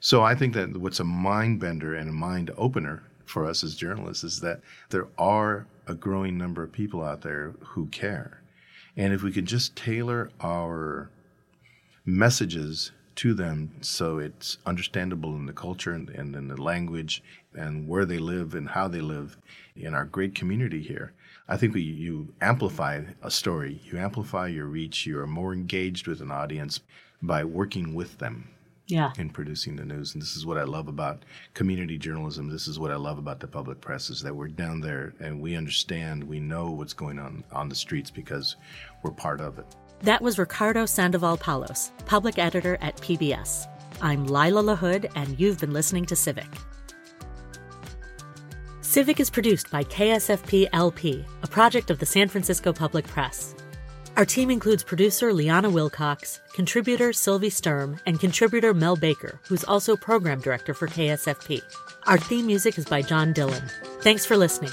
So 0.00 0.22
I 0.22 0.34
think 0.34 0.54
that 0.54 0.76
what's 0.78 1.00
a 1.00 1.04
mind 1.04 1.60
bender 1.60 1.94
and 1.94 2.08
a 2.08 2.12
mind 2.12 2.50
opener 2.56 3.02
for 3.26 3.44
us 3.44 3.62
as 3.62 3.74
journalists 3.74 4.24
is 4.24 4.40
that 4.40 4.60
there 4.88 5.08
are 5.18 5.66
a 5.86 5.94
growing 5.94 6.38
number 6.38 6.62
of 6.62 6.72
people 6.72 7.04
out 7.04 7.20
there 7.20 7.52
who 7.60 7.86
care. 7.86 8.40
And 8.96 9.12
if 9.12 9.22
we 9.22 9.30
could 9.30 9.44
just 9.44 9.76
tailor 9.76 10.30
our 10.40 11.10
messages 12.06 12.92
to 13.16 13.34
them 13.34 13.72
so 13.82 14.18
it's 14.18 14.56
understandable 14.64 15.36
in 15.36 15.44
the 15.44 15.52
culture 15.52 15.92
and, 15.92 16.08
and 16.08 16.34
in 16.34 16.48
the 16.48 16.56
language 16.56 17.22
and 17.54 17.86
where 17.86 18.06
they 18.06 18.18
live 18.18 18.54
and 18.54 18.70
how 18.70 18.88
they 18.88 19.02
live 19.02 19.36
in 19.76 19.92
our 19.94 20.06
great 20.06 20.34
community 20.34 20.80
here, 20.80 21.12
I 21.50 21.56
think 21.56 21.74
we, 21.74 21.82
you 21.82 22.32
amplify 22.40 23.02
a 23.22 23.30
story, 23.30 23.80
you 23.84 23.98
amplify 23.98 24.46
your 24.46 24.66
reach, 24.66 25.04
you 25.04 25.18
are 25.18 25.26
more 25.26 25.52
engaged 25.52 26.06
with 26.06 26.20
an 26.20 26.30
audience 26.30 26.78
by 27.22 27.42
working 27.42 27.92
with 27.92 28.18
them 28.18 28.48
yeah. 28.86 29.10
in 29.18 29.30
producing 29.30 29.74
the 29.74 29.84
news. 29.84 30.14
And 30.14 30.22
this 30.22 30.36
is 30.36 30.46
what 30.46 30.58
I 30.58 30.62
love 30.62 30.86
about 30.86 31.24
community 31.54 31.98
journalism. 31.98 32.48
This 32.48 32.68
is 32.68 32.78
what 32.78 32.92
I 32.92 32.94
love 32.94 33.18
about 33.18 33.40
the 33.40 33.48
public 33.48 33.80
press 33.80 34.10
is 34.10 34.22
that 34.22 34.34
we're 34.34 34.46
down 34.46 34.80
there 34.80 35.12
and 35.18 35.40
we 35.40 35.56
understand, 35.56 36.22
we 36.22 36.38
know 36.38 36.70
what's 36.70 36.92
going 36.92 37.18
on 37.18 37.42
on 37.50 37.68
the 37.68 37.74
streets 37.74 38.12
because 38.12 38.54
we're 39.02 39.10
part 39.10 39.40
of 39.40 39.58
it. 39.58 39.66
That 40.02 40.22
was 40.22 40.38
Ricardo 40.38 40.86
Sandoval 40.86 41.36
Palos, 41.36 41.90
public 42.06 42.38
editor 42.38 42.78
at 42.80 42.96
PBS. 42.98 43.66
I'm 44.00 44.24
Lila 44.28 44.62
LaHood, 44.62 45.10
and 45.16 45.38
you've 45.38 45.58
been 45.58 45.72
listening 45.72 46.06
to 46.06 46.16
Civic. 46.16 46.46
Civic 48.90 49.20
is 49.20 49.30
produced 49.30 49.70
by 49.70 49.84
KSFP 49.84 50.68
LP, 50.72 51.24
a 51.44 51.46
project 51.46 51.90
of 51.90 52.00
the 52.00 52.06
San 52.06 52.26
Francisco 52.26 52.72
Public 52.72 53.06
Press. 53.06 53.54
Our 54.16 54.24
team 54.24 54.50
includes 54.50 54.82
producer 54.82 55.32
Liana 55.32 55.70
Wilcox, 55.70 56.40
contributor 56.54 57.12
Sylvie 57.12 57.50
Sturm, 57.50 58.00
and 58.04 58.18
contributor 58.18 58.74
Mel 58.74 58.96
Baker, 58.96 59.38
who's 59.46 59.62
also 59.62 59.94
program 59.94 60.40
director 60.40 60.74
for 60.74 60.88
KSFP. 60.88 61.62
Our 62.08 62.18
theme 62.18 62.48
music 62.48 62.78
is 62.78 62.84
by 62.84 63.02
John 63.02 63.32
Dillon. 63.32 63.62
Thanks 64.00 64.26
for 64.26 64.36
listening. 64.36 64.72